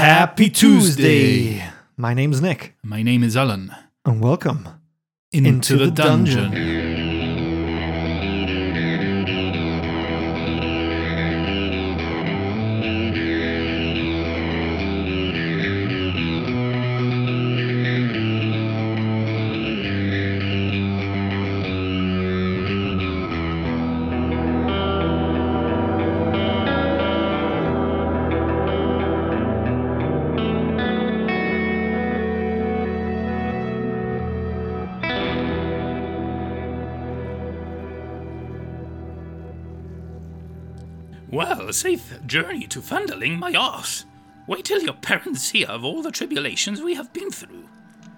Happy 0.00 0.48
Tuesday! 0.48 1.62
My 1.98 2.14
name's 2.14 2.40
Nick, 2.40 2.74
My 2.82 3.02
name 3.02 3.22
is 3.22 3.36
Alan. 3.36 3.70
and 4.06 4.22
welcome. 4.22 4.66
Into, 5.30 5.48
Into 5.50 5.76
the, 5.76 5.84
the 5.84 5.90
dungeon. 5.90 6.44
dungeon. 6.52 6.89
Journey 42.30 42.68
to 42.68 42.80
Funderling, 42.80 43.40
my 43.40 43.52
arse. 43.54 44.04
Wait 44.46 44.64
till 44.64 44.80
your 44.80 44.94
parents 44.94 45.50
hear 45.50 45.66
of 45.66 45.84
all 45.84 46.00
the 46.00 46.12
tribulations 46.12 46.80
we 46.80 46.94
have 46.94 47.12
been 47.12 47.28
through. 47.28 47.68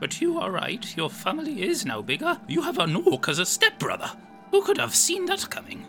But 0.00 0.20
you 0.20 0.38
are 0.38 0.50
right, 0.50 0.94
your 0.98 1.08
family 1.08 1.62
is 1.62 1.86
now 1.86 2.02
bigger. 2.02 2.38
You 2.46 2.60
have 2.60 2.78
an 2.78 2.94
orc 2.94 3.30
as 3.30 3.38
a 3.38 3.46
stepbrother. 3.46 4.12
Who 4.50 4.60
could 4.64 4.76
have 4.76 4.94
seen 4.94 5.24
that 5.26 5.48
coming? 5.48 5.86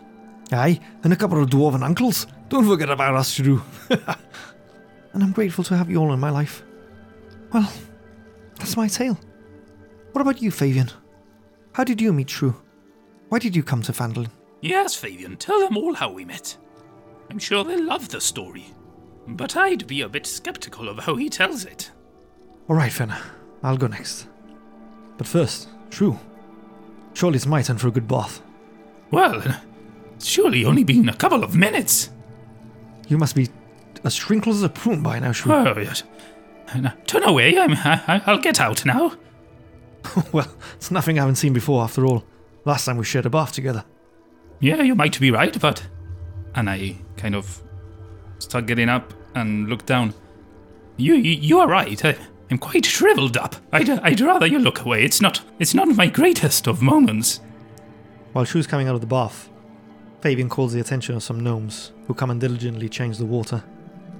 Aye, 0.50 0.80
and 1.02 1.12
a 1.12 1.16
couple 1.16 1.42
of 1.42 1.50
dwarven 1.50 1.82
uncles. 1.82 2.26
Don't 2.48 2.66
forget 2.66 2.88
about 2.88 3.14
us, 3.14 3.30
Shrew. 3.30 3.60
and 3.90 5.22
I'm 5.22 5.32
grateful 5.32 5.64
to 5.64 5.76
have 5.76 5.90
you 5.90 5.98
all 5.98 6.14
in 6.14 6.18
my 6.18 6.30
life. 6.30 6.62
Well, 7.52 7.70
that's 8.58 8.78
my 8.78 8.88
tale. 8.88 9.20
What 10.12 10.22
about 10.22 10.40
you, 10.40 10.50
Favian? 10.50 10.90
How 11.74 11.84
did 11.84 12.00
you 12.00 12.10
meet 12.14 12.30
Shrew? 12.30 12.54
Why 13.28 13.38
did 13.38 13.54
you 13.54 13.62
come 13.62 13.82
to 13.82 13.92
Phandalin? 13.92 14.30
Yes, 14.62 14.98
Favian, 14.98 15.38
tell 15.38 15.60
them 15.60 15.76
all 15.76 15.92
how 15.92 16.10
we 16.10 16.24
met. 16.24 16.56
I'm 17.30 17.38
sure 17.38 17.64
they'll 17.64 17.84
love 17.84 18.08
the 18.08 18.20
story. 18.20 18.66
But 19.26 19.56
I'd 19.56 19.86
be 19.86 20.02
a 20.02 20.08
bit 20.08 20.26
skeptical 20.26 20.88
of 20.88 21.00
how 21.00 21.16
he 21.16 21.28
tells 21.28 21.64
it. 21.64 21.90
All 22.68 22.76
right, 22.76 22.92
Fenner. 22.92 23.18
I'll 23.62 23.76
go 23.76 23.86
next. 23.86 24.26
But 25.16 25.26
first, 25.26 25.68
Shrew. 25.90 26.18
Surely 27.14 27.36
it's 27.36 27.46
my 27.46 27.62
turn 27.62 27.78
for 27.78 27.88
a 27.88 27.92
good 27.92 28.08
bath. 28.08 28.42
Well, 29.10 29.42
it's 30.16 30.26
surely 30.26 30.64
only 30.64 30.84
been 30.84 31.08
a 31.08 31.16
couple 31.16 31.44
of 31.44 31.54
minutes. 31.54 32.10
You 33.08 33.18
must 33.18 33.36
be 33.36 33.48
as 34.02 34.14
shrinkled 34.14 34.56
as 34.56 34.62
a 34.62 34.68
prune 34.68 35.02
by 35.02 35.18
now, 35.18 35.32
Shrew. 35.32 35.52
Oh, 35.52 35.78
yes. 35.78 36.02
Turn 37.06 37.22
away, 37.22 37.56
I'm, 37.58 37.72
I, 37.74 38.22
I'll 38.26 38.38
get 38.38 38.60
out 38.60 38.84
now. 38.84 39.12
well, 40.32 40.48
it's 40.74 40.90
nothing 40.90 41.18
I 41.18 41.22
haven't 41.22 41.36
seen 41.36 41.52
before, 41.52 41.82
after 41.82 42.04
all. 42.04 42.24
Last 42.64 42.84
time 42.84 42.96
we 42.96 43.04
shared 43.04 43.26
a 43.26 43.30
bath 43.30 43.52
together. 43.52 43.84
Yeah, 44.60 44.82
you 44.82 44.94
might 44.94 45.18
be 45.20 45.30
right, 45.30 45.58
but. 45.60 45.86
And 46.54 46.70
I 46.70 46.96
kind 47.24 47.34
of 47.34 47.62
start 48.38 48.66
getting 48.66 48.90
up 48.90 49.14
and 49.34 49.66
look 49.66 49.86
down. 49.86 50.12
You, 50.98 51.14
you, 51.14 51.32
you 51.32 51.58
are 51.58 51.66
right. 51.66 52.04
I, 52.04 52.18
I'm 52.50 52.58
quite 52.58 52.84
shriveled 52.84 53.38
up. 53.38 53.56
I'd, 53.72 53.88
I'd 53.88 54.20
rather 54.20 54.46
you 54.46 54.58
look 54.58 54.84
away. 54.84 55.04
It's 55.04 55.22
not, 55.22 55.40
it's 55.58 55.72
not 55.72 55.88
my 55.88 56.06
greatest 56.06 56.66
of 56.66 56.82
moments. 56.82 57.40
While 58.34 58.44
Shrew's 58.44 58.66
coming 58.66 58.88
out 58.88 58.94
of 58.94 59.00
the 59.00 59.06
bath, 59.06 59.48
Favian 60.20 60.50
calls 60.50 60.74
the 60.74 60.80
attention 60.80 61.16
of 61.16 61.22
some 61.22 61.40
gnomes 61.40 61.92
who 62.06 62.12
come 62.12 62.30
and 62.30 62.38
diligently 62.38 62.90
change 62.90 63.16
the 63.16 63.24
water. 63.24 63.64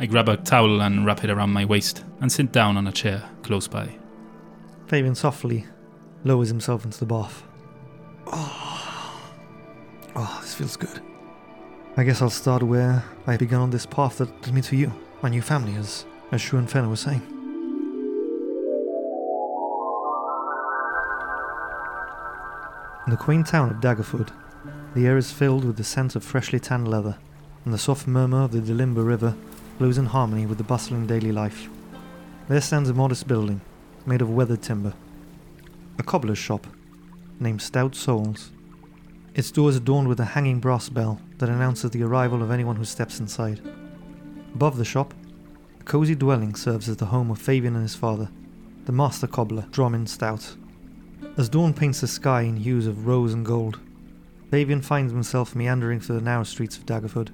I 0.01 0.07
grab 0.07 0.31
a 0.31 0.39
towel 0.39 0.81
and 0.81 1.05
wrap 1.05 1.25
it 1.25 1.31
around 1.31 1.51
my 1.51 1.67
waist 1.67 2.03
and 2.23 2.33
sit 2.33 2.53
down 2.53 2.79
on 2.79 2.87
a 2.87 2.93
chair 2.93 3.23
close 3.43 3.69
by. 3.69 3.99
Favian 4.87 5.15
softly 5.15 5.67
lowers 6.25 6.49
himself 6.49 6.87
into 6.87 6.99
the 6.99 7.07
bath. 7.07 7.43
Oh, 8.29 9.31
oh 10.17 10.39
this 10.41 10.55
feels 10.55 10.79
good. 10.79 11.03
I 11.97 12.03
guess 12.03 12.21
I'll 12.21 12.29
start 12.29 12.65
where 12.65 13.05
I 13.25 13.37
began 13.37 13.61
on 13.61 13.71
this 13.71 13.87
path 13.87 14.19
that 14.19 14.29
led 14.45 14.53
me 14.53 14.63
to 14.63 14.75
you, 14.75 14.93
my 15.23 15.29
new 15.29 15.41
family, 15.41 15.77
as, 15.77 16.05
as 16.33 16.41
Shrew 16.41 16.59
and 16.59 16.69
Fenna 16.69 16.89
were 16.89 16.97
saying. 16.97 17.23
In 23.07 23.11
the 23.13 23.17
quaint 23.17 23.47
town 23.47 23.71
of 23.71 23.77
Daggerford, 23.77 24.33
the 24.97 25.07
air 25.07 25.17
is 25.17 25.31
filled 25.31 25.65
with 25.65 25.77
the 25.77 25.85
scent 25.85 26.17
of 26.17 26.25
freshly 26.25 26.59
tanned 26.59 26.89
leather, 26.89 27.17
and 27.65 27.73
the 27.73 27.79
soft 27.79 28.09
murmur 28.09 28.43
of 28.43 28.51
the 28.51 28.59
Delimbiyr 28.59 29.07
River 29.07 29.37
flows 29.79 29.97
in 29.97 30.07
harmony 30.07 30.47
with 30.47 30.59
the 30.59 30.65
bustling 30.65 31.07
daily 31.07 31.31
life. 31.31 31.69
There 32.49 32.61
stands 32.61 32.91
a 32.91 32.95
modest 32.95 33.29
building, 33.29 33.61
made 34.05 34.21
of 34.21 34.31
weathered 34.31 34.63
timber, 34.63 34.95
a 36.01 36.03
cobbler's 36.03 36.39
shop, 36.39 36.67
named 37.39 37.63
Stout 37.63 37.95
Souls. 37.95 38.51
Its 39.35 39.51
doors 39.51 39.75
adorned 39.75 40.09
with 40.09 40.21
a 40.21 40.25
hanging 40.25 40.61
brass 40.61 40.89
bell 40.89 41.21
that 41.39 41.49
announces 41.49 41.91
the 41.91 42.03
arrival 42.03 42.43
of 42.43 42.53
anyone 42.53 42.77
who 42.77 42.85
steps 42.85 43.19
inside. 43.19 43.61
Above 44.55 44.77
the 44.77 44.85
shop, 44.85 45.13
a 45.81 45.83
cozy 45.83 46.15
dwelling 46.15 46.55
serves 46.55 46.89
as 46.89 46.99
the 46.99 47.07
home 47.07 47.31
of 47.33 47.39
Favian 47.39 47.75
and 47.75 47.83
his 47.83 47.97
father, 47.97 48.31
the 48.85 48.93
master 48.93 49.27
cobbler, 49.27 49.67
Drummond 49.73 50.09
Stout. 50.09 50.55
As 51.37 51.49
dawn 51.49 51.75
paints 51.75 52.01
the 52.01 52.07
sky 52.07 52.43
in 52.43 52.57
hues 52.57 52.87
of 52.87 53.09
rose 53.09 53.35
and 53.35 53.45
gold, 53.45 53.81
Favian 54.53 54.85
finds 54.85 55.13
himself 55.13 55.57
meandering 55.57 55.99
through 55.99 56.17
the 56.17 56.23
narrow 56.23 56.45
streets 56.45 56.77
of 56.77 56.87
Daggerford. 56.87 57.31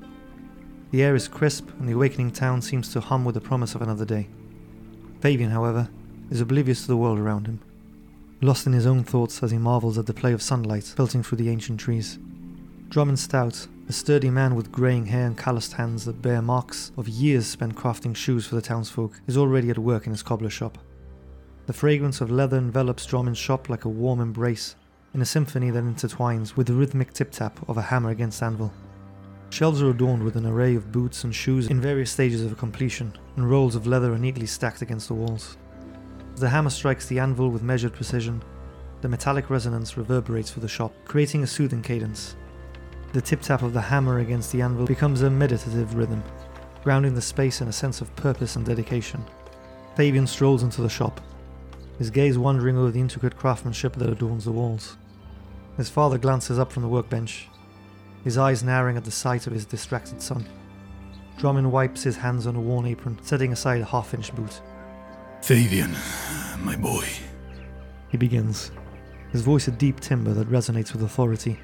The 0.92 1.02
air 1.02 1.14
is 1.14 1.28
crisp, 1.28 1.68
and 1.78 1.86
the 1.86 1.92
awakening 1.92 2.30
town 2.30 2.62
seems 2.62 2.90
to 2.92 3.00
hum 3.00 3.26
with 3.26 3.34
the 3.34 3.42
promise 3.42 3.74
of 3.74 3.82
another 3.82 4.06
day. 4.06 4.28
Favian, 5.20 5.50
however, 5.50 5.90
is 6.30 6.40
oblivious 6.40 6.80
to 6.82 6.88
the 6.88 6.96
world 6.96 7.18
around 7.18 7.46
him, 7.46 7.60
lost 8.42 8.66
in 8.66 8.72
his 8.72 8.86
own 8.86 9.04
thoughts 9.04 9.42
as 9.42 9.50
he 9.50 9.58
marvels 9.58 9.98
at 9.98 10.06
the 10.06 10.14
play 10.14 10.32
of 10.32 10.42
sunlight 10.42 10.84
filtering 10.84 11.22
through 11.22 11.38
the 11.38 11.50
ancient 11.50 11.78
trees. 11.78 12.18
Drummond 12.88 13.18
Stout, 13.18 13.68
a 13.88 13.92
sturdy 13.92 14.30
man 14.30 14.54
with 14.54 14.72
greying 14.72 15.06
hair 15.06 15.26
and 15.26 15.38
calloused 15.38 15.74
hands 15.74 16.04
that 16.06 16.22
bear 16.22 16.42
marks 16.42 16.90
of 16.96 17.08
years 17.08 17.46
spent 17.46 17.76
crafting 17.76 18.16
shoes 18.16 18.46
for 18.46 18.54
the 18.56 18.62
townsfolk, 18.62 19.20
is 19.26 19.36
already 19.36 19.70
at 19.70 19.78
work 19.78 20.06
in 20.06 20.12
his 20.12 20.22
cobbler 20.22 20.50
shop. 20.50 20.78
The 21.66 21.72
fragrance 21.72 22.20
of 22.20 22.30
leather 22.30 22.56
envelops 22.56 23.06
Drummond's 23.06 23.38
shop 23.38 23.68
like 23.68 23.84
a 23.84 23.88
warm 23.88 24.20
embrace, 24.20 24.74
in 25.14 25.22
a 25.22 25.26
symphony 25.26 25.70
that 25.70 25.84
intertwines 25.84 26.56
with 26.56 26.66
the 26.66 26.72
rhythmic 26.72 27.12
tip 27.12 27.30
tap 27.30 27.60
of 27.68 27.76
a 27.76 27.82
hammer 27.82 28.10
against 28.10 28.42
anvil. 28.42 28.72
Shelves 29.50 29.82
are 29.82 29.90
adorned 29.90 30.22
with 30.22 30.36
an 30.36 30.46
array 30.46 30.76
of 30.76 30.92
boots 30.92 31.24
and 31.24 31.34
shoes 31.34 31.68
in 31.68 31.80
various 31.80 32.10
stages 32.10 32.42
of 32.42 32.56
completion, 32.56 33.12
and 33.36 33.50
rolls 33.50 33.74
of 33.74 33.86
leather 33.86 34.12
are 34.12 34.18
neatly 34.18 34.46
stacked 34.46 34.82
against 34.82 35.08
the 35.08 35.14
walls. 35.14 35.56
The 36.36 36.48
hammer 36.48 36.70
strikes 36.70 37.06
the 37.06 37.18
anvil 37.18 37.50
with 37.50 37.62
measured 37.62 37.92
precision, 37.92 38.42
the 39.00 39.08
metallic 39.08 39.48
resonance 39.48 39.96
reverberates 39.96 40.50
through 40.50 40.62
the 40.62 40.68
shop, 40.68 40.92
creating 41.04 41.42
a 41.42 41.46
soothing 41.46 41.82
cadence. 41.82 42.36
The 43.12 43.20
tip 43.20 43.40
tap 43.40 43.62
of 43.62 43.72
the 43.72 43.80
hammer 43.80 44.18
against 44.18 44.52
the 44.52 44.62
anvil 44.62 44.86
becomes 44.86 45.22
a 45.22 45.30
meditative 45.30 45.94
rhythm, 45.94 46.22
grounding 46.84 47.14
the 47.14 47.22
space 47.22 47.60
in 47.60 47.68
a 47.68 47.72
sense 47.72 48.00
of 48.00 48.14
purpose 48.16 48.56
and 48.56 48.64
dedication. 48.64 49.24
Favian 49.96 50.28
strolls 50.28 50.62
into 50.62 50.82
the 50.82 50.88
shop, 50.88 51.20
his 51.98 52.10
gaze 52.10 52.38
wandering 52.38 52.76
over 52.76 52.90
the 52.90 53.00
intricate 53.00 53.36
craftsmanship 53.36 53.94
that 53.94 54.10
adorns 54.10 54.44
the 54.44 54.52
walls. 54.52 54.96
His 55.76 55.90
father 55.90 56.18
glances 56.18 56.58
up 56.58 56.70
from 56.70 56.82
the 56.82 56.88
workbench, 56.88 57.48
his 58.24 58.38
eyes 58.38 58.62
narrowing 58.62 58.96
at 58.96 59.04
the 59.04 59.10
sight 59.10 59.46
of 59.46 59.52
his 59.52 59.64
distracted 59.64 60.20
son. 60.22 60.46
Drummond 61.38 61.72
wipes 61.72 62.02
his 62.02 62.16
hands 62.16 62.46
on 62.46 62.54
a 62.54 62.60
worn 62.60 62.86
apron, 62.86 63.18
setting 63.22 63.52
aside 63.52 63.80
a 63.80 63.86
half 63.86 64.12
inch 64.12 64.34
boot. 64.34 64.60
Favian, 65.42 65.94
my 66.62 66.76
boy. 66.76 67.04
He 68.08 68.16
begins, 68.16 68.70
his 69.32 69.42
voice 69.42 69.68
a 69.68 69.70
deep 69.70 70.00
timbre 70.00 70.32
that 70.34 70.50
resonates 70.50 70.92
with 70.92 71.02
authority, 71.02 71.58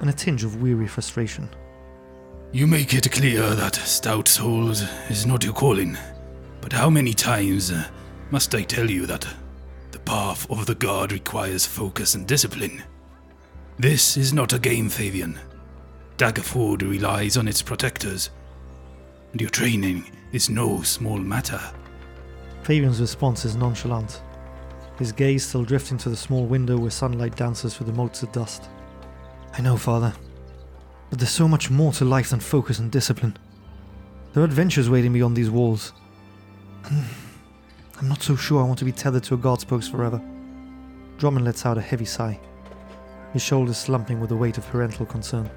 and 0.00 0.10
a 0.10 0.12
tinge 0.12 0.44
of 0.44 0.60
weary 0.62 0.86
frustration. 0.86 1.48
You 2.52 2.66
make 2.66 2.94
it 2.94 3.10
clear 3.10 3.54
that 3.54 3.74
stout 3.74 4.28
souls 4.28 4.82
is 5.10 5.26
not 5.26 5.44
your 5.44 5.52
calling. 5.52 5.96
But 6.60 6.72
how 6.72 6.90
many 6.90 7.14
times 7.14 7.70
uh, 7.70 7.88
must 8.30 8.54
I 8.54 8.62
tell 8.62 8.90
you 8.90 9.06
that 9.06 9.26
the 9.90 9.98
path 10.00 10.50
of 10.50 10.66
the 10.66 10.74
guard 10.74 11.12
requires 11.12 11.66
focus 11.66 12.14
and 12.14 12.26
discipline? 12.26 12.82
This 13.78 14.16
is 14.16 14.32
not 14.32 14.52
a 14.52 14.58
game, 14.58 14.88
Favian. 14.88 15.38
Daggerford 16.16 16.82
relies 16.82 17.36
on 17.36 17.48
its 17.48 17.62
protectors, 17.62 18.30
and 19.32 19.40
your 19.40 19.50
training 19.50 20.10
is 20.32 20.50
no 20.50 20.82
small 20.82 21.18
matter. 21.18 21.60
Favian's 22.68 23.00
response 23.00 23.46
is 23.46 23.56
nonchalant, 23.56 24.20
his 24.98 25.10
gaze 25.10 25.42
still 25.46 25.64
drifting 25.64 25.96
to 25.96 26.10
the 26.10 26.16
small 26.16 26.44
window 26.44 26.76
where 26.76 26.90
sunlight 26.90 27.34
dances 27.34 27.74
through 27.74 27.86
the 27.86 27.94
motes 27.94 28.22
of 28.22 28.30
dust. 28.30 28.68
I 29.54 29.62
know, 29.62 29.78
father, 29.78 30.12
but 31.08 31.18
there's 31.18 31.30
so 31.30 31.48
much 31.48 31.70
more 31.70 31.92
to 31.92 32.04
life 32.04 32.28
than 32.28 32.40
focus 32.40 32.78
and 32.78 32.92
discipline. 32.92 33.38
There 34.34 34.42
are 34.42 34.44
adventures 34.44 34.90
waiting 34.90 35.14
beyond 35.14 35.34
these 35.34 35.48
walls. 35.48 35.94
I'm 36.84 38.06
not 38.06 38.22
so 38.22 38.36
sure 38.36 38.62
I 38.62 38.66
want 38.66 38.78
to 38.80 38.84
be 38.84 38.92
tethered 38.92 39.24
to 39.24 39.34
a 39.34 39.38
god's 39.38 39.64
post 39.64 39.90
forever. 39.90 40.20
Drummond 41.16 41.46
lets 41.46 41.64
out 41.64 41.78
a 41.78 41.80
heavy 41.80 42.04
sigh, 42.04 42.38
his 43.32 43.40
shoulders 43.40 43.78
slumping 43.78 44.20
with 44.20 44.28
the 44.28 44.36
weight 44.36 44.58
of 44.58 44.66
parental 44.66 45.06
concern. 45.06 45.50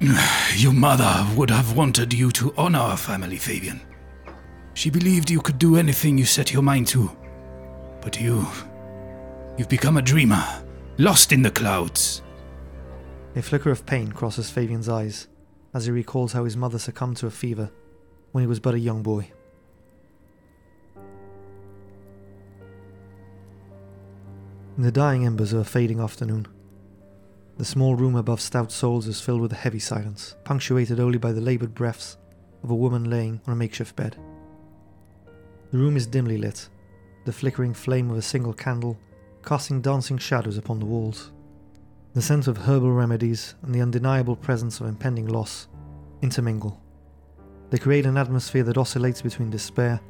Your 0.56 0.72
mother 0.72 1.24
would 1.36 1.50
have 1.50 1.76
wanted 1.76 2.12
you 2.12 2.32
to 2.32 2.52
honor 2.58 2.80
our 2.80 2.96
family, 2.96 3.36
Favian. 3.36 3.80
She 4.76 4.90
believed 4.90 5.30
you 5.30 5.40
could 5.40 5.58
do 5.58 5.76
anything 5.76 6.18
you 6.18 6.26
set 6.26 6.52
your 6.52 6.60
mind 6.60 6.86
to. 6.88 7.10
But 8.02 8.20
you. 8.20 8.46
You've 9.56 9.70
become 9.70 9.96
a 9.96 10.02
dreamer, 10.02 10.44
lost 10.98 11.32
in 11.32 11.40
the 11.40 11.50
clouds. 11.50 12.20
A 13.36 13.40
flicker 13.40 13.70
of 13.70 13.86
pain 13.86 14.12
crosses 14.12 14.50
Favian's 14.50 14.90
eyes 14.90 15.28
as 15.72 15.86
he 15.86 15.92
recalls 15.92 16.34
how 16.34 16.44
his 16.44 16.58
mother 16.58 16.78
succumbed 16.78 17.16
to 17.16 17.26
a 17.26 17.30
fever 17.30 17.70
when 18.32 18.42
he 18.42 18.46
was 18.46 18.60
but 18.60 18.74
a 18.74 18.78
young 18.78 19.02
boy. 19.02 19.30
In 24.76 24.82
the 24.82 24.92
dying 24.92 25.24
embers 25.24 25.54
of 25.54 25.60
a 25.60 25.64
fading 25.64 26.00
afternoon, 26.00 26.48
the 27.56 27.64
small 27.64 27.96
room 27.96 28.14
above 28.14 28.42
Stout 28.42 28.70
Souls 28.70 29.06
is 29.06 29.22
filled 29.22 29.40
with 29.40 29.52
a 29.52 29.56
heavy 29.56 29.78
silence, 29.78 30.36
punctuated 30.44 31.00
only 31.00 31.16
by 31.16 31.32
the 31.32 31.40
laboured 31.40 31.74
breaths 31.74 32.18
of 32.62 32.70
a 32.70 32.74
woman 32.74 33.08
laying 33.08 33.40
on 33.46 33.54
a 33.54 33.56
makeshift 33.56 33.96
bed. 33.96 34.18
The 35.72 35.78
room 35.78 35.96
is 35.96 36.06
dimly 36.06 36.38
lit, 36.38 36.68
the 37.24 37.32
flickering 37.32 37.74
flame 37.74 38.10
of 38.10 38.16
a 38.16 38.22
single 38.22 38.52
candle 38.52 38.98
casting 39.44 39.80
dancing 39.80 40.18
shadows 40.18 40.58
upon 40.58 40.78
the 40.78 40.86
walls. 40.86 41.32
The 42.14 42.22
scent 42.22 42.48
of 42.48 42.56
herbal 42.56 42.92
remedies 42.92 43.54
and 43.62 43.74
the 43.74 43.80
undeniable 43.80 44.36
presence 44.36 44.80
of 44.80 44.86
impending 44.86 45.26
loss 45.26 45.68
intermingle. 46.22 46.80
They 47.70 47.78
create 47.78 48.06
an 48.06 48.16
atmosphere 48.16 48.62
that 48.64 48.78
oscillates 48.78 49.22
between 49.22 49.50
despair 49.50 50.00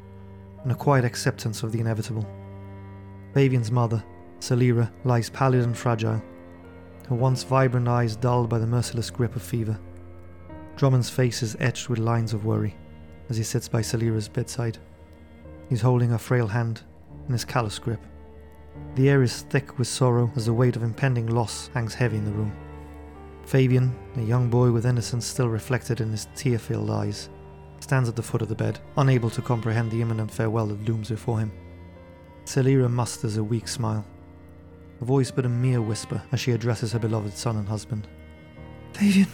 and 0.62 0.72
a 0.72 0.74
quiet 0.74 1.04
acceptance 1.04 1.62
of 1.62 1.72
the 1.72 1.80
inevitable. 1.80 2.26
Favian's 3.34 3.70
mother, 3.70 4.02
Salira, 4.40 4.90
lies 5.04 5.30
pallid 5.30 5.64
and 5.64 5.76
fragile, 5.76 6.22
her 7.08 7.14
once 7.14 7.44
vibrant 7.44 7.88
eyes 7.88 8.16
dulled 8.16 8.48
by 8.48 8.58
the 8.58 8.66
merciless 8.66 9.10
grip 9.10 9.36
of 9.36 9.42
fever. 9.42 9.78
Drummond's 10.76 11.10
face 11.10 11.42
is 11.42 11.56
etched 11.60 11.88
with 11.88 11.98
lines 11.98 12.32
of 12.32 12.44
worry 12.44 12.74
as 13.28 13.36
he 13.36 13.42
sits 13.42 13.68
by 13.68 13.80
Salira's 13.80 14.28
bedside. 14.28 14.78
He's 15.68 15.80
holding 15.80 16.10
her 16.10 16.18
frail 16.18 16.46
hand 16.46 16.82
in 17.26 17.32
his 17.32 17.44
callous 17.44 17.78
grip. 17.78 18.00
The 18.94 19.08
air 19.08 19.22
is 19.22 19.42
thick 19.42 19.78
with 19.78 19.88
sorrow 19.88 20.30
as 20.36 20.46
the 20.46 20.52
weight 20.52 20.76
of 20.76 20.82
impending 20.82 21.26
loss 21.26 21.68
hangs 21.74 21.94
heavy 21.94 22.16
in 22.16 22.24
the 22.24 22.32
room. 22.32 22.52
Favian, 23.44 23.92
a 24.16 24.22
young 24.22 24.48
boy 24.50 24.70
with 24.70 24.86
innocence 24.86 25.26
still 25.26 25.48
reflected 25.48 26.00
in 26.00 26.10
his 26.10 26.28
tear 26.34 26.58
filled 26.58 26.90
eyes, 26.90 27.28
stands 27.80 28.08
at 28.08 28.16
the 28.16 28.22
foot 28.22 28.42
of 28.42 28.48
the 28.48 28.54
bed, 28.54 28.78
unable 28.96 29.30
to 29.30 29.42
comprehend 29.42 29.90
the 29.90 30.02
imminent 30.02 30.30
farewell 30.30 30.66
that 30.66 30.84
looms 30.84 31.08
before 31.08 31.38
him. 31.38 31.52
Celira 32.44 32.90
musters 32.90 33.36
a 33.36 33.44
weak 33.44 33.68
smile, 33.68 34.04
a 35.00 35.04
voice 35.04 35.30
but 35.30 35.46
a 35.46 35.48
mere 35.48 35.80
whisper 35.80 36.22
as 36.32 36.40
she 36.40 36.52
addresses 36.52 36.92
her 36.92 36.98
beloved 36.98 37.36
son 37.36 37.56
and 37.56 37.68
husband. 37.68 38.06
Favian, 38.92 39.28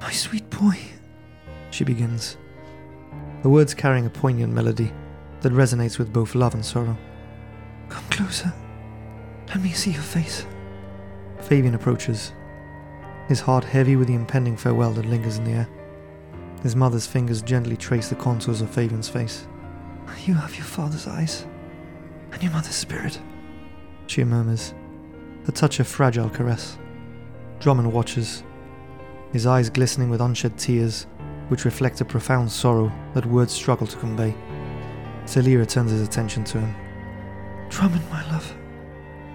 my 0.00 0.10
sweet 0.10 0.48
boy, 0.50 0.78
she 1.70 1.84
begins, 1.84 2.36
her 3.42 3.50
words 3.50 3.74
carrying 3.74 4.06
a 4.06 4.10
poignant 4.10 4.52
melody 4.52 4.92
that 5.46 5.52
resonates 5.52 5.96
with 5.96 6.12
both 6.12 6.34
love 6.34 6.54
and 6.54 6.64
sorrow. 6.64 6.98
Come 7.88 8.02
closer. 8.10 8.52
Let 9.46 9.62
me 9.62 9.70
see 9.70 9.92
your 9.92 10.02
face. 10.02 10.44
Favian 11.38 11.76
approaches, 11.76 12.32
his 13.28 13.38
heart 13.38 13.62
heavy 13.62 13.94
with 13.94 14.08
the 14.08 14.14
impending 14.14 14.56
farewell 14.56 14.90
that 14.94 15.06
lingers 15.06 15.38
in 15.38 15.44
the 15.44 15.52
air. 15.52 15.68
His 16.64 16.74
mother's 16.74 17.06
fingers 17.06 17.42
gently 17.42 17.76
trace 17.76 18.08
the 18.08 18.16
contours 18.16 18.60
of 18.60 18.74
Favian's 18.74 19.08
face. 19.08 19.46
You 20.24 20.34
have 20.34 20.56
your 20.56 20.64
father's 20.64 21.06
eyes 21.06 21.46
and 22.32 22.42
your 22.42 22.50
mother's 22.50 22.74
spirit, 22.74 23.20
she 24.08 24.24
murmurs, 24.24 24.74
a 25.46 25.52
touch 25.52 25.78
of 25.78 25.86
fragile 25.86 26.28
caress. 26.28 26.76
Drummond 27.60 27.92
watches, 27.92 28.42
his 29.32 29.46
eyes 29.46 29.70
glistening 29.70 30.10
with 30.10 30.20
unshed 30.20 30.56
tears, 30.56 31.06
which 31.50 31.64
reflect 31.64 32.00
a 32.00 32.04
profound 32.04 32.50
sorrow 32.50 32.90
that 33.14 33.26
words 33.26 33.52
struggle 33.52 33.86
to 33.86 33.96
convey. 33.98 34.34
Celia 35.26 35.66
turns 35.66 35.90
his 35.90 36.02
attention 36.02 36.44
to 36.44 36.60
him. 36.60 36.74
Drummond, 37.68 38.08
my 38.10 38.22
love, 38.30 38.56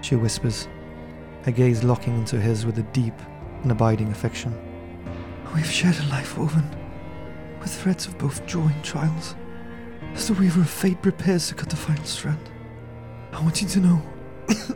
she 0.00 0.16
whispers, 0.16 0.66
her 1.44 1.52
gaze 1.52 1.84
locking 1.84 2.16
into 2.16 2.40
his 2.40 2.64
with 2.64 2.78
a 2.78 2.82
deep 2.94 3.14
and 3.62 3.70
abiding 3.70 4.10
affection. 4.10 4.52
We've 5.54 5.70
shared 5.70 5.98
a 5.98 6.06
life 6.08 6.38
woven 6.38 6.68
with 7.60 7.70
threads 7.70 8.06
of 8.06 8.16
both 8.18 8.44
joy 8.46 8.66
and 8.66 8.82
trials. 8.82 9.36
As 10.14 10.28
the 10.28 10.34
weaver 10.34 10.62
of 10.62 10.70
fate 10.70 11.00
prepares 11.02 11.48
to 11.48 11.54
cut 11.54 11.68
the 11.68 11.76
final 11.76 12.04
strand, 12.04 12.50
I 13.32 13.42
want 13.42 13.60
you 13.60 13.68
to 13.68 13.80
know 13.80 14.02
that 14.48 14.72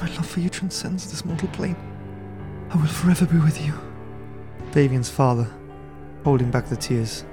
my 0.00 0.08
love 0.14 0.26
for 0.26 0.40
you 0.40 0.48
transcends 0.48 1.10
this 1.10 1.24
mortal 1.24 1.48
plane. 1.48 1.76
I 2.70 2.76
will 2.76 2.86
forever 2.86 3.26
be 3.26 3.38
with 3.38 3.60
you. 3.64 3.74
Favian's 4.70 5.10
father, 5.10 5.48
holding 6.24 6.50
back 6.50 6.66
the 6.66 6.76
tears, 6.76 7.24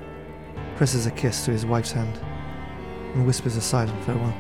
presses 0.81 1.05
a 1.05 1.11
kiss 1.11 1.45
to 1.45 1.51
his 1.51 1.63
wife's 1.63 1.91
hand 1.91 2.19
and 3.13 3.23
whispers 3.23 3.55
a 3.55 3.61
silent 3.61 4.03
farewell. 4.03 4.35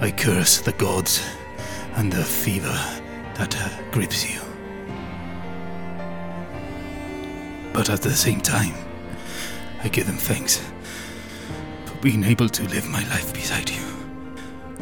I 0.00 0.10
curse 0.10 0.60
the 0.60 0.72
gods 0.72 1.24
and 1.94 2.12
the 2.12 2.24
fever 2.24 2.76
that 3.36 3.54
grips 3.92 4.28
you. 4.28 4.40
But 7.72 7.88
at 7.88 8.02
the 8.02 8.10
same 8.10 8.40
time, 8.40 8.74
I 9.84 9.88
give 9.90 10.08
them 10.08 10.16
thanks 10.16 10.60
for 11.84 11.94
being 12.00 12.24
able 12.24 12.48
to 12.48 12.68
live 12.70 12.88
my 12.88 13.04
life 13.04 13.32
beside 13.32 13.70
you. 13.70 13.84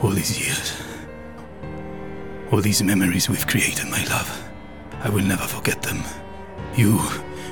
All 0.02 0.08
these 0.08 0.40
years. 0.40 0.82
All 2.50 2.62
these 2.62 2.82
memories 2.82 3.28
we've 3.28 3.46
created, 3.46 3.90
my 3.90 4.04
love. 4.04 4.50
I 5.04 5.10
will 5.10 5.22
never 5.22 5.46
forget 5.46 5.82
them. 5.82 6.02
You 6.76 6.98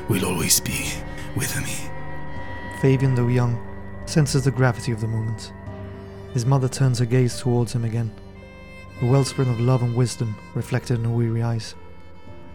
will 0.09 0.25
always 0.25 0.59
be 0.59 0.91
with 1.37 1.55
me. 1.63 1.88
Favian, 2.81 3.17
though 3.17 3.29
young, 3.29 3.59
senses 4.07 4.45
the 4.45 4.51
gravity 4.51 4.93
of 4.93 5.01
the 5.01 5.09
moment. 5.09 5.53
His 6.33 6.47
mother 6.47 6.69
turns 6.69 7.01
her 7.01 7.05
gaze 7.05 7.41
towards 7.41 7.73
him 7.73 7.85
again, 7.85 8.13
a 9.03 9.07
wellspring 9.07 9.51
of 9.51 9.59
love 9.59 9.83
and 9.83 9.97
wisdom 9.97 10.37
reflected 10.55 10.99
in 10.99 11.05
her 11.05 11.11
weary 11.11 11.43
eyes. 11.43 11.75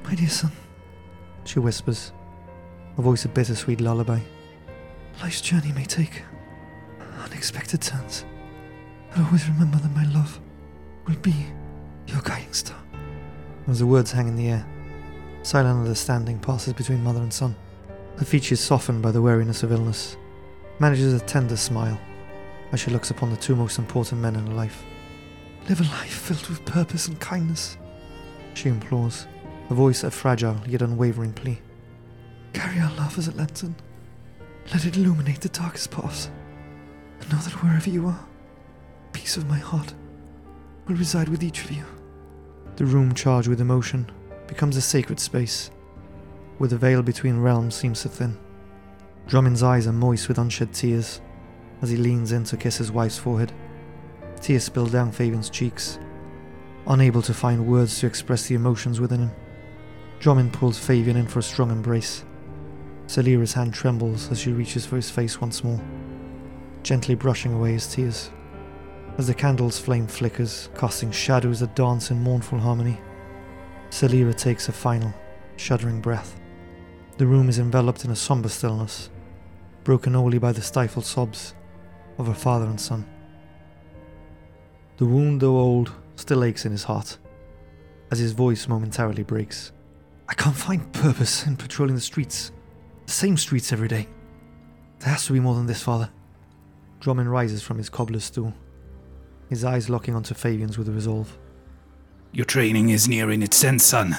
My 0.03 0.15
dear 0.15 0.29
son, 0.29 0.51
she 1.43 1.59
whispers, 1.59 2.13
a 2.97 3.01
voice 3.01 3.25
a 3.25 3.29
bittersweet 3.29 3.81
lullaby. 3.81 4.19
Life's 5.21 5.41
journey 5.41 5.71
may 5.73 5.85
take 5.85 6.21
unexpected 7.23 7.81
turns, 7.81 8.25
but 9.09 9.25
always 9.25 9.47
remember 9.49 9.77
that 9.77 9.95
my 9.95 10.05
love 10.13 10.39
will 11.05 11.15
be 11.17 11.47
your 12.07 12.21
guiding 12.21 12.53
star. 12.53 12.81
As 13.67 13.79
the 13.79 13.85
words 13.85 14.11
hang 14.11 14.27
in 14.27 14.35
the 14.35 14.49
air, 14.49 14.65
silent 15.41 15.79
understanding 15.79 16.39
passes 16.39 16.73
between 16.73 17.03
mother 17.03 17.21
and 17.21 17.33
son. 17.33 17.55
Her 18.17 18.25
features 18.25 18.59
softened 18.59 19.01
by 19.01 19.11
the 19.11 19.21
weariness 19.21 19.63
of 19.63 19.71
illness, 19.71 20.17
manages 20.79 21.13
a 21.13 21.25
tender 21.25 21.57
smile 21.57 21.99
as 22.71 22.79
she 22.79 22.91
looks 22.91 23.11
upon 23.11 23.29
the 23.29 23.37
two 23.37 23.55
most 23.55 23.77
important 23.77 24.21
men 24.21 24.35
in 24.35 24.47
her 24.47 24.53
life. 24.53 24.83
Live 25.69 25.79
a 25.79 25.83
life 25.83 26.13
filled 26.13 26.47
with 26.47 26.65
purpose 26.65 27.07
and 27.07 27.19
kindness, 27.19 27.77
she 28.53 28.69
implores, 28.69 29.27
a 29.69 29.73
voice 29.73 30.03
a 30.03 30.11
fragile 30.11 30.57
yet 30.67 30.81
unwavering 30.81 31.33
plea. 31.33 31.59
Carry 32.53 32.79
our 32.79 32.93
love 32.95 33.17
as 33.17 33.27
a 33.27 33.35
lantern. 33.35 33.75
Let 34.73 34.85
it 34.85 34.97
illuminate 34.97 35.41
the 35.41 35.49
darkest 35.49 35.91
paths. 35.91 36.29
And 37.19 37.31
know 37.31 37.39
that 37.39 37.63
wherever 37.63 37.89
you 37.89 38.07
are, 38.07 38.27
peace 39.11 39.37
of 39.37 39.47
my 39.49 39.57
heart 39.57 39.93
will 40.87 40.95
reside 40.95 41.29
with 41.29 41.43
each 41.43 41.63
of 41.63 41.71
you. 41.71 41.85
The 42.75 42.85
room 42.85 43.13
charged 43.13 43.47
with 43.47 43.61
emotion 43.61 44.11
becomes 44.47 44.77
a 44.77 44.81
sacred 44.81 45.19
space, 45.19 45.71
where 46.57 46.69
the 46.69 46.77
veil 46.77 47.01
between 47.01 47.39
realms 47.39 47.75
seems 47.75 48.01
to 48.01 48.09
thin. 48.09 48.37
Drummond's 49.27 49.63
eyes 49.63 49.87
are 49.87 49.93
moist 49.93 50.27
with 50.27 50.37
unshed 50.37 50.73
tears 50.73 51.21
as 51.81 51.89
he 51.89 51.97
leans 51.97 52.31
in 52.31 52.43
to 52.45 52.57
kiss 52.57 52.77
his 52.77 52.91
wife's 52.91 53.17
forehead. 53.17 53.51
Tears 54.41 54.63
spill 54.63 54.87
down 54.87 55.11
Favian's 55.11 55.49
cheeks, 55.49 55.99
unable 56.87 57.21
to 57.21 57.33
find 57.33 57.67
words 57.67 57.99
to 57.99 58.07
express 58.07 58.47
the 58.47 58.55
emotions 58.55 58.99
within 58.99 59.21
him. 59.21 59.31
Drummond 60.19 60.53
pulls 60.53 60.79
Favian 60.79 61.15
in 61.15 61.27
for 61.27 61.39
a 61.39 61.43
strong 61.43 61.71
embrace. 61.71 62.23
Celira's 63.07 63.53
hand 63.53 63.73
trembles 63.73 64.31
as 64.31 64.39
she 64.39 64.51
reaches 64.51 64.85
for 64.85 64.95
his 64.95 65.09
face 65.09 65.41
once 65.41 65.63
more, 65.63 65.81
gently 66.83 67.15
brushing 67.15 67.53
away 67.53 67.73
his 67.73 67.87
tears. 67.87 68.31
As 69.17 69.27
the 69.27 69.33
candle's 69.33 69.79
flame 69.79 70.07
flickers, 70.07 70.69
casting 70.75 71.11
shadows 71.11 71.59
that 71.59 71.75
dance 71.75 72.09
in 72.11 72.19
mournful 72.19 72.59
harmony, 72.59 72.99
Celira 73.89 74.35
takes 74.35 74.69
a 74.69 74.71
final, 74.71 75.13
shuddering 75.55 76.01
breath. 76.01 76.39
The 77.17 77.27
room 77.27 77.47
is 77.47 77.59
enveloped 77.59 78.05
in 78.05 78.11
a 78.11 78.15
somber 78.15 78.49
stillness, 78.49 79.09
broken 79.83 80.15
only 80.15 80.39
by 80.39 80.51
the 80.51 80.61
stifled 80.61 81.05
sobs 81.05 81.53
of 82.17 82.25
her 82.25 82.33
father 82.33 82.65
and 82.65 82.81
son. 82.81 83.05
The 84.97 85.05
wound, 85.05 85.41
though 85.41 85.57
old, 85.57 85.91
still 86.15 86.43
aches 86.43 86.65
in 86.65 86.71
his 86.71 86.83
heart, 86.83 87.17
as 88.09 88.17
his 88.17 88.31
voice 88.31 88.67
momentarily 88.67 89.23
breaks. 89.23 89.71
I 90.27 90.33
can't 90.33 90.55
find 90.55 90.91
purpose 90.93 91.45
in 91.45 91.55
patrolling 91.55 91.95
the 91.95 92.01
streets, 92.01 92.51
the 93.05 93.11
same 93.11 93.37
streets 93.37 93.71
every 93.71 93.87
day. 93.87 94.07
There 94.99 95.09
has 95.09 95.25
to 95.27 95.33
be 95.33 95.39
more 95.39 95.55
than 95.55 95.67
this, 95.67 95.83
father. 95.83 96.09
Drummond 96.99 97.31
rises 97.31 97.61
from 97.61 97.77
his 97.77 97.89
cobbler's 97.89 98.23
stool, 98.23 98.53
his 99.49 99.63
eyes 99.63 99.89
locking 99.89 100.15
onto 100.15 100.33
Favian's 100.33 100.77
with 100.79 100.89
resolve. 100.89 101.37
Your 102.31 102.45
training 102.45 102.89
is 102.89 103.07
nearing 103.07 103.43
its 103.43 103.63
end, 103.63 103.81
son. 103.83 104.17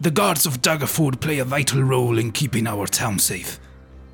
The 0.00 0.10
guards 0.10 0.44
of 0.44 0.60
Daggerford 0.60 1.20
play 1.20 1.38
a 1.38 1.44
vital 1.44 1.82
role 1.82 2.18
in 2.18 2.32
keeping 2.32 2.66
our 2.66 2.86
town 2.86 3.18
safe. 3.18 3.60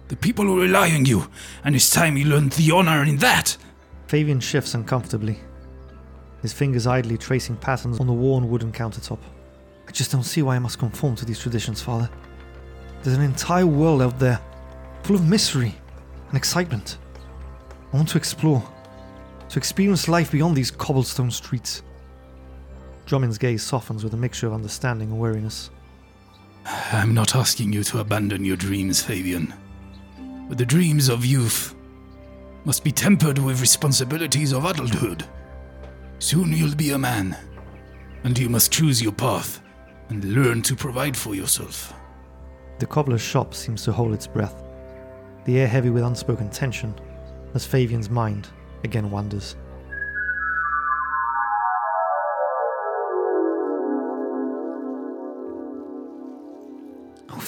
The 0.08 0.16
people 0.16 0.44
will 0.44 0.56
rely 0.58 0.90
on 0.90 1.06
you, 1.06 1.30
and 1.64 1.74
it's 1.74 1.90
time 1.90 2.16
you 2.16 2.26
learned 2.26 2.52
the 2.52 2.70
honor 2.70 3.02
in 3.02 3.16
that. 3.18 3.56
Favian 4.06 4.42
shifts 4.42 4.74
uncomfortably, 4.74 5.38
his 6.42 6.52
fingers 6.52 6.86
idly 6.86 7.16
tracing 7.16 7.56
patterns 7.56 7.98
on 7.98 8.06
the 8.06 8.12
worn 8.12 8.50
wooden 8.50 8.72
countertop. 8.72 9.18
I 9.88 9.92
just 9.92 10.12
don't 10.12 10.22
see 10.22 10.42
why 10.42 10.56
I 10.56 10.58
must 10.58 10.78
conform 10.78 11.16
to 11.16 11.24
these 11.24 11.40
traditions, 11.40 11.80
Father. 11.80 12.10
There's 13.02 13.16
an 13.16 13.22
entire 13.22 13.66
world 13.66 14.02
out 14.02 14.18
there, 14.18 14.40
full 15.02 15.16
of 15.16 15.26
mystery 15.26 15.74
and 16.28 16.36
excitement. 16.36 16.98
I 17.92 17.96
want 17.96 18.08
to 18.10 18.18
explore, 18.18 18.62
to 19.48 19.58
experience 19.58 20.08
life 20.08 20.30
beyond 20.30 20.56
these 20.56 20.70
cobblestone 20.70 21.30
streets. 21.30 21.82
Drummond's 23.10 23.38
gaze 23.38 23.64
softens 23.64 24.04
with 24.04 24.14
a 24.14 24.16
mixture 24.16 24.46
of 24.46 24.52
understanding 24.52 25.10
and 25.10 25.18
weariness. 25.18 25.70
I'm 26.92 27.12
not 27.12 27.34
asking 27.34 27.72
you 27.72 27.82
to 27.82 27.98
abandon 27.98 28.44
your 28.44 28.56
dreams, 28.56 29.02
Favian. 29.02 29.52
But 30.48 30.58
the 30.58 30.64
dreams 30.64 31.08
of 31.08 31.24
youth 31.26 31.74
must 32.64 32.84
be 32.84 32.92
tempered 32.92 33.36
with 33.36 33.60
responsibilities 33.60 34.52
of 34.52 34.64
adulthood. 34.64 35.24
Soon 36.20 36.52
you'll 36.52 36.76
be 36.76 36.92
a 36.92 36.98
man, 36.98 37.36
and 38.22 38.38
you 38.38 38.48
must 38.48 38.70
choose 38.70 39.02
your 39.02 39.10
path 39.10 39.60
and 40.10 40.32
learn 40.32 40.62
to 40.62 40.76
provide 40.76 41.16
for 41.16 41.34
yourself. 41.34 41.92
The 42.78 42.86
cobbler's 42.86 43.20
shop 43.20 43.54
seems 43.54 43.82
to 43.86 43.92
hold 43.92 44.14
its 44.14 44.28
breath, 44.28 44.62
the 45.46 45.58
air 45.58 45.66
heavy 45.66 45.90
with 45.90 46.04
unspoken 46.04 46.48
tension, 46.48 46.94
as 47.54 47.66
Favian's 47.66 48.08
mind 48.08 48.50
again 48.84 49.10
wanders. 49.10 49.56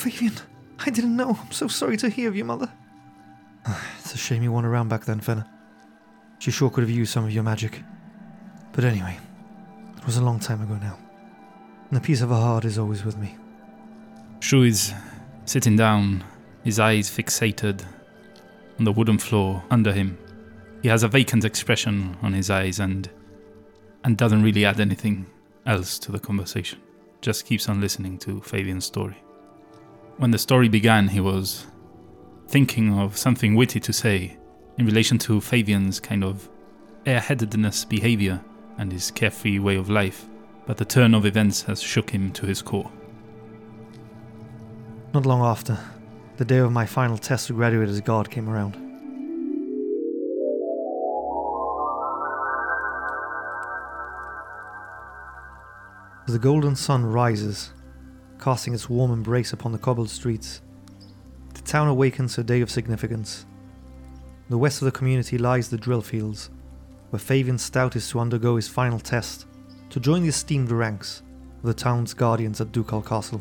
Favian, 0.02 0.40
I 0.80 0.90
didn't 0.90 1.16
know. 1.16 1.38
I'm 1.40 1.52
so 1.52 1.68
sorry 1.68 1.96
to 1.98 2.08
hear 2.08 2.28
of 2.28 2.34
your 2.34 2.46
mother. 2.46 2.70
it's 3.98 4.14
a 4.14 4.18
shame 4.18 4.42
you 4.42 4.50
weren't 4.50 4.66
around 4.66 4.88
back 4.88 5.04
then, 5.04 5.20
Fenner. 5.20 5.46
She 6.40 6.50
sure 6.50 6.70
could 6.70 6.82
have 6.82 6.90
used 6.90 7.12
some 7.12 7.24
of 7.24 7.30
your 7.30 7.44
magic. 7.44 7.80
But 8.72 8.84
anyway, 8.84 9.16
it 9.96 10.04
was 10.04 10.16
a 10.16 10.24
long 10.24 10.40
time 10.40 10.60
ago 10.60 10.74
now. 10.74 10.98
And 11.88 11.98
a 11.98 12.00
piece 12.00 12.20
of 12.20 12.30
her 12.30 12.34
heart 12.34 12.64
is 12.64 12.78
always 12.78 13.04
with 13.04 13.16
me. 13.16 13.36
Shrew 14.40 14.64
is 14.64 14.92
sitting 15.44 15.76
down, 15.76 16.24
his 16.64 16.80
eyes 16.80 17.08
fixated 17.08 17.84
on 18.78 18.84
the 18.84 18.90
wooden 18.90 19.18
floor 19.18 19.62
under 19.70 19.92
him. 19.92 20.18
He 20.82 20.88
has 20.88 21.04
a 21.04 21.08
vacant 21.08 21.44
expression 21.44 22.16
on 22.22 22.32
his 22.32 22.50
eyes 22.50 22.80
and 22.80 23.08
and 24.02 24.16
doesn't 24.16 24.42
really 24.42 24.64
add 24.64 24.80
anything 24.80 25.26
else 25.64 25.96
to 26.00 26.10
the 26.10 26.18
conversation. 26.18 26.80
Just 27.20 27.46
keeps 27.46 27.68
on 27.68 27.80
listening 27.80 28.18
to 28.18 28.40
Favian's 28.40 28.84
story. 28.84 29.21
When 30.18 30.30
the 30.30 30.38
story 30.38 30.68
began, 30.68 31.08
he 31.08 31.20
was 31.20 31.66
thinking 32.48 32.98
of 32.98 33.16
something 33.16 33.54
witty 33.54 33.80
to 33.80 33.92
say 33.92 34.36
in 34.78 34.86
relation 34.86 35.18
to 35.18 35.40
Favian's 35.40 35.98
kind 36.00 36.22
of 36.22 36.48
airheadedness 37.04 37.88
behavior 37.88 38.40
and 38.78 38.92
his 38.92 39.10
carefree 39.10 39.58
way 39.58 39.76
of 39.76 39.90
life, 39.90 40.26
but 40.66 40.76
the 40.76 40.84
turn 40.84 41.14
of 41.14 41.26
events 41.26 41.62
has 41.62 41.82
shook 41.82 42.10
him 42.10 42.30
to 42.32 42.46
his 42.46 42.62
core. 42.62 42.90
Not 45.12 45.26
long 45.26 45.42
after, 45.42 45.78
the 46.36 46.44
day 46.44 46.58
of 46.58 46.72
my 46.72 46.86
final 46.86 47.18
test 47.18 47.48
to 47.48 47.52
graduate 47.54 47.88
as 47.88 48.00
God 48.00 48.30
came 48.30 48.48
around. 48.48 48.76
As 56.26 56.34
the 56.34 56.38
golden 56.38 56.76
sun 56.76 57.04
rises, 57.04 57.72
casting 58.42 58.74
its 58.74 58.90
warm 58.90 59.12
embrace 59.12 59.52
upon 59.52 59.70
the 59.70 59.78
cobbled 59.78 60.10
streets, 60.10 60.62
the 61.54 61.60
town 61.60 61.86
awakens 61.86 62.36
a 62.36 62.42
day 62.42 62.60
of 62.60 62.68
significance. 62.68 63.46
The 64.50 64.58
west 64.58 64.82
of 64.82 64.86
the 64.86 64.98
community 64.98 65.38
lies 65.38 65.68
the 65.68 65.78
drill 65.78 66.02
fields, 66.02 66.50
where 67.10 67.20
Favian 67.20 67.60
Stout 67.60 67.94
is 67.94 68.10
to 68.10 68.18
undergo 68.18 68.56
his 68.56 68.66
final 68.66 68.98
test 68.98 69.46
to 69.90 70.00
join 70.00 70.22
the 70.22 70.28
esteemed 70.28 70.72
ranks 70.72 71.22
of 71.58 71.68
the 71.68 71.74
town's 71.74 72.14
guardians 72.14 72.60
at 72.60 72.72
Ducal 72.72 73.00
Castle. 73.00 73.40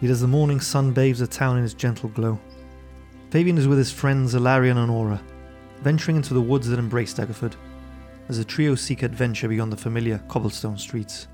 Yet 0.00 0.10
as 0.10 0.20
the 0.20 0.26
morning 0.26 0.58
sun 0.58 0.90
bathes 0.90 1.20
the 1.20 1.28
town 1.28 1.58
in 1.58 1.64
its 1.64 1.74
gentle 1.74 2.08
glow, 2.08 2.40
Favian 3.30 3.56
is 3.56 3.68
with 3.68 3.78
his 3.78 3.92
friends 3.92 4.34
Alarion 4.34 4.78
and 4.78 4.90
Aura, 4.90 5.22
venturing 5.82 6.16
into 6.16 6.34
the 6.34 6.40
woods 6.40 6.68
that 6.68 6.80
embrace 6.80 7.14
Daggerford, 7.14 7.54
as 8.28 8.38
the 8.38 8.44
trio 8.44 8.74
seek 8.74 9.04
adventure 9.04 9.46
beyond 9.46 9.72
the 9.72 9.76
familiar 9.76 10.18
cobblestone 10.26 10.76
streets. 10.76 11.28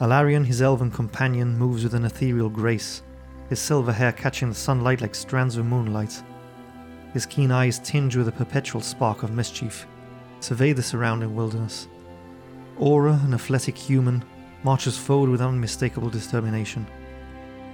Alarion, 0.00 0.44
his 0.44 0.60
elven 0.60 0.90
companion, 0.90 1.56
moves 1.56 1.82
with 1.82 1.94
an 1.94 2.04
ethereal 2.04 2.50
grace, 2.50 3.02
his 3.48 3.58
silver 3.58 3.92
hair 3.92 4.12
catching 4.12 4.50
the 4.50 4.54
sunlight 4.54 5.00
like 5.00 5.14
strands 5.14 5.56
of 5.56 5.64
moonlight. 5.64 6.22
His 7.14 7.24
keen 7.24 7.50
eyes 7.50 7.78
tinge 7.78 8.14
with 8.14 8.28
a 8.28 8.32
perpetual 8.32 8.82
spark 8.82 9.22
of 9.22 9.30
mischief, 9.30 9.86
survey 10.40 10.74
the 10.74 10.82
surrounding 10.82 11.34
wilderness. 11.34 11.88
Aura, 12.78 13.18
an 13.24 13.32
athletic 13.32 13.76
human, 13.78 14.22
marches 14.62 14.98
forward 14.98 15.30
with 15.30 15.40
unmistakable 15.40 16.10
determination. 16.10 16.86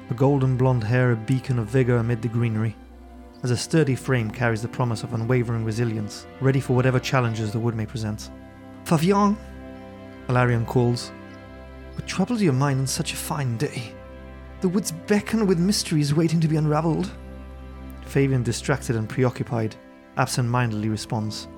Her 0.08 0.14
golden 0.14 0.56
blonde 0.56 0.84
hair 0.84 1.10
a 1.10 1.16
beacon 1.16 1.58
of 1.58 1.66
vigor 1.66 1.96
amid 1.96 2.22
the 2.22 2.28
greenery, 2.28 2.76
as 3.42 3.50
a 3.50 3.56
sturdy 3.56 3.96
frame 3.96 4.30
carries 4.30 4.62
the 4.62 4.68
promise 4.68 5.02
of 5.02 5.14
unwavering 5.14 5.64
resilience, 5.64 6.26
ready 6.40 6.60
for 6.60 6.74
whatever 6.76 7.00
challenges 7.00 7.50
the 7.50 7.58
wood 7.58 7.74
may 7.74 7.86
present. 7.86 8.30
Favian, 8.84 9.36
Alarion 10.28 10.64
calls. 10.64 11.10
What 11.94 12.06
troubles 12.06 12.42
your 12.42 12.52
mind 12.52 12.80
on 12.80 12.86
such 12.86 13.12
a 13.12 13.16
fine 13.16 13.56
day? 13.56 13.94
The 14.60 14.68
woods 14.68 14.92
beckon 14.92 15.46
with 15.46 15.58
mysteries 15.58 16.14
waiting 16.14 16.40
to 16.40 16.48
be 16.48 16.56
unraveled. 16.56 17.10
Favian, 18.06 18.44
distracted 18.44 18.96
and 18.96 19.08
preoccupied, 19.08 19.76
absent 20.16 20.48
mindedly 20.48 20.88
responds. 20.88 21.48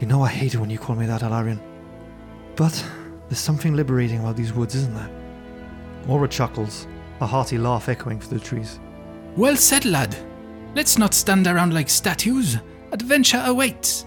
You 0.00 0.06
know 0.06 0.22
I 0.22 0.28
hate 0.28 0.54
it 0.54 0.58
when 0.58 0.70
you 0.70 0.78
call 0.78 0.96
me 0.96 1.06
that, 1.06 1.22
Alarion. 1.22 1.60
But 2.56 2.84
there's 3.28 3.38
something 3.38 3.74
liberating 3.74 4.20
about 4.20 4.36
these 4.36 4.52
woods, 4.52 4.74
isn't 4.74 4.94
there? 4.94 5.10
Aura 6.08 6.28
chuckles, 6.28 6.86
a 7.20 7.26
hearty 7.26 7.58
laugh 7.58 7.88
echoing 7.88 8.20
through 8.20 8.38
the 8.38 8.44
trees. 8.44 8.80
Well 9.36 9.56
said, 9.56 9.84
lad. 9.84 10.16
Let's 10.74 10.98
not 10.98 11.14
stand 11.14 11.46
around 11.46 11.72
like 11.72 11.88
statues. 11.88 12.58
Adventure 12.92 13.42
awaits. 13.46 14.06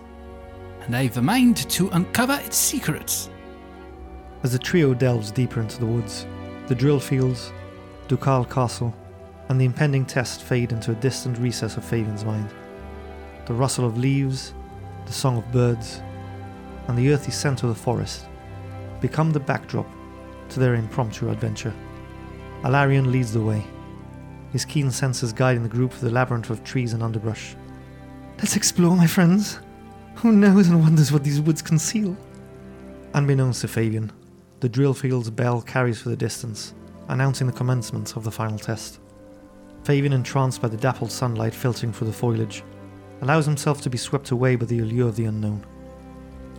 And 0.81 0.95
I've 0.95 1.17
a 1.17 1.22
mind 1.22 1.57
to 1.72 1.89
uncover 1.89 2.39
its 2.43 2.57
secrets. 2.57 3.29
As 4.46 4.52
the 4.52 4.60
trio 4.60 4.94
delves 4.94 5.32
deeper 5.32 5.60
into 5.60 5.80
the 5.80 5.88
woods, 5.88 6.28
the 6.68 6.75
drill 6.75 7.00
fields, 7.00 7.52
Ducal 8.08 8.46
Castle, 8.46 8.94
and 9.50 9.60
the 9.60 9.66
impending 9.66 10.06
test 10.06 10.44
fade 10.44 10.72
into 10.72 10.92
a 10.92 11.02
distant 11.02 11.40
recess 11.40 11.78
of 11.78 11.84
Favian's 11.84 12.24
mind. 12.24 12.54
The 13.48 13.56
rustle 13.56 13.88
of 13.88 13.98
leaves, 13.98 14.54
the 15.08 15.14
song 15.14 15.38
of 15.40 15.52
birds, 15.52 16.00
and 16.88 16.96
the 16.96 17.12
earthy 17.12 17.32
scent 17.32 17.64
of 17.64 17.70
the 17.70 17.75
forest 17.75 18.28
become 19.02 19.32
the 19.32 19.40
backdrop 19.40 19.88
to 20.50 20.60
their 20.60 20.75
impromptu 20.75 21.32
adventure. 21.32 21.74
Alarion 22.62 23.12
leads 23.12 23.34
the 23.34 23.42
way, 23.42 23.66
his 24.52 24.64
keen 24.64 24.92
senses 24.92 25.34
guiding 25.34 25.64
the 25.64 25.70
group 25.70 25.92
through 25.92 26.10
the 26.10 26.14
labyrinth 26.14 26.52
of 26.52 26.64
trees 26.64 26.94
and 26.94 27.02
underbrush. 27.02 27.56
Let's 28.38 28.56
explore, 28.56 28.96
my 28.96 29.08
friends. 29.08 29.58
Who 30.18 30.32
knows 30.32 30.68
and 30.68 30.84
wonders 30.84 31.12
what 31.12 31.24
these 31.24 31.42
woods 31.42 31.64
conceal? 31.64 32.16
Unbeknownst 33.16 33.62
to 33.62 33.68
Favian, 33.68 34.12
the 34.65 34.69
drill 34.69 34.95
field's 34.95 35.29
bell 35.29 35.62
carries 35.62 36.01
for 36.01 36.10
the 36.10 36.15
distance, 36.15 36.74
announcing 37.10 37.45
the 37.45 37.53
commencement 37.53 38.15
of 38.15 38.24
the 38.24 38.31
final 38.31 38.57
test. 38.57 39.00
Favian, 39.84 40.12
entranced 40.12 40.60
by 40.60 40.67
the 40.67 40.75
dappled 40.75 41.12
sunlight 41.12 41.53
filtering 41.53 41.93
through 41.93 42.07
the 42.07 42.13
foliage, 42.13 42.63
allows 43.22 43.45
himself 43.45 43.79
to 43.81 43.91
be 43.91 43.98
swept 44.00 44.31
away 44.31 44.55
by 44.55 44.65
the 44.65 44.79
allure 44.79 45.07
of 45.07 45.15
the 45.15 45.25
unknown. 45.25 45.63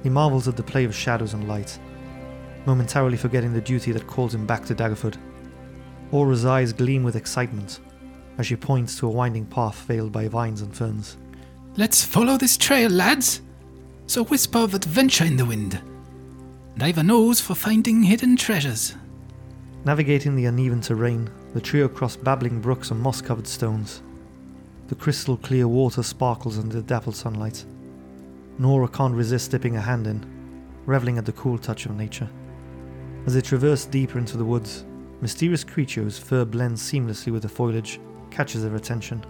He 0.05 0.09
marvels 0.09 0.47
at 0.47 0.57
the 0.57 0.63
play 0.63 0.85
of 0.85 0.95
shadows 0.95 1.35
and 1.35 1.49
light, 1.49 1.81
momentarily 2.65 3.17
forgetting 3.17 3.53
the 3.53 3.61
duty 3.61 3.91
that 3.91 4.07
calls 4.07 4.33
him 4.33 4.47
back 4.47 4.65
to 4.67 4.75
Daggerford. 4.77 5.17
Aura's 6.13 6.45
eyes 6.45 6.73
gleam 6.73 7.03
with 7.03 7.17
excitement 7.17 7.81
as 8.39 8.47
she 8.47 8.55
points 8.55 8.97
to 9.01 9.09
a 9.09 9.11
winding 9.11 9.47
path 9.47 9.81
veiled 9.81 10.13
by 10.13 10.29
vines 10.29 10.63
and 10.63 10.73
ferns. 10.77 11.17
Let's 11.77 12.05
follow 12.05 12.37
this 12.37 12.57
trail, 12.57 12.89
lads. 12.89 13.41
It's 14.05 14.17
a 14.17 14.23
whisper 14.23 14.59
of 14.61 14.75
adventure 14.75 15.25
in 15.25 15.37
the 15.37 15.45
wind. 15.45 15.83
And 16.77 16.83
I've 16.83 16.99
a 16.99 17.03
nose 17.03 17.41
for 17.41 17.55
finding 17.55 18.03
hidden 18.03 18.37
treasures. 18.37 18.95
Navigating 19.87 20.37
the 20.37 20.45
uneven 20.45 20.83
terrain, 20.83 21.31
the 21.55 21.61
trio 21.61 21.89
cross 21.89 22.17
babbling 22.17 22.61
brooks 22.61 22.91
and 22.91 23.01
moss 23.01 23.23
covered 23.23 23.47
stones. 23.47 24.03
The 24.89 24.95
crystal 24.95 25.39
clear 25.39 25.67
water 25.67 26.03
sparkles 26.03 26.59
under 26.59 26.75
the 26.75 26.83
dappled 26.83 27.17
sunlight. 27.17 27.65
Nora 28.59 28.89
can't 28.89 29.15
resist 29.15 29.53
dipping 29.53 29.79
a 29.79 29.81
hand 29.81 30.07
in, 30.07 30.23
reveling 30.85 31.17
at 31.17 31.25
the 31.25 31.33
cool 31.33 31.57
touch 31.57 31.87
of 31.87 31.97
nature. 31.97 32.29
As 33.25 33.33
they 33.33 33.41
traverse 33.41 33.87
deeper 33.87 34.19
into 34.19 34.37
the 34.37 34.45
woods, 34.45 34.85
mysterious 35.23 35.65
creature 35.65 36.03
whose 36.03 36.19
fur 36.19 36.45
blends 36.45 36.83
seamlessly 36.83 37.33
with 37.33 37.41
the 37.41 37.49
foliage 37.49 37.99
catches 38.31 38.63
their 38.63 38.77
attention. 38.77 39.25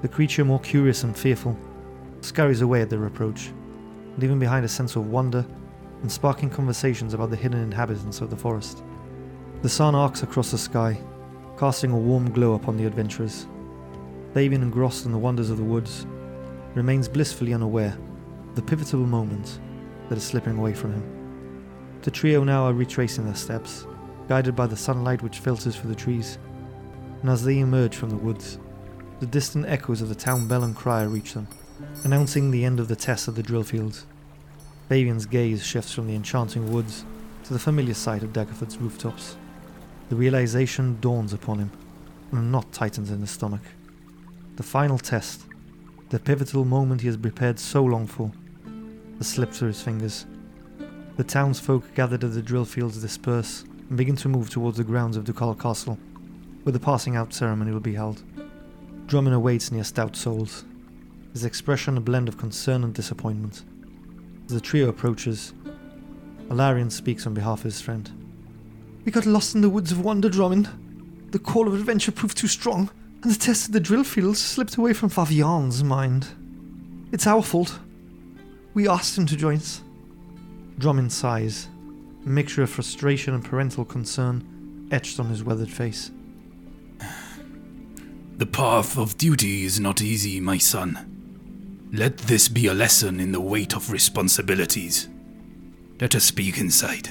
The 0.00 0.08
creature, 0.08 0.42
more 0.42 0.60
curious 0.60 1.04
and 1.04 1.14
fearful, 1.14 1.54
scurries 2.22 2.62
away 2.62 2.80
at 2.80 2.88
their 2.88 3.04
approach, 3.04 3.50
leaving 4.16 4.38
behind 4.38 4.64
a 4.64 4.68
sense 4.68 4.96
of 4.96 5.10
wonder 5.10 5.44
and 6.02 6.10
sparking 6.10 6.50
conversations 6.50 7.14
about 7.14 7.30
the 7.30 7.36
hidden 7.36 7.60
inhabitants 7.60 8.20
of 8.20 8.30
the 8.30 8.36
forest. 8.36 8.82
The 9.62 9.68
sun 9.68 9.94
arcs 9.94 10.22
across 10.22 10.50
the 10.50 10.58
sky, 10.58 10.98
casting 11.58 11.90
a 11.90 11.98
warm 11.98 12.30
glow 12.30 12.54
upon 12.54 12.76
the 12.76 12.86
adventurers. 12.86 13.46
Favian, 14.34 14.62
engrossed 14.62 15.06
in 15.06 15.12
the 15.12 15.18
wonders 15.18 15.50
of 15.50 15.56
the 15.56 15.64
woods, 15.64 16.06
remains 16.74 17.08
blissfully 17.08 17.54
unaware 17.54 17.96
of 18.48 18.54
the 18.54 18.62
pivotal 18.62 19.00
moment 19.00 19.60
that 20.08 20.18
is 20.18 20.24
slipping 20.24 20.58
away 20.58 20.74
from 20.74 20.92
him. 20.92 21.16
The 22.02 22.10
trio 22.10 22.44
now 22.44 22.64
are 22.64 22.74
retracing 22.74 23.24
their 23.24 23.34
steps, 23.34 23.86
guided 24.28 24.54
by 24.54 24.66
the 24.66 24.76
sunlight 24.76 25.22
which 25.22 25.38
filters 25.38 25.76
through 25.76 25.90
the 25.90 25.96
trees, 25.96 26.38
and 27.22 27.30
as 27.30 27.42
they 27.42 27.58
emerge 27.58 27.96
from 27.96 28.10
the 28.10 28.16
woods, 28.16 28.58
the 29.20 29.26
distant 29.26 29.66
echoes 29.66 30.02
of 30.02 30.10
the 30.10 30.14
town 30.14 30.46
bell 30.46 30.62
and 30.62 30.76
crier 30.76 31.08
reach 31.08 31.32
them, 31.32 31.48
announcing 32.04 32.50
the 32.50 32.64
end 32.64 32.78
of 32.78 32.88
the 32.88 32.96
test 32.96 33.26
of 33.28 33.34
the 33.34 33.42
drill 33.42 33.62
fields. 33.62 34.06
Favian's 34.88 35.26
gaze 35.26 35.66
shifts 35.66 35.92
from 35.92 36.06
the 36.06 36.14
enchanting 36.14 36.72
woods 36.72 37.04
to 37.44 37.52
the 37.52 37.58
familiar 37.58 37.94
sight 37.94 38.22
of 38.22 38.32
Daggerford's 38.32 38.76
rooftops. 38.78 39.36
The 40.10 40.16
realization 40.16 40.98
dawns 41.00 41.32
upon 41.32 41.58
him, 41.58 41.70
and 42.30 42.40
a 42.40 42.42
knot 42.42 42.72
tightens 42.72 43.10
in 43.10 43.20
his 43.20 43.30
stomach. 43.30 43.62
The 44.54 44.62
final 44.62 44.98
test, 44.98 45.42
the 46.10 46.20
pivotal 46.20 46.64
moment 46.64 47.00
he 47.00 47.08
has 47.08 47.16
prepared 47.16 47.58
so 47.58 47.82
long 47.84 48.06
for, 48.06 48.30
has 49.18 49.26
slipped 49.26 49.54
through 49.54 49.68
his 49.68 49.82
fingers. 49.82 50.24
The 51.16 51.24
townsfolk 51.24 51.94
gathered 51.94 52.22
at 52.22 52.34
the 52.34 52.42
drill 52.42 52.64
fields 52.64 53.02
disperse 53.02 53.64
and 53.88 53.96
begin 53.96 54.16
to 54.16 54.28
move 54.28 54.50
towards 54.50 54.76
the 54.76 54.84
grounds 54.84 55.16
of 55.16 55.24
Ducal 55.24 55.54
Castle, 55.56 55.98
where 56.62 56.72
the 56.72 56.78
passing 56.78 57.16
out 57.16 57.34
ceremony 57.34 57.72
will 57.72 57.80
be 57.80 57.94
held. 57.94 58.22
Drummond 59.06 59.34
awaits 59.34 59.72
near 59.72 59.84
Stout 59.84 60.14
Souls, 60.14 60.64
his 61.32 61.44
expression 61.44 61.96
a 61.96 62.00
blend 62.00 62.28
of 62.28 62.38
concern 62.38 62.84
and 62.84 62.94
disappointment. 62.94 63.64
As 64.46 64.52
the 64.52 64.60
trio 64.60 64.88
approaches, 64.88 65.52
Alarion 66.50 66.92
speaks 66.92 67.26
on 67.26 67.34
behalf 67.34 67.58
of 67.58 67.64
his 67.64 67.80
friend. 67.80 68.08
We 69.04 69.10
got 69.10 69.26
lost 69.26 69.56
in 69.56 69.60
the 69.60 69.68
woods 69.68 69.90
of 69.90 70.04
Wonder, 70.04 70.28
Drummond. 70.28 70.68
The 71.32 71.40
call 71.40 71.66
of 71.66 71.74
adventure 71.74 72.12
proved 72.12 72.38
too 72.38 72.46
strong, 72.46 72.88
and 73.22 73.32
the 73.32 73.38
test 73.38 73.66
of 73.66 73.72
the 73.72 73.80
drill 73.80 74.04
fields 74.04 74.40
slipped 74.40 74.76
away 74.76 74.92
from 74.92 75.10
Favian's 75.10 75.82
mind. 75.82 76.28
It's 77.10 77.26
our 77.26 77.42
fault. 77.42 77.80
We 78.72 78.88
asked 78.88 79.18
him 79.18 79.26
to 79.26 79.36
join 79.36 79.56
us. 79.56 79.82
Drummond 80.78 81.12
sighs, 81.12 81.66
a 82.24 82.28
mixture 82.28 82.62
of 82.62 82.70
frustration 82.70 83.34
and 83.34 83.44
parental 83.44 83.84
concern 83.84 84.88
etched 84.92 85.18
on 85.18 85.26
his 85.26 85.42
weathered 85.42 85.70
face. 85.70 86.12
The 88.36 88.44
path 88.44 88.98
of 88.98 89.16
duty 89.16 89.64
is 89.64 89.80
not 89.80 90.02
easy, 90.02 90.40
my 90.40 90.58
son. 90.58 91.15
Let 91.92 92.18
this 92.18 92.48
be 92.48 92.66
a 92.66 92.74
lesson 92.74 93.20
in 93.20 93.30
the 93.30 93.40
weight 93.40 93.74
of 93.74 93.92
responsibilities. 93.92 95.08
Let 96.00 96.16
us 96.16 96.24
speak 96.24 96.58
inside. 96.58 97.10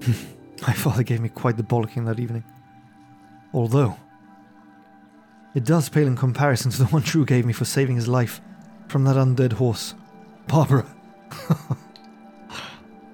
My 0.66 0.72
father 0.72 1.02
gave 1.02 1.20
me 1.20 1.28
quite 1.28 1.56
the 1.56 1.64
bollocking 1.64 2.06
that 2.06 2.20
evening. 2.20 2.44
Although, 3.52 3.96
it 5.54 5.64
does 5.64 5.88
pale 5.88 6.06
in 6.06 6.16
comparison 6.16 6.70
to 6.70 6.78
the 6.78 6.86
one 6.86 7.02
Shrew 7.02 7.24
gave 7.24 7.44
me 7.44 7.52
for 7.52 7.64
saving 7.64 7.96
his 7.96 8.06
life 8.06 8.40
from 8.86 9.02
that 9.04 9.16
undead 9.16 9.54
horse. 9.54 9.94
Barbara. 10.46 10.86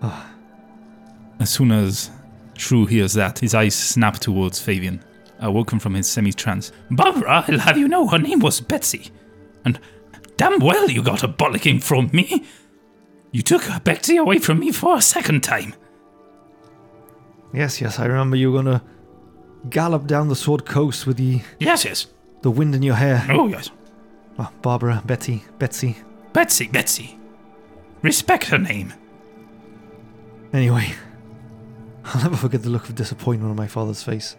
As 1.41 1.51
soon 1.51 1.73
as 1.73 2.11
Shrew 2.57 2.87
hears 2.87 3.13
that, 3.15 3.39
his 3.41 3.55
eyes 3.55 3.75
snap 3.75 4.19
towards 4.19 4.61
Favian, 4.65 5.01
awoken 5.41 5.79
from 5.79 5.95
his 5.95 6.09
semi 6.09 6.33
trance. 6.33 6.73
Barbara, 6.91 7.45
I'll 7.49 7.59
have 7.59 7.77
you 7.79 7.89
know 7.89 8.07
her 8.09 8.19
name 8.19 8.39
was 8.41 8.61
Betsy. 8.61 9.11
And 9.65 9.79
damn 10.37 10.59
well 10.61 10.89
you 10.91 11.03
got 11.03 11.23
a 11.23 11.29
bollocking 11.29 11.83
from 11.83 12.11
me. 12.13 12.45
You 13.33 13.43
took 13.43 13.63
Betsy 13.83 14.17
away 14.17 14.39
from 14.39 14.61
me 14.61 14.71
for 14.71 14.97
a 14.97 15.03
second 15.03 15.43
time. 15.43 15.75
Yes, 17.53 17.81
yes, 17.81 17.99
I 17.99 18.07
remember 18.07 18.37
you 18.37 18.51
were 18.53 18.59
gonna 18.63 18.83
gallop 19.71 20.07
down 20.07 20.29
the 20.29 20.37
Sword 20.37 20.65
Coast 20.67 21.07
with 21.07 21.17
the 21.17 21.41
Yes, 21.59 21.85
yes. 21.85 22.07
the 22.43 22.51
wind 22.51 22.75
in 22.75 22.83
your 22.83 22.95
hair. 22.97 23.27
Oh, 23.31 23.47
yes. 23.49 23.71
Oh, 24.39 24.51
Barbara, 24.63 25.03
Betty, 25.07 25.45
Betsy. 25.59 25.97
Betsy, 26.33 26.67
Betsy. 26.69 27.19
Respect 28.03 28.45
her 28.47 28.59
name. 28.59 28.93
Anyway, 30.53 30.93
I'll 32.05 32.23
never 32.23 32.37
forget 32.37 32.63
the 32.63 32.71
look 32.71 32.89
of 32.89 32.95
disappointment 32.95 33.51
on 33.51 33.57
my 33.57 33.67
father's 33.67 34.03
face, 34.03 34.37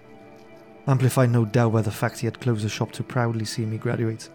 amplified 0.88 1.32
no 1.32 1.46
doubt 1.46 1.74
by 1.74 1.82
the 1.82 1.92
fact 1.92 2.20
he 2.20 2.28
had 2.28 2.40
closed 2.40 2.64
the 2.64 2.70
shop 2.70 2.92
to 2.94 3.04
proudly 3.04 3.46
see 3.46 3.66
me 3.66 3.78
graduate. 3.78 4.30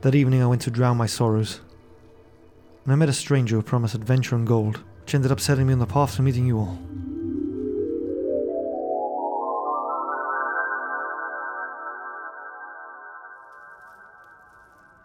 That 0.00 0.14
evening 0.14 0.42
I 0.42 0.46
went 0.46 0.62
to 0.62 0.70
drown 0.70 0.96
my 0.96 1.06
sorrows, 1.06 1.60
and 2.84 2.92
I 2.92 2.96
met 2.96 3.08
a 3.08 3.12
stranger 3.12 3.56
who 3.56 3.62
promised 3.62 3.94
adventure 3.94 4.34
and 4.34 4.46
gold, 4.46 4.82
which 5.02 5.14
ended 5.14 5.30
up 5.30 5.40
setting 5.40 5.66
me 5.66 5.74
on 5.74 5.78
the 5.78 5.86
path 5.86 6.16
to 6.16 6.22
meeting 6.22 6.46
you 6.46 6.58
all. 6.58 6.78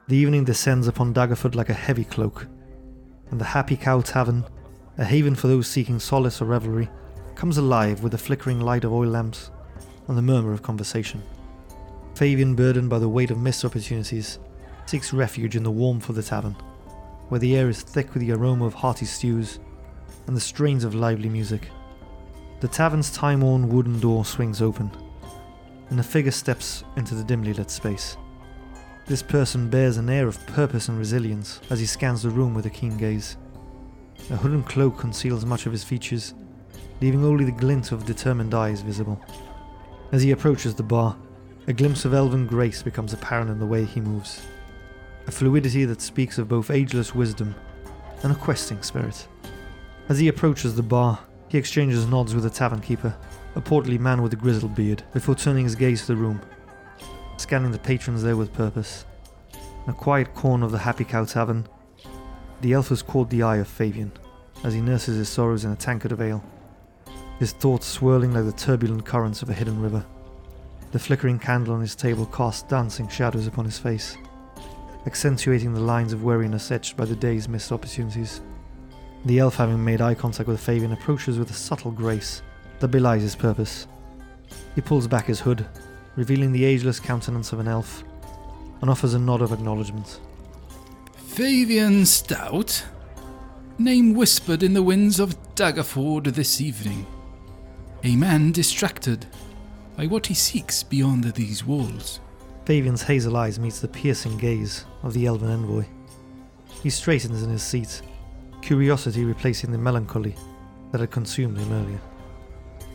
The 0.08 0.18
evening 0.18 0.44
descends 0.44 0.88
upon 0.88 1.14
Daggerford 1.14 1.56
like 1.56 1.70
a 1.70 1.74
heavy 1.74 2.04
cloak, 2.04 2.48
and 3.32 3.40
the 3.40 3.46
Happy 3.46 3.76
Cow 3.76 4.02
Tavern, 4.02 4.46
a 4.98 5.06
haven 5.06 5.36
for 5.36 5.48
those 5.48 5.68
seeking 5.68 6.00
solace 6.00 6.42
or 6.42 6.46
revelry, 6.46 6.90
comes 7.36 7.58
alive 7.58 8.04
with 8.04 8.12
the 8.12 8.18
flickering 8.18 8.60
light 8.60 8.84
of 8.84 8.94
oil 8.94 9.08
lamps 9.08 9.50
and 10.08 10.18
the 10.18 10.22
murmur 10.22 10.52
of 10.54 10.62
conversation. 10.62 11.22
Favian, 12.16 12.56
burdened 12.56 12.90
by 12.90 13.00
the 13.00 13.10
weight 13.10 13.32
of 13.32 13.40
missed 13.40 13.66
opportunities, 13.66 14.38
seeks 14.86 15.14
refuge 15.14 15.56
in 15.56 15.64
the 15.64 15.72
warmth 15.72 16.10
of 16.10 16.16
the 16.16 16.24
tavern, 16.24 16.56
where 17.30 17.40
the 17.40 17.56
air 17.56 17.70
is 17.70 17.82
thick 17.82 18.14
with 18.14 18.22
the 18.22 18.32
aroma 18.32 18.66
of 18.66 18.74
hearty 18.74 19.06
stews 19.06 19.60
and 20.28 20.38
the 20.38 20.42
strains 20.42 20.84
of 20.84 20.94
lively 20.94 21.30
music. 21.30 21.70
The 22.60 22.68
tavern's 22.68 23.12
time 23.12 23.42
worn 23.42 23.70
wooden 23.70 24.00
door 24.00 24.26
swings 24.26 24.62
open, 24.62 24.92
and 25.90 26.00
a 26.00 26.04
figure 26.04 26.32
steps 26.32 26.84
into 26.96 27.16
the 27.16 27.24
dimly 27.24 27.54
lit 27.54 27.72
space. 27.72 28.16
This 29.06 29.24
person 29.24 29.70
bears 29.70 29.98
an 29.98 30.10
air 30.10 30.28
of 30.28 30.46
purpose 30.48 30.88
and 30.88 30.98
resilience 30.98 31.60
as 31.70 31.80
he 31.80 31.86
scans 31.86 32.24
the 32.24 32.30
room 32.30 32.54
with 32.54 32.66
a 32.66 32.70
keen 32.70 32.98
gaze. 32.98 33.36
A 34.30 34.38
hood 34.38 34.52
and 34.52 34.66
cloak 34.66 34.98
conceals 34.98 35.46
much 35.46 35.66
of 35.66 35.72
his 35.72 35.84
features, 35.84 36.34
leaving 37.02 37.26
only 37.26 37.44
the 37.44 37.52
glint 37.52 37.92
of 37.92 38.06
determined 38.06 38.54
eyes 38.54 38.82
visible. 38.82 39.22
As 40.12 40.24
he 40.24 40.32
approaches 40.32 40.76
the 40.76 40.84
bar, 40.84 41.18
a 41.68 41.74
glimpse 41.74 42.06
of 42.06 42.14
elven 42.14 42.48
grace 42.48 42.82
becomes 42.82 43.14
apparent 43.14 43.50
in 43.50 43.60
the 43.60 43.66
way 43.66 43.84
he 43.84 44.00
moves. 44.00 44.42
A 45.28 45.32
fluidity 45.32 45.86
that 45.86 46.02
speaks 46.02 46.38
of 46.38 46.48
both 46.48 46.72
ageless 46.72 47.14
wisdom 47.14 47.54
and 48.24 48.32
a 48.32 48.36
questing 48.36 48.82
spirit. 48.82 49.28
As 50.10 50.20
he 50.20 50.30
approaches 50.30 50.76
the 50.76 50.84
bar, 50.84 51.20
he 51.50 51.58
exchanges 51.58 52.08
nods 52.08 52.34
with 52.34 52.44
the 52.44 52.50
tavern 52.50 52.82
keeper, 52.82 53.16
a 53.56 53.62
portly 53.62 53.98
man 53.98 54.22
with 54.22 54.34
a 54.34 54.38
grizzled 54.38 54.76
beard, 54.76 55.04
before 55.14 55.36
turning 55.36 55.66
his 55.66 55.76
gaze 55.76 56.02
to 56.02 56.08
the 56.08 56.16
room, 56.16 56.42
scanning 57.38 57.72
the 57.72 57.80
patrons 57.80 58.24
there 58.24 58.38
with 58.38 58.54
purpose. 58.54 59.06
In 59.86 59.92
a 59.92 59.94
quiet 59.94 60.34
corner 60.34 60.66
of 60.66 60.72
the 60.72 60.80
Happy 60.80 61.04
Cow 61.04 61.26
Tavern, 61.26 61.68
the 62.64 62.72
elf 62.72 62.88
has 62.88 63.02
caught 63.02 63.30
the 63.30 63.44
eye 63.44 63.58
of 63.58 63.68
Favian 63.68 64.10
as 64.64 64.74
he 64.74 64.80
nurses 64.80 65.18
his 65.18 65.28
sorrows 65.28 65.66
in 65.66 65.72
a 65.72 65.76
tankard 65.76 66.14
of 66.14 66.22
ale, 66.22 66.42
his 67.38 67.52
thoughts 67.52 67.86
swirling 67.86 68.34
like 68.34 68.46
the 68.46 68.54
turbulent 68.54 69.06
currents 69.06 69.42
of 69.42 69.50
a 69.50 69.54
hidden 69.54 69.82
river. 69.82 70.06
The 70.94 71.00
flickering 71.00 71.40
candle 71.40 71.74
on 71.74 71.82
his 71.82 71.94
table 71.94 72.26
casts 72.26 72.64
dancing 72.64 73.10
shadows 73.10 73.48
upon 73.48 73.66
his 73.66 73.78
face, 73.78 74.16
accentuating 75.06 75.74
the 75.74 75.82
lines 75.82 76.14
of 76.14 76.24
weariness 76.24 76.72
etched 76.72 76.96
by 76.96 77.04
the 77.04 77.18
day's 77.18 77.50
missed 77.50 77.74
opportunities. 77.74 78.40
The 79.26 79.40
elf, 79.40 79.58
having 79.58 79.84
made 79.84 80.00
eye 80.00 80.16
contact 80.16 80.48
with 80.48 80.66
Favian, 80.66 80.94
approaches 80.94 81.38
with 81.38 81.50
a 81.50 81.54
subtle 81.54 81.92
grace 81.92 82.42
that 82.80 82.88
belies 82.88 83.24
his 83.24 83.36
purpose. 83.36 83.88
He 84.74 84.80
pulls 84.80 85.06
back 85.06 85.26
his 85.26 85.42
hood, 85.42 85.66
revealing 86.16 86.54
the 86.54 86.64
ageless 86.64 87.02
countenance 87.02 87.52
of 87.52 87.60
an 87.60 87.68
elf, 87.68 88.06
and 88.80 88.90
offers 88.90 89.16
a 89.16 89.20
nod 89.20 89.42
of 89.42 89.52
acknowledgement. 89.52 90.22
Favian 91.34 92.06
Stout. 92.06 92.86
Name 93.80 94.14
whispered 94.14 94.62
in 94.62 94.76
the 94.76 94.84
winds 94.84 95.20
of 95.20 95.36
Daggerford 95.56 96.26
this 96.26 96.62
evening. 96.62 97.08
A 98.04 98.16
man 98.16 98.52
distracted 98.52 99.26
by 99.98 100.06
what 100.06 100.28
he 100.28 100.36
seeks 100.36 100.84
beyond 100.84 101.24
these 101.24 101.66
walls. 101.66 102.20
Favian's 102.66 103.02
hazel 103.02 103.36
eyes 103.36 103.58
meets 103.58 103.80
the 103.80 103.88
piercing 103.88 104.38
gaze 104.38 104.86
of 105.02 105.14
the 105.14 105.26
elven 105.26 105.50
envoy. 105.50 105.86
He 106.84 106.92
straightens 106.92 107.42
in 107.42 107.50
his 107.50 107.64
seat, 107.64 108.04
curiosity 108.62 109.26
replacing 109.26 109.72
the 109.72 109.80
melancholy 109.80 110.36
that 110.92 111.02
had 111.02 111.10
consumed 111.10 111.58
him 111.58 111.74
earlier. 111.74 112.02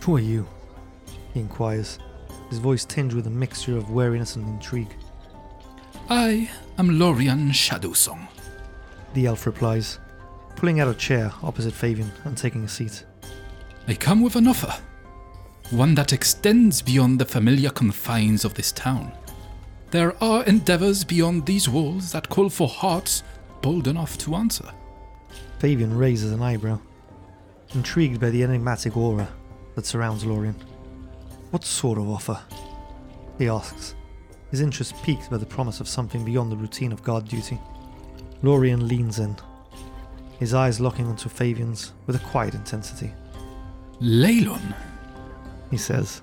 Who 0.03 0.14
are 0.14 0.20
you? 0.20 0.46
he 1.35 1.40
inquires, 1.40 1.98
his 2.51 2.61
voice 2.61 2.85
tinged 2.85 3.14
with 3.14 3.27
a 3.27 3.31
mixture 3.31 3.77
of 3.77 3.90
wariness 3.90 4.37
and 4.37 4.46
intrigue. 4.46 4.94
I 6.11 6.49
am 6.79 6.99
Lorian 6.99 7.51
Shadowsong. 7.51 8.29
The 9.12 9.27
elf 9.27 9.44
replies, 9.44 9.99
pulling 10.57 10.81
out 10.81 10.88
a 10.88 10.94
chair 10.94 11.31
opposite 11.42 11.75
Favian 11.75 12.11
and 12.25 12.35
taking 12.35 12.64
a 12.64 12.68
seat. 12.68 13.05
I 13.87 13.92
come 13.92 14.23
with 14.23 14.35
an 14.35 14.47
offer. 14.49 14.75
One 15.68 15.94
that 15.97 16.14
extends 16.14 16.81
beyond 16.81 17.18
the 17.18 17.27
familiar 17.27 17.68
confines 17.68 18.47
of 18.47 18.55
this 18.55 18.73
town. 18.73 19.12
There 19.90 20.16
are 20.25 20.44
endeavors 20.44 21.05
beyond 21.05 21.44
these 21.44 21.68
walls 21.68 22.11
that 22.12 22.31
call 22.31 22.49
for 22.49 22.68
hearts 22.68 23.23
bold 23.61 23.87
enough 23.87 24.16
to 24.18 24.35
answer. 24.35 24.71
Favian 25.59 25.99
raises 25.99 26.33
an 26.33 26.40
eyebrow, 26.40 26.81
intrigued 27.75 28.18
by 28.18 28.31
the 28.31 28.42
enigmatic 28.42 28.97
aura 28.97 29.29
that 29.75 29.85
surrounds 29.85 30.25
Lorien. 30.25 30.57
What 31.51 31.64
sort 31.64 31.99
of 31.99 32.09
offer? 32.09 32.40
He 33.37 33.49
asks, 33.49 33.94
his 34.50 34.61
interest 34.61 34.94
piqued 35.02 35.30
by 35.30 35.37
the 35.37 35.46
promise 35.46 35.80
of 35.80 35.88
something 35.88 36.24
beyond 36.24 36.50
the 36.50 36.56
routine 36.56 36.92
of 36.92 37.02
guard 37.02 37.26
duty. 37.28 37.58
Lorien 38.42 38.87
leans 38.88 39.18
in, 39.18 39.37
his 40.38 40.54
eyes 40.54 40.80
locking 40.80 41.06
onto 41.06 41.28
Favian's 41.28 41.92
with 42.06 42.16
a 42.16 42.20
quiet 42.20 42.54
intensity. 42.54 43.12
Leilon, 44.00 44.74
He 45.70 45.76
says, 45.76 46.22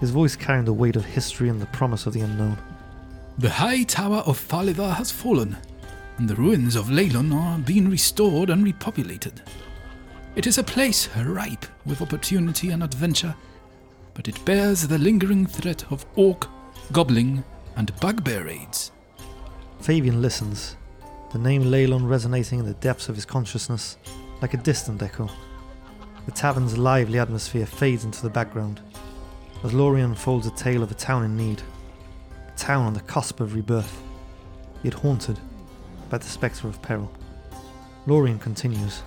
his 0.00 0.10
voice 0.10 0.34
carrying 0.34 0.64
the 0.64 0.72
weight 0.72 0.96
of 0.96 1.04
history 1.04 1.50
and 1.50 1.60
the 1.60 1.66
promise 1.66 2.06
of 2.06 2.14
the 2.14 2.20
unknown. 2.20 2.58
the 3.38 3.50
high 3.50 3.82
tower 3.84 4.18
of 4.26 4.38
Thalivar 4.38 4.94
has 4.94 5.10
fallen, 5.10 5.56
and 6.18 6.28
the 6.28 6.34
ruins 6.34 6.76
of 6.76 6.86
Leilon 6.86 7.34
are 7.34 7.58
being 7.58 7.88
restored 7.90 8.50
and 8.50 8.64
repopulated. 8.66 9.40
It 10.36 10.46
is 10.46 10.58
a 10.58 10.62
place 10.62 11.08
ripe 11.16 11.66
with 11.86 12.02
opportunity 12.02 12.70
and 12.70 12.82
adventure, 12.82 13.34
but 14.14 14.28
it 14.28 14.44
bears 14.44 14.86
the 14.86 14.98
lingering 14.98 15.46
threat 15.46 15.84
of 15.90 16.04
orc, 16.16 16.48
goblin, 16.92 17.44
and 17.76 17.98
bugbear 18.00 18.44
raids. 18.44 18.90
Fabian 19.80 20.20
listens, 20.20 20.76
the 21.32 21.38
name 21.38 21.62
Leilon 21.62 22.08
resonating 22.08 22.58
in 22.58 22.66
the 22.66 22.74
depths 22.74 23.08
of 23.08 23.14
his 23.14 23.24
consciousness 23.24 23.96
like 24.42 24.54
a 24.54 24.58
distant 24.58 25.00
echo. 25.00 25.28
The 26.26 26.32
tavern's 26.32 26.76
lively 26.76 27.18
atmosphere 27.18 27.66
fades 27.66 28.04
into 28.04 28.22
the 28.22 28.30
background 28.30 28.80
as 29.62 29.72
Lorien 29.72 30.10
unfolds 30.10 30.46
a 30.46 30.50
tale 30.50 30.82
of 30.82 30.90
a 30.90 30.94
town 30.94 31.24
in 31.24 31.36
need, 31.36 31.62
a 32.48 32.58
town 32.58 32.86
on 32.86 32.94
the 32.94 33.00
cusp 33.00 33.40
of 33.40 33.54
rebirth, 33.54 34.02
yet 34.82 34.94
haunted 34.94 35.38
by 36.08 36.18
the 36.18 36.26
spectre 36.26 36.66
of 36.66 36.82
peril. 36.82 37.12
Lorien 38.06 38.38
continues. 38.38 39.02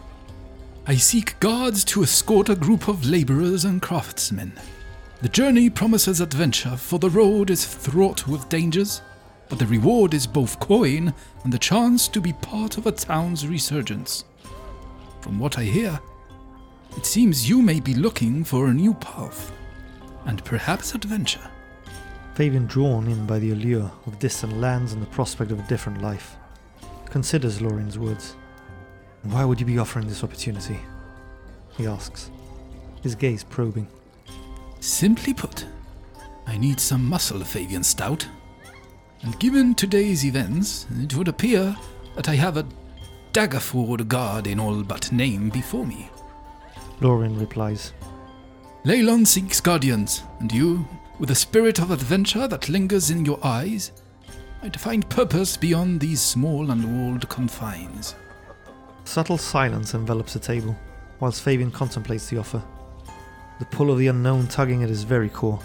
I 0.86 0.96
seek 0.96 1.40
guards 1.40 1.84
to 1.86 2.04
escort 2.04 2.50
a 2.50 2.56
group 2.56 2.88
of 2.88 3.06
laborers 3.06 3.66
and 3.66 3.82
craftsmen. 3.82 4.54
The 5.24 5.30
journey 5.30 5.70
promises 5.70 6.20
adventure, 6.20 6.76
for 6.76 7.00
the 7.00 7.10
road 7.10 7.50
is 7.50 7.64
fraught 7.64 8.28
with 8.28 8.50
dangers, 8.50 9.02
but 9.48 9.58
the 9.58 9.66
reward 9.66 10.14
is 10.14 10.28
both 10.28 10.60
coin 10.60 11.14
and 11.46 11.54
the 11.54 11.58
chance 11.58 12.10
to 12.10 12.20
be 12.20 12.34
part 12.34 12.78
of 12.78 12.88
a 12.88 12.92
town's 12.92 13.48
resurgence. 13.48 14.26
From 15.22 15.40
what 15.40 15.58
I 15.58 15.64
hear, 15.64 15.98
it 16.98 17.06
seems 17.06 17.48
you 17.48 17.62
may 17.62 17.80
be 17.80 17.94
looking 17.94 18.44
for 18.44 18.68
a 18.68 18.74
new 18.74 18.96
path, 18.96 19.54
and 20.26 20.44
perhaps 20.44 20.94
adventure. 20.94 21.50
Favian, 22.36 22.68
drawn 22.68 23.08
in 23.08 23.26
by 23.26 23.40
the 23.40 23.52
allure 23.52 23.90
of 24.06 24.20
distant 24.20 24.58
lands 24.58 24.92
and 24.92 25.02
the 25.02 25.08
prospect 25.08 25.52
of 25.52 25.60
a 25.60 25.68
different 25.70 26.02
life, 26.02 26.36
considers 27.06 27.62
Lorien's 27.62 27.98
words. 27.98 28.36
Why 29.22 29.46
would 29.46 29.62
you 29.62 29.66
be 29.66 29.80
offering 29.80 30.06
this 30.06 30.26
opportunity? 30.26 30.82
He 31.78 31.88
asks, 31.88 32.30
his 33.02 33.16
gaze 33.16 33.46
probing. 33.46 33.88
Simply 34.84 35.34
put, 35.34 35.66
I 36.46 36.58
need 36.58 36.78
some 36.78 37.08
muscle, 37.08 37.40
Favian 37.40 37.86
Stout. 37.86 38.28
And 39.22 39.40
given 39.40 39.76
today's 39.76 40.26
events, 40.26 40.88
it 41.00 41.16
would 41.16 41.30
appear 41.30 41.74
that 42.18 42.28
I 42.28 42.36
have 42.36 42.58
a 42.58 42.68
Daggerford 43.32 44.10
guard 44.10 44.46
in 44.46 44.60
all 44.60 44.84
but 44.84 45.10
name 45.14 45.48
before 45.48 45.86
me. 45.86 46.10
Lorien 47.00 47.40
replies, 47.40 47.94
Leilon 48.84 49.26
seeks 49.26 49.62
guardians, 49.62 50.24
and 50.42 50.52
you, 50.52 50.86
with 51.18 51.32
a 51.32 51.36
spirit 51.36 51.80
of 51.80 51.90
adventure 51.90 52.46
that 52.50 52.68
lingers 52.68 53.10
in 53.10 53.24
your 53.24 53.40
eyes, 53.42 53.94
might 54.62 54.78
find 54.78 55.10
purpose 55.10 55.56
beyond 55.56 56.02
these 56.02 56.22
small 56.22 56.72
and 56.72 56.84
walled 56.84 57.30
confines. 57.30 58.16
Subtle 59.06 59.38
silence 59.38 59.94
envelops 59.94 60.34
the 60.34 60.40
table, 60.40 60.76
whilst 61.22 61.42
Favian 61.42 61.72
contemplates 61.72 62.28
the 62.28 62.38
offer. 62.38 62.62
The 63.60 63.66
pull 63.66 63.92
of 63.92 63.98
the 63.98 64.08
unknown 64.08 64.48
tugging 64.48 64.84
at 64.84 64.90
his 64.90 65.04
very 65.04 65.30
core. 65.30 65.60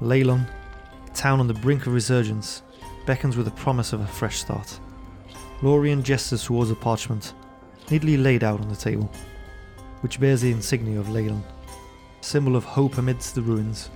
Leilon, 0.00 0.46
a 1.06 1.10
town 1.10 1.40
on 1.40 1.46
the 1.46 1.54
brink 1.54 1.86
of 1.86 1.92
resurgence, 1.92 2.62
beckons 3.06 3.36
with 3.36 3.46
the 3.46 3.52
promise 3.52 3.92
of 3.92 4.00
a 4.00 4.06
fresh 4.06 4.38
start. 4.38 4.78
Lorian 5.62 6.02
gestures 6.02 6.44
towards 6.44 6.70
a 6.70 6.74
parchment, 6.74 7.32
neatly 7.90 8.16
laid 8.16 8.44
out 8.44 8.60
on 8.60 8.68
the 8.68 8.76
table, 8.76 9.10
which 10.00 10.20
bears 10.20 10.42
the 10.42 10.50
insignia 10.50 10.98
of 10.98 11.06
Leilon, 11.08 11.42
symbol 12.20 12.56
of 12.56 12.64
hope 12.64 12.98
amidst 12.98 13.34
the 13.34 13.42
ruins. 13.42 13.90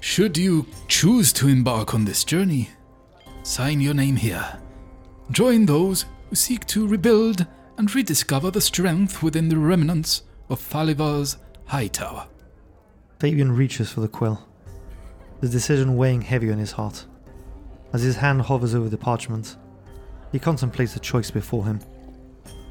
Should 0.00 0.38
you 0.38 0.66
choose 0.88 1.32
to 1.34 1.48
embark 1.48 1.94
on 1.94 2.04
this 2.04 2.24
journey, 2.24 2.70
sign 3.42 3.80
your 3.80 3.94
name 3.94 4.16
here. 4.16 4.58
Join 5.30 5.66
those 5.66 6.06
who 6.28 6.36
seek 6.36 6.66
to 6.68 6.86
rebuild 6.86 7.46
and 7.76 7.94
rediscover 7.94 8.50
the 8.50 8.60
strength 8.60 9.22
within 9.22 9.48
the 9.48 9.58
remnants 9.58 10.22
of 10.48 10.60
Thalivar's 10.60 11.36
High 11.70 11.86
Tower. 11.86 12.26
Favian 13.20 13.56
reaches 13.56 13.92
for 13.92 14.00
the 14.00 14.08
quill, 14.08 14.44
the 15.40 15.48
decision 15.48 15.96
weighing 15.96 16.20
heavy 16.20 16.50
on 16.50 16.58
his 16.58 16.72
heart. 16.72 17.06
As 17.92 18.02
his 18.02 18.16
hand 18.16 18.42
hovers 18.42 18.74
over 18.74 18.88
the 18.88 18.98
parchment, 18.98 19.56
he 20.32 20.40
contemplates 20.40 20.94
the 20.94 20.98
choice 20.98 21.30
before 21.30 21.64
him, 21.64 21.78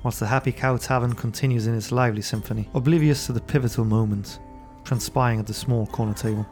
whilst 0.04 0.20
the 0.20 0.28
Happy 0.28 0.52
Cow 0.52 0.76
Tavern 0.76 1.14
continues 1.14 1.66
in 1.66 1.76
its 1.76 1.94
lively 1.94 2.22
symphony, 2.22 2.68
oblivious 2.74 3.26
to 3.26 3.32
the 3.32 3.40
pivotal 3.40 3.86
moment 3.86 4.38
transpiring 4.84 5.40
at 5.40 5.48
the 5.48 5.54
small 5.54 5.88
corner 5.88 6.14
table. 6.14 6.46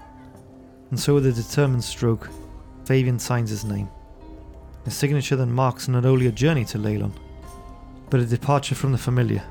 And 0.89 0.97
so, 0.97 1.15
with 1.15 1.25
a 1.25 1.33
determined 1.33 1.83
stroke, 1.83 2.29
Favian 2.85 3.19
signs 3.19 3.49
his 3.49 3.65
name. 3.65 3.89
A 4.85 4.89
signature 4.89 5.35
that 5.35 5.47
marks 5.47 5.89
not 5.89 6.05
only 6.05 6.27
a 6.27 6.31
journey 6.31 6.63
to 6.63 6.77
Leilon, 6.77 7.11
but 8.09 8.21
a 8.21 8.25
departure 8.25 8.73
from 8.73 8.93
the 8.93 8.97
familiar, 8.97 9.43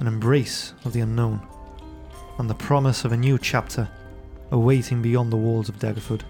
an 0.00 0.06
embrace 0.06 0.74
of 0.84 0.92
the 0.92 1.00
unknown 1.00 1.40
and 2.38 2.50
the 2.50 2.54
promise 2.54 3.04
of 3.04 3.12
a 3.12 3.16
new 3.16 3.38
chapter 3.38 3.88
awaiting 4.50 5.02
beyond 5.02 5.32
the 5.32 5.36
walls 5.36 5.68
of 5.68 5.78
Daggerford. 5.78 6.22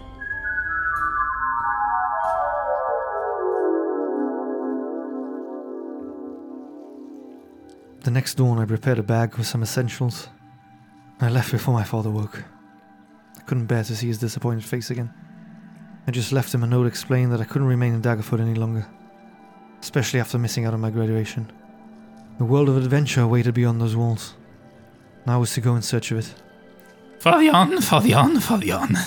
The 8.01 8.11
next 8.11 8.35
dawn, 8.35 8.59
I 8.59 8.65
prepared 8.65 8.99
a 8.99 9.03
bag 9.03 9.35
with 9.35 9.47
some 9.47 9.63
essentials. 9.63 10.29
I 11.19 11.29
left 11.29 11.51
before 11.51 11.73
my 11.73 11.83
father 11.83 12.11
woke. 12.11 12.43
I 13.35 13.41
couldn't 13.41 13.65
bear 13.65 13.83
to 13.83 13.95
see 13.95 14.07
his 14.07 14.19
disappointed 14.19 14.63
face 14.63 14.91
again. 14.91 15.11
I 16.07 16.11
just 16.11 16.31
left 16.31 16.53
him 16.53 16.63
a 16.63 16.67
note 16.67 16.85
explaining 16.85 17.31
that 17.31 17.41
I 17.41 17.45
couldn't 17.45 17.67
remain 17.67 17.95
in 17.95 18.01
Daggerford 18.03 18.39
any 18.39 18.53
longer, 18.53 18.85
especially 19.81 20.19
after 20.19 20.37
missing 20.37 20.65
out 20.65 20.73
on 20.75 20.81
my 20.81 20.91
graduation. 20.91 21.51
The 22.37 22.45
world 22.45 22.69
of 22.69 22.77
adventure 22.77 23.21
awaited 23.21 23.55
beyond 23.55 23.81
those 23.81 23.95
walls. 23.95 24.35
I 25.25 25.37
was 25.37 25.53
to 25.53 25.61
go 25.61 25.75
in 25.75 25.81
search 25.81 26.11
of 26.11 26.19
it. 26.19 26.33
Favian, 27.19 27.77
Favian, 27.77 28.37
Favian. 28.37 28.97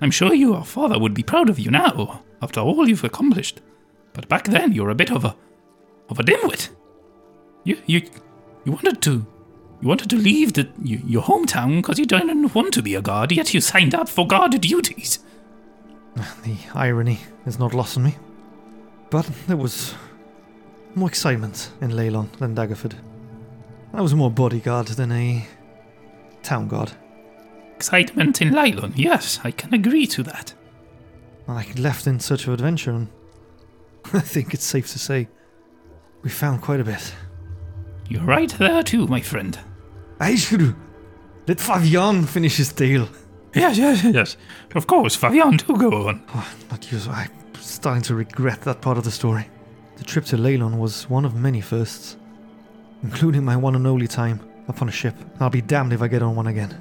I'm 0.00 0.10
sure 0.10 0.32
your 0.32 0.64
father 0.64 0.98
would 0.98 1.14
be 1.14 1.22
proud 1.22 1.50
of 1.50 1.58
you 1.58 1.70
now, 1.70 2.22
after 2.40 2.60
all 2.60 2.88
you've 2.88 3.04
accomplished. 3.04 3.60
But 4.12 4.28
back 4.28 4.44
then 4.44 4.72
you 4.72 4.82
were 4.82 4.90
a 4.90 4.94
bit 4.94 5.10
of 5.10 5.24
a 5.24 5.36
of 6.08 6.18
a 6.18 6.22
dimwit. 6.22 6.70
You 7.64 7.76
you 7.86 8.02
you 8.64 8.72
wanted 8.72 9.02
to 9.02 9.26
you 9.80 9.88
wanted 9.88 10.10
to 10.10 10.16
leave 10.16 10.54
the, 10.54 10.68
you, 10.82 11.00
your 11.06 11.22
hometown 11.22 11.76
because 11.76 11.98
you 11.98 12.06
didn't 12.06 12.54
want 12.54 12.74
to 12.74 12.82
be 12.82 12.94
a 12.94 13.02
guard, 13.02 13.30
yet 13.30 13.54
you 13.54 13.60
signed 13.60 13.94
up 13.94 14.08
for 14.08 14.26
guard 14.26 14.60
duties. 14.60 15.20
The 16.42 16.56
irony 16.74 17.20
is 17.46 17.58
not 17.58 17.74
lost 17.74 17.96
on 17.96 18.04
me. 18.04 18.16
But 19.10 19.30
there 19.46 19.56
was 19.56 19.94
more 20.96 21.08
excitement 21.08 21.70
in 21.80 21.92
Leilon 21.92 22.32
than 22.38 22.56
Daggerford. 22.56 22.94
I 23.92 24.00
was 24.00 24.14
more 24.14 24.30
bodyguard 24.30 24.88
than 24.88 25.12
a 25.12 25.46
town 26.48 26.66
guard. 26.66 26.92
Excitement 27.76 28.40
in 28.40 28.50
Leilon, 28.54 28.92
yes, 28.96 29.38
I 29.44 29.50
can 29.50 29.74
agree 29.74 30.06
to 30.06 30.22
that. 30.22 30.54
I 31.46 31.66
left 31.76 32.06
in 32.06 32.20
search 32.20 32.46
of 32.46 32.54
adventure, 32.54 32.90
and 32.90 33.08
I 34.14 34.20
think 34.20 34.54
it's 34.54 34.64
safe 34.64 34.90
to 34.92 34.98
say 34.98 35.28
we 36.22 36.30
found 36.30 36.62
quite 36.62 36.80
a 36.80 36.84
bit. 36.84 37.14
You're 38.08 38.24
right 38.24 38.50
there 38.58 38.82
too, 38.82 39.06
my 39.06 39.20
friend. 39.20 39.58
I 40.20 40.36
should 40.36 40.74
let 41.46 41.58
Favian 41.58 42.26
finish 42.26 42.56
his 42.56 42.72
tale. 42.72 43.08
Yes, 43.54 43.76
yes, 43.76 44.02
yes. 44.04 44.36
Of 44.74 44.86
course, 44.86 45.16
Favian, 45.16 45.58
do 45.58 45.76
go 45.76 46.08
on. 46.08 46.22
Oh, 46.34 46.50
not 46.70 46.90
you. 46.90 46.98
I'm 47.10 47.30
starting 47.60 48.02
to 48.04 48.14
regret 48.14 48.62
that 48.62 48.80
part 48.80 48.96
of 48.96 49.04
the 49.04 49.10
story. 49.10 49.46
The 49.96 50.04
trip 50.04 50.24
to 50.26 50.36
Leilon 50.38 50.78
was 50.78 51.10
one 51.10 51.26
of 51.26 51.34
many 51.34 51.60
firsts, 51.60 52.16
including 53.02 53.44
my 53.44 53.56
one 53.56 53.74
and 53.74 53.86
only 53.86 54.08
time 54.08 54.47
upon 54.68 54.88
a 54.88 54.92
ship. 54.92 55.16
I'll 55.40 55.50
be 55.50 55.62
damned 55.62 55.92
if 55.92 56.02
I 56.02 56.08
get 56.08 56.22
on 56.22 56.36
one 56.36 56.46
again. 56.46 56.76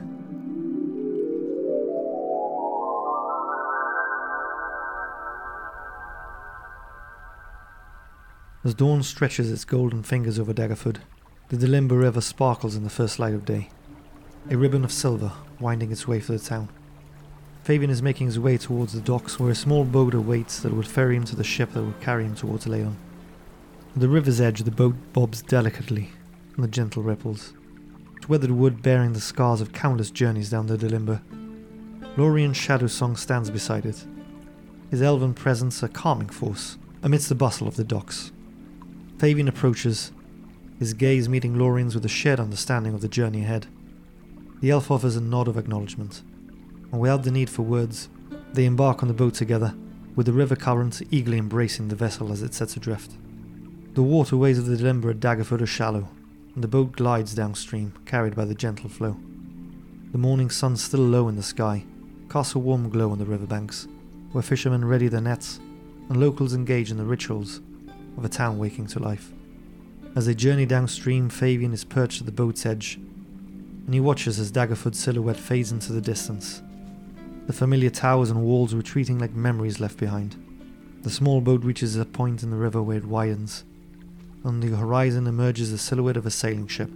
As 8.63 8.73
dawn 8.73 9.01
stretches 9.01 9.49
its 9.49 9.63
golden 9.63 10.03
fingers 10.03 10.37
over 10.37 10.53
Daggerford, 10.53 10.97
the 11.47 11.55
Delimbiyr 11.55 12.01
River 12.01 12.19
sparkles 12.19 12.75
in 12.75 12.83
the 12.83 12.89
first 12.89 13.17
light 13.17 13.33
of 13.33 13.45
day, 13.45 13.69
a 14.49 14.57
ribbon 14.57 14.83
of 14.83 14.91
silver 14.91 15.31
winding 15.59 15.89
its 15.89 16.05
way 16.05 16.19
through 16.19 16.39
the 16.39 16.43
town. 16.43 16.67
Favian 17.63 17.89
is 17.89 18.01
making 18.01 18.27
his 18.27 18.39
way 18.39 18.57
towards 18.57 18.91
the 18.91 18.99
docks 18.99 19.39
where 19.39 19.51
a 19.51 19.55
small 19.55 19.85
boat 19.85 20.13
awaits 20.13 20.59
that 20.59 20.73
would 20.73 20.87
ferry 20.87 21.15
him 21.15 21.23
to 21.25 21.35
the 21.35 21.43
ship 21.43 21.71
that 21.71 21.83
would 21.83 22.01
carry 22.01 22.25
him 22.25 22.35
towards 22.35 22.65
Leilon. 22.65 22.95
At 23.95 24.01
the 24.01 24.09
river's 24.09 24.41
edge, 24.41 24.63
the 24.63 24.71
boat 24.71 24.95
bobs 25.13 25.41
delicately 25.41 26.09
on 26.57 26.61
the 26.61 26.67
gentle 26.67 27.03
ripples, 27.03 27.53
weathered 28.27 28.51
wood 28.51 28.81
bearing 28.81 29.13
the 29.13 29.21
scars 29.21 29.61
of 29.61 29.71
countless 29.71 30.11
journeys 30.11 30.49
down 30.49 30.67
the 30.67 30.77
Delimbiyr. 30.77 31.21
Lorien's 32.17 32.57
shadow 32.57 32.87
song 32.87 33.15
stands 33.15 33.49
beside 33.49 33.85
it, 33.85 34.05
his 34.91 35.01
elven 35.01 35.33
presence 35.33 35.81
a 35.83 35.87
calming 35.87 36.29
force 36.29 36.77
amidst 37.03 37.29
the 37.29 37.35
bustle 37.35 37.67
of 37.67 37.75
the 37.75 37.83
docks. 37.83 38.31
Favian 39.17 39.47
approaches, 39.47 40.11
his 40.79 40.93
gaze 40.93 41.29
meeting 41.29 41.57
Lorien's 41.57 41.95
with 41.95 42.05
a 42.05 42.09
shared 42.09 42.39
understanding 42.39 42.93
of 42.93 43.01
the 43.01 43.07
journey 43.07 43.43
ahead. 43.43 43.67
The 44.59 44.71
elf 44.71 44.91
offers 44.91 45.15
a 45.15 45.21
nod 45.21 45.47
of 45.47 45.57
acknowledgement, 45.57 46.21
and 46.91 46.99
without 46.99 47.23
the 47.23 47.31
need 47.31 47.49
for 47.49 47.61
words, 47.61 48.09
they 48.53 48.65
embark 48.65 49.01
on 49.01 49.07
the 49.07 49.13
boat 49.13 49.35
together, 49.35 49.75
with 50.15 50.25
the 50.25 50.33
river 50.33 50.55
current 50.55 51.01
eagerly 51.11 51.37
embracing 51.37 51.87
the 51.87 51.95
vessel 51.95 52.31
as 52.31 52.41
it 52.41 52.53
sets 52.53 52.75
adrift. 52.75 53.11
The 53.93 54.03
waterways 54.03 54.57
of 54.57 54.65
the 54.65 54.75
Delimbiyr 54.75 55.11
at 55.11 55.19
Daggerford 55.19 55.61
are 55.61 55.67
shallow, 55.67 56.09
and 56.57 56.63
the 56.63 56.67
boat 56.67 56.93
glides 56.93 57.35
downstream, 57.35 57.93
carried 58.07 58.35
by 58.35 58.43
the 58.43 58.55
gentle 58.55 58.89
flow. 58.89 59.15
The 60.11 60.17
morning 60.17 60.49
sun 60.49 60.75
still 60.75 61.01
low 61.01 61.27
in 61.27 61.35
the 61.35 61.43
sky 61.43 61.85
casts 62.31 62.55
a 62.55 62.59
warm 62.59 62.89
glow 62.89 63.11
on 63.11 63.19
the 63.19 63.27
riverbanks, 63.27 63.87
where 64.31 64.41
fishermen 64.41 64.83
ready 64.83 65.07
their 65.07 65.21
nets 65.21 65.59
and 66.09 66.19
locals 66.19 66.55
engage 66.55 66.89
in 66.89 66.97
the 66.97 67.05
rituals 67.05 67.61
of 68.17 68.25
a 68.25 68.29
town 68.29 68.57
waking 68.57 68.87
to 68.87 68.99
life. 68.99 69.31
As 70.15 70.25
they 70.25 70.33
journey 70.33 70.65
downstream, 70.65 71.29
Favian 71.29 71.73
is 71.73 71.83
perched 71.83 72.21
at 72.21 72.25
the 72.25 72.31
boat's 72.31 72.65
edge, 72.65 72.95
and 72.95 73.93
he 73.93 73.99
watches 73.99 74.39
as 74.39 74.51
Daggerford's 74.51 74.97
silhouette 74.97 75.37
fades 75.37 75.71
into 75.71 75.93
the 75.93 76.01
distance, 76.01 76.63
the 77.45 77.53
familiar 77.53 77.91
towers 77.91 78.31
and 78.31 78.41
walls 78.41 78.73
retreating 78.73 79.19
like 79.19 79.33
memories 79.33 79.79
left 79.79 79.97
behind. 79.97 80.35
The 81.03 81.11
small 81.11 81.39
boat 81.39 81.63
reaches 81.63 81.95
a 81.97 82.03
point 82.03 82.41
in 82.41 82.49
the 82.49 82.57
river 82.57 82.81
where 82.81 82.97
it 82.97 83.05
widens. 83.05 83.63
On 84.43 84.59
the 84.59 84.75
horizon 84.75 85.27
emerges 85.27 85.71
the 85.71 85.77
silhouette 85.77 86.17
of 86.17 86.25
a 86.25 86.31
sailing 86.31 86.67
ship, 86.67 86.89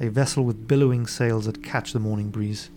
a 0.00 0.08
vessel 0.08 0.44
with 0.44 0.66
billowing 0.66 1.06
sails 1.06 1.46
that 1.46 1.62
catch 1.62 1.92
the 1.92 2.00
morning 2.00 2.30
breeze. 2.30 2.70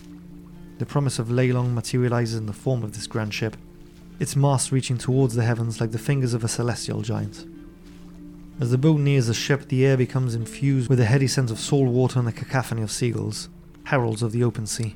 The 0.78 0.86
promise 0.86 1.20
of 1.20 1.28
Leilon 1.28 1.74
materializes 1.74 2.36
in 2.36 2.46
the 2.46 2.54
form 2.54 2.84
of 2.84 2.94
this 2.94 3.08
grand 3.08 3.34
ship, 3.34 3.58
its 4.20 4.36
mast 4.36 4.72
reaching 4.72 4.98
towards 4.98 5.36
the 5.36 5.44
heavens 5.44 5.82
like 5.82 5.92
the 5.92 5.98
fingers 5.98 6.34
of 6.34 6.44
a 6.44 6.48
celestial 6.48 7.02
giant. 7.02 7.46
As 8.60 8.70
the 8.70 8.78
boat 8.78 9.00
nears 9.00 9.28
the 9.28 9.34
ship, 9.34 9.68
the 9.68 9.86
air 9.86 9.98
becomes 9.98 10.36
infused 10.36 10.90
with 10.90 11.00
a 11.00 11.06
heady 11.06 11.28
sense 11.28 11.50
of 11.50 11.60
salt 11.60 11.88
water 11.88 12.20
and 12.20 12.28
the 12.28 12.32
cacophony 12.32 12.84
of 12.84 12.92
seagulls, 12.92 13.50
heralds 13.86 14.22
of 14.22 14.32
the 14.32 14.44
open 14.44 14.68
sea. 14.68 14.96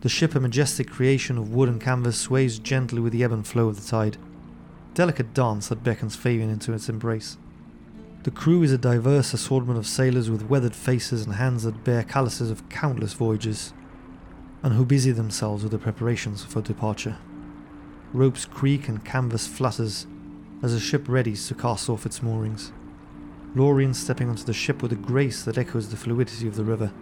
The 0.00 0.08
ship, 0.08 0.34
a 0.34 0.40
majestic 0.40 0.90
creation 0.90 1.38
of 1.38 1.54
wood 1.54 1.68
and 1.68 1.80
canvas, 1.80 2.18
sways 2.18 2.58
gently 2.58 3.00
with 3.00 3.12
the 3.12 3.24
ebb 3.24 3.32
and 3.32 3.46
flow 3.46 3.68
of 3.68 3.80
the 3.80 3.88
tide, 3.88 4.16
delicate 4.94 5.32
dance 5.32 5.68
that 5.68 5.84
beckons 5.84 6.16
Favian 6.16 6.50
into 6.50 6.72
its 6.72 6.88
embrace. 6.88 7.38
The 8.26 8.32
crew 8.32 8.64
is 8.64 8.72
a 8.72 8.76
diverse 8.76 9.32
assortment 9.32 9.78
of 9.78 9.86
sailors 9.86 10.28
with 10.28 10.48
weathered 10.48 10.74
faces 10.74 11.24
and 11.24 11.36
hands 11.36 11.62
that 11.62 11.84
bear 11.84 12.02
calluses 12.02 12.50
of 12.50 12.68
countless 12.68 13.12
voyages, 13.12 13.72
and 14.64 14.74
who 14.74 14.84
busy 14.84 15.12
themselves 15.12 15.62
with 15.62 15.70
the 15.70 15.78
preparations 15.78 16.42
for 16.42 16.60
departure. 16.60 17.18
Ropes 18.12 18.44
creak 18.44 18.88
and 18.88 19.04
canvas 19.04 19.46
flutters 19.46 20.08
as 20.60 20.74
the 20.74 20.80
ship 20.80 21.04
readies 21.04 21.46
to 21.46 21.54
cast 21.54 21.88
off 21.88 22.04
its 22.04 22.20
moorings. 22.20 22.72
Lorien 23.54 23.94
stepping 23.94 24.28
onto 24.28 24.42
the 24.42 24.52
ship 24.52 24.82
with 24.82 24.90
a 24.90 24.96
grace 24.96 25.44
that 25.44 25.56
echoes 25.56 25.90
the 25.90 25.96
fluidity 25.96 26.48
of 26.48 26.56
the 26.56 26.64
river, 26.64 26.92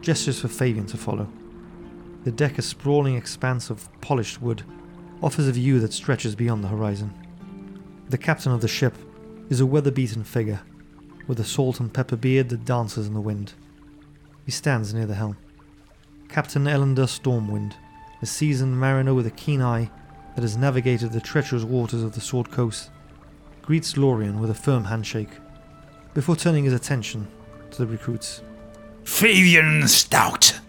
gestures 0.00 0.40
for 0.40 0.48
Favian 0.48 0.86
to 0.86 0.96
follow. 0.96 1.28
The 2.24 2.32
deck, 2.32 2.56
a 2.56 2.62
sprawling 2.62 3.16
expanse 3.16 3.68
of 3.68 3.90
polished 4.00 4.40
wood, 4.40 4.62
offers 5.22 5.48
a 5.48 5.52
view 5.52 5.80
that 5.80 5.92
stretches 5.92 6.34
beyond 6.34 6.64
the 6.64 6.68
horizon. 6.68 7.12
The 8.08 8.16
captain 8.16 8.52
of 8.52 8.62
the 8.62 8.68
ship 8.68 8.94
is 9.48 9.60
a 9.60 9.66
weather 9.66 9.90
beaten 9.90 10.24
figure, 10.24 10.60
with 11.26 11.38
a 11.40 11.44
salt 11.44 11.80
and 11.80 11.92
pepper 11.92 12.16
beard 12.16 12.48
that 12.48 12.64
dances 12.64 13.06
in 13.06 13.14
the 13.14 13.20
wind. 13.20 13.52
He 14.44 14.50
stands 14.50 14.92
near 14.92 15.06
the 15.06 15.14
helm. 15.14 15.36
Captain 16.28 16.66
Elander 16.66 17.04
Stormwind, 17.04 17.74
a 18.20 18.26
seasoned 18.26 18.78
mariner 18.78 19.14
with 19.14 19.26
a 19.26 19.30
keen 19.30 19.60
eye 19.60 19.90
that 20.34 20.42
has 20.42 20.56
navigated 20.56 21.12
the 21.12 21.20
treacherous 21.20 21.64
waters 21.64 22.02
of 22.02 22.14
the 22.14 22.20
Sword 22.20 22.50
Coast, 22.50 22.90
greets 23.60 23.96
Lorien 23.96 24.40
with 24.40 24.50
a 24.50 24.54
firm 24.54 24.84
handshake, 24.84 25.30
before 26.14 26.36
turning 26.36 26.64
his 26.64 26.72
attention 26.72 27.28
to 27.70 27.78
the 27.78 27.86
recruits. 27.86 28.42
Favian 29.04 29.88
Stout! 29.88 30.60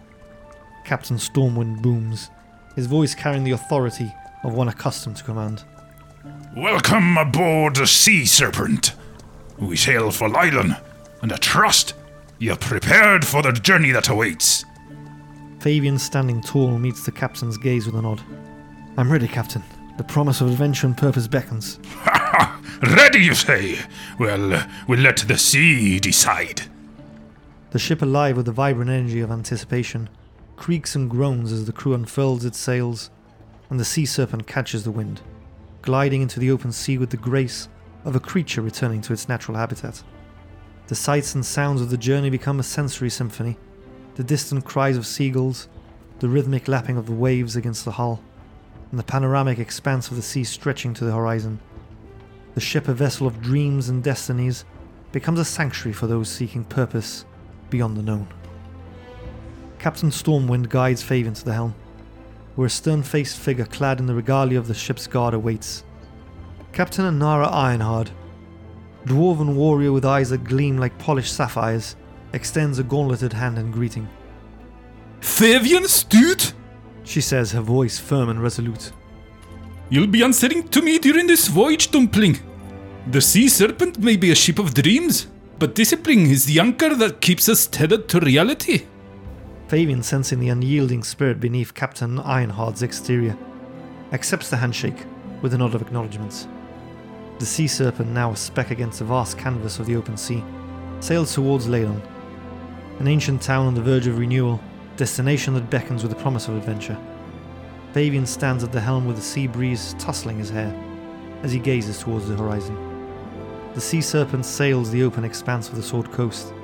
Captain 0.84 1.16
Stormwind 1.16 1.80
booms, 1.80 2.30
his 2.76 2.86
voice 2.86 3.14
carrying 3.14 3.44
the 3.44 3.52
authority 3.52 4.12
of 4.42 4.54
one 4.54 4.68
accustomed 4.68 5.16
to 5.16 5.24
command. 5.24 5.64
Welcome 6.56 7.18
aboard 7.18 7.74
the 7.74 7.86
Sea 7.86 8.24
Serpent. 8.24 8.92
We 9.58 9.74
sail 9.74 10.12
for 10.12 10.28
Leilon, 10.28 10.80
and 11.20 11.32
I 11.32 11.36
trust 11.38 11.94
you're 12.38 12.54
prepared 12.54 13.26
for 13.26 13.42
the 13.42 13.50
journey 13.50 13.90
that 13.90 14.08
awaits. 14.08 14.64
Favian, 15.58 15.98
standing 15.98 16.40
tall, 16.40 16.78
meets 16.78 17.04
the 17.04 17.10
captain's 17.10 17.58
gaze 17.58 17.86
with 17.86 17.96
a 17.96 18.02
nod. 18.02 18.22
I'm 18.96 19.10
ready, 19.10 19.26
Captain. 19.26 19.64
The 19.98 20.04
promise 20.04 20.40
of 20.40 20.48
adventure 20.48 20.86
and 20.86 20.96
purpose 20.96 21.26
beckons. 21.26 21.80
Ha 21.86 22.12
ha! 22.14 22.96
Ready, 22.96 23.18
you 23.18 23.34
say? 23.34 23.80
Well, 24.20 24.64
we'll 24.86 25.00
let 25.00 25.16
the 25.16 25.36
sea 25.36 25.98
decide. 25.98 26.62
The 27.72 27.80
ship, 27.80 28.00
alive 28.00 28.36
with 28.36 28.46
the 28.46 28.52
vibrant 28.52 28.92
energy 28.92 29.20
of 29.20 29.32
anticipation, 29.32 30.08
creaks 30.54 30.94
and 30.94 31.10
groans 31.10 31.50
as 31.50 31.66
the 31.66 31.72
crew 31.72 31.94
unfurls 31.94 32.44
its 32.44 32.58
sails, 32.58 33.10
and 33.70 33.80
the 33.80 33.84
sea 33.84 34.06
serpent 34.06 34.46
catches 34.46 34.84
the 34.84 34.92
wind, 34.92 35.20
gliding 35.84 36.22
into 36.22 36.40
the 36.40 36.50
open 36.50 36.72
sea 36.72 36.96
with 36.96 37.10
the 37.10 37.16
grace 37.18 37.68
of 38.06 38.16
a 38.16 38.20
creature 38.20 38.62
returning 38.62 39.02
to 39.02 39.12
its 39.12 39.28
natural 39.28 39.58
habitat. 39.58 40.02
The 40.86 40.94
sights 40.94 41.34
and 41.34 41.44
sounds 41.44 41.82
of 41.82 41.90
the 41.90 41.98
journey 41.98 42.30
become 42.30 42.58
a 42.58 42.64
sensory 42.64 43.10
symphony 43.10 43.58
the 44.14 44.24
distant 44.24 44.64
cries 44.64 44.96
of 44.96 45.06
seagulls, 45.06 45.68
the 46.20 46.28
rhythmic 46.28 46.68
lapping 46.68 46.96
of 46.96 47.06
the 47.06 47.12
waves 47.12 47.56
against 47.56 47.84
the 47.84 47.90
hull, 47.90 48.22
and 48.90 48.98
the 48.98 49.04
panoramic 49.04 49.58
expanse 49.58 50.08
of 50.08 50.14
the 50.16 50.22
sea 50.22 50.44
stretching 50.44 50.94
to 50.94 51.04
the 51.04 51.12
horizon. 51.12 51.58
The 52.54 52.60
ship, 52.60 52.86
a 52.86 52.94
vessel 52.94 53.26
of 53.26 53.42
dreams 53.42 53.88
and 53.88 54.04
destinies, 54.04 54.64
becomes 55.10 55.40
a 55.40 55.44
sanctuary 55.44 55.92
for 55.92 56.06
those 56.06 56.28
seeking 56.28 56.62
purpose 56.64 57.24
beyond 57.70 57.96
the 57.96 58.02
known. 58.02 58.28
Captain 59.80 60.10
Stormwind 60.10 60.68
guides 60.68 61.02
Favian 61.02 61.34
to 61.34 61.44
the 61.44 61.54
helm, 61.54 61.74
where 62.54 62.66
a 62.66 62.70
stern 62.70 63.02
faced 63.02 63.38
figure 63.38 63.64
clad 63.64 63.98
in 64.00 64.06
the 64.06 64.14
regalia 64.14 64.58
of 64.58 64.68
the 64.68 64.74
ship's 64.74 65.06
guard 65.06 65.34
awaits. 65.34 65.84
Captain 66.72 67.04
Anara 67.04 67.50
Ironhard, 67.52 68.10
dwarven 69.04 69.54
warrior 69.54 69.92
with 69.92 70.04
eyes 70.04 70.30
that 70.30 70.44
gleam 70.44 70.78
like 70.78 70.98
polished 70.98 71.34
sapphires, 71.34 71.96
extends 72.32 72.78
a 72.78 72.82
gauntleted 72.82 73.32
hand 73.32 73.58
in 73.58 73.70
greeting. 73.70 74.08
Favian 75.20 75.86
Stout? 75.86 76.52
She 77.04 77.20
says, 77.20 77.52
her 77.52 77.60
voice 77.60 77.98
firm 77.98 78.28
and 78.28 78.42
resolute. 78.42 78.92
You'll 79.90 80.06
be 80.06 80.22
answering 80.22 80.68
to 80.68 80.82
me 80.82 80.98
during 80.98 81.26
this 81.26 81.48
voyage, 81.48 81.90
Dumpling. 81.90 82.38
The 83.08 83.20
Sea 83.20 83.48
Serpent 83.48 83.98
may 83.98 84.16
be 84.16 84.30
a 84.30 84.34
ship 84.34 84.58
of 84.58 84.74
dreams, 84.74 85.26
but 85.58 85.74
discipline 85.74 86.26
is 86.26 86.46
the 86.46 86.58
anchor 86.58 86.94
that 86.94 87.20
keeps 87.20 87.48
us 87.48 87.66
tethered 87.66 88.08
to 88.08 88.20
reality. 88.20 88.86
Favian, 89.74 90.04
sensing 90.04 90.38
the 90.38 90.50
unyielding 90.50 91.02
spirit 91.02 91.40
beneath 91.40 91.74
Captain 91.74 92.20
Ironheart's 92.20 92.82
exterior, 92.82 93.36
accepts 94.12 94.48
the 94.48 94.56
handshake 94.56 95.04
with 95.42 95.52
a 95.52 95.58
nod 95.58 95.74
of 95.74 95.82
acknowledgement. 95.82 96.46
The 97.40 97.46
sea 97.46 97.66
serpent, 97.66 98.10
now 98.10 98.30
a 98.30 98.36
speck 98.36 98.70
against 98.70 99.00
the 99.00 99.04
vast 99.04 99.36
canvas 99.36 99.80
of 99.80 99.86
the 99.86 99.96
open 99.96 100.16
sea, 100.16 100.44
sails 101.00 101.34
towards 101.34 101.66
Leilon, 101.66 102.00
an 103.00 103.08
ancient 103.08 103.42
town 103.42 103.66
on 103.66 103.74
the 103.74 103.82
verge 103.82 104.06
of 104.06 104.16
renewal, 104.16 104.60
destination 104.96 105.54
that 105.54 105.70
beckons 105.70 106.04
with 106.04 106.12
the 106.12 106.22
promise 106.22 106.46
of 106.46 106.56
adventure. 106.56 106.96
Favian 107.92 108.28
stands 108.28 108.62
at 108.62 108.70
the 108.70 108.80
helm 108.80 109.06
with 109.06 109.16
the 109.16 109.22
sea 109.22 109.48
breeze 109.48 109.96
tussling 109.98 110.38
his 110.38 110.50
hair 110.50 110.72
as 111.42 111.50
he 111.50 111.58
gazes 111.58 111.98
towards 111.98 112.28
the 112.28 112.36
horizon. 112.36 112.76
The 113.74 113.80
sea 113.80 114.02
serpent 114.02 114.46
sails 114.46 114.92
the 114.92 115.02
open 115.02 115.24
expanse 115.24 115.68
of 115.68 115.74
the 115.74 115.82
Sword 115.82 116.12
Coast, 116.12 116.54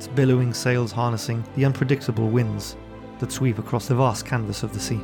its 0.00 0.08
billowing 0.08 0.54
sails 0.54 0.92
harnessing 0.92 1.44
the 1.56 1.64
unpredictable 1.66 2.30
winds 2.30 2.74
that 3.18 3.30
sweep 3.30 3.58
across 3.58 3.86
the 3.86 3.94
vast 3.94 4.24
canvas 4.24 4.62
of 4.62 4.72
the 4.72 4.80
sea. 4.80 4.98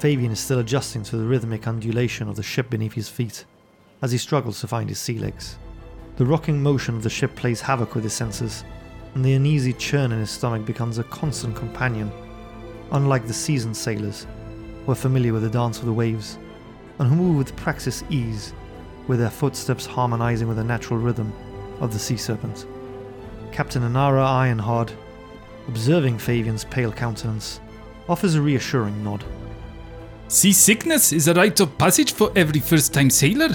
Favian 0.00 0.32
is 0.32 0.40
still 0.40 0.58
adjusting 0.58 1.04
to 1.04 1.16
the 1.16 1.24
rhythmic 1.24 1.68
undulation 1.68 2.28
of 2.28 2.34
the 2.34 2.42
ship 2.42 2.68
beneath 2.68 2.94
his 2.94 3.08
feet 3.08 3.44
as 4.02 4.10
he 4.10 4.18
struggles 4.18 4.60
to 4.60 4.66
find 4.66 4.88
his 4.88 4.98
sea 4.98 5.20
legs. 5.20 5.56
The 6.16 6.26
rocking 6.26 6.60
motion 6.60 6.96
of 6.96 7.04
the 7.04 7.10
ship 7.10 7.36
plays 7.36 7.60
havoc 7.60 7.94
with 7.94 8.02
his 8.02 8.12
senses, 8.12 8.64
and 9.14 9.24
the 9.24 9.34
uneasy 9.34 9.72
churn 9.72 10.10
in 10.10 10.18
his 10.18 10.32
stomach 10.32 10.66
becomes 10.66 10.98
a 10.98 11.04
constant 11.04 11.54
companion. 11.54 12.10
Unlike 12.90 13.28
the 13.28 13.32
seasoned 13.32 13.76
sailors, 13.76 14.26
who 14.84 14.90
are 14.90 14.96
familiar 14.96 15.32
with 15.32 15.42
the 15.42 15.48
dance 15.48 15.78
of 15.78 15.86
the 15.86 15.92
waves, 15.92 16.40
and 16.98 17.08
who 17.08 17.14
move 17.14 17.36
with 17.36 17.54
practiced 17.54 18.04
ease, 18.10 18.52
with 19.06 19.20
their 19.20 19.30
footsteps 19.30 19.86
harmonizing 19.86 20.48
with 20.48 20.56
the 20.56 20.64
natural 20.64 20.98
rhythm 20.98 21.32
of 21.78 21.92
the 21.92 22.00
sea 22.00 22.16
serpent. 22.16 22.66
Captain 23.52 23.82
Anara 23.82 24.24
Ironhard, 24.26 24.92
observing 25.68 26.18
Favian's 26.18 26.64
pale 26.64 26.92
countenance, 26.92 27.60
offers 28.08 28.34
a 28.34 28.42
reassuring 28.42 29.04
nod. 29.04 29.24
Seasickness 30.28 31.12
is 31.12 31.28
a 31.28 31.34
rite 31.34 31.60
of 31.60 31.76
passage 31.76 32.14
for 32.14 32.32
every 32.34 32.60
first 32.60 32.94
time 32.94 33.10
sailor. 33.10 33.50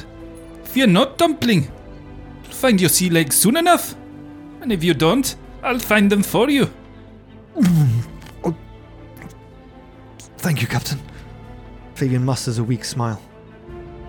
Fear 0.63 0.87
not, 0.87 1.17
Dumpling. 1.17 1.71
find 2.43 2.79
your 2.79 2.89
sea 2.89 3.09
legs 3.09 3.35
soon 3.35 3.57
enough. 3.57 3.95
And 4.61 4.71
if 4.71 4.83
you 4.83 4.93
don't, 4.93 5.35
I'll 5.63 5.79
find 5.79 6.11
them 6.11 6.23
for 6.23 6.49
you. 6.49 6.69
Oh. 8.43 8.55
Thank 10.37 10.61
you, 10.61 10.67
Captain. 10.67 10.99
Favian 11.95 12.21
musters 12.23 12.59
a 12.59 12.63
weak 12.63 12.85
smile. 12.85 13.21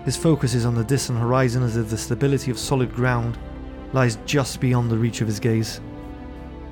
His 0.05 0.15
focus 0.15 0.53
is 0.53 0.65
on 0.65 0.75
the 0.75 0.83
distant 0.83 1.19
horizon 1.19 1.63
as 1.63 1.75
if 1.75 1.89
the 1.89 1.97
stability 1.97 2.51
of 2.51 2.59
solid 2.59 2.93
ground 2.93 3.37
lies 3.93 4.17
just 4.25 4.59
beyond 4.59 4.89
the 4.89 4.97
reach 4.97 5.21
of 5.21 5.27
his 5.27 5.39
gaze. 5.39 5.81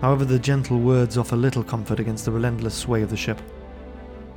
However, 0.01 0.25
the 0.25 0.39
gentle 0.39 0.80
words 0.80 1.17
offer 1.17 1.36
little 1.36 1.63
comfort 1.63 1.99
against 1.99 2.25
the 2.25 2.32
relentless 2.32 2.75
sway 2.75 3.01
of 3.01 3.10
the 3.10 3.17
ship. 3.17 3.41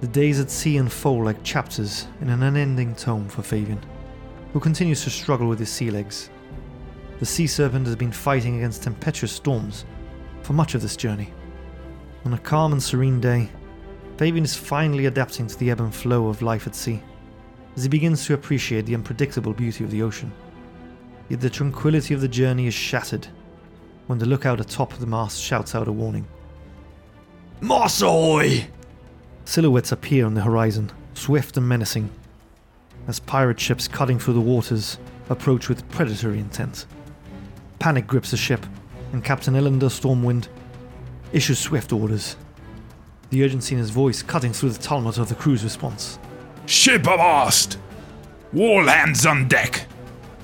The 0.00 0.06
days 0.06 0.40
at 0.40 0.50
sea 0.50 0.78
unfold 0.78 1.26
like 1.26 1.42
chapters 1.42 2.06
in 2.22 2.30
an 2.30 2.42
unending 2.42 2.94
tome 2.94 3.28
for 3.28 3.42
Favian, 3.42 3.82
who 4.52 4.60
continues 4.60 5.04
to 5.04 5.10
struggle 5.10 5.46
with 5.46 5.58
his 5.58 5.70
sea 5.70 5.90
legs. 5.90 6.30
The 7.18 7.26
sea 7.26 7.46
serpent 7.46 7.86
has 7.86 7.96
been 7.96 8.12
fighting 8.12 8.56
against 8.56 8.82
tempestuous 8.82 9.32
storms 9.32 9.84
for 10.42 10.54
much 10.54 10.74
of 10.74 10.80
this 10.80 10.96
journey. 10.96 11.34
On 12.24 12.32
a 12.32 12.38
calm 12.38 12.72
and 12.72 12.82
serene 12.82 13.20
day, 13.20 13.50
Favian 14.16 14.44
is 14.44 14.56
finally 14.56 15.06
adapting 15.06 15.46
to 15.46 15.58
the 15.58 15.70
ebb 15.70 15.80
and 15.80 15.94
flow 15.94 16.28
of 16.28 16.40
life 16.40 16.66
at 16.66 16.74
sea, 16.74 17.02
as 17.76 17.82
he 17.82 17.88
begins 17.90 18.24
to 18.24 18.34
appreciate 18.34 18.86
the 18.86 18.94
unpredictable 18.94 19.52
beauty 19.52 19.84
of 19.84 19.90
the 19.90 20.02
ocean. 20.02 20.32
Yet 21.30 21.40
the 21.40 21.48
tranquility 21.48 22.12
of 22.12 22.20
the 22.20 22.28
journey 22.28 22.66
is 22.66 22.74
shattered 22.74 23.28
when 24.08 24.18
the 24.18 24.26
lookout 24.26 24.60
atop 24.60 24.92
the 24.94 25.06
mast 25.06 25.40
shouts 25.40 25.76
out 25.76 25.86
a 25.86 25.92
warning. 25.92 26.26
Moss! 27.60 28.02
Silhouettes 29.44 29.92
appear 29.92 30.26
on 30.26 30.34
the 30.34 30.40
horizon, 30.40 30.90
swift 31.14 31.56
and 31.56 31.68
menacing, 31.68 32.10
as 33.06 33.20
pirate 33.20 33.60
ships 33.60 33.86
cutting 33.86 34.18
through 34.18 34.34
the 34.34 34.40
waters 34.40 34.98
approach 35.28 35.68
with 35.68 35.88
predatory 35.90 36.40
intent. 36.40 36.86
Panic 37.78 38.08
grips 38.08 38.32
the 38.32 38.36
ship, 38.36 38.66
and 39.12 39.22
Captain 39.22 39.54
Ellender 39.54 39.88
Stormwind 39.88 40.48
issues 41.32 41.60
swift 41.60 41.92
orders. 41.92 42.34
The 43.30 43.44
urgency 43.44 43.76
in 43.76 43.78
his 43.78 43.90
voice 43.90 44.20
cutting 44.20 44.52
through 44.52 44.70
the 44.70 44.82
tumult 44.82 45.18
of 45.18 45.28
the 45.28 45.36
crew's 45.36 45.62
response. 45.62 46.18
Ship 46.66 47.02
abast! 47.02 47.76
All 48.56 48.84
hands 48.84 49.26
on 49.26 49.46
deck! 49.46 49.86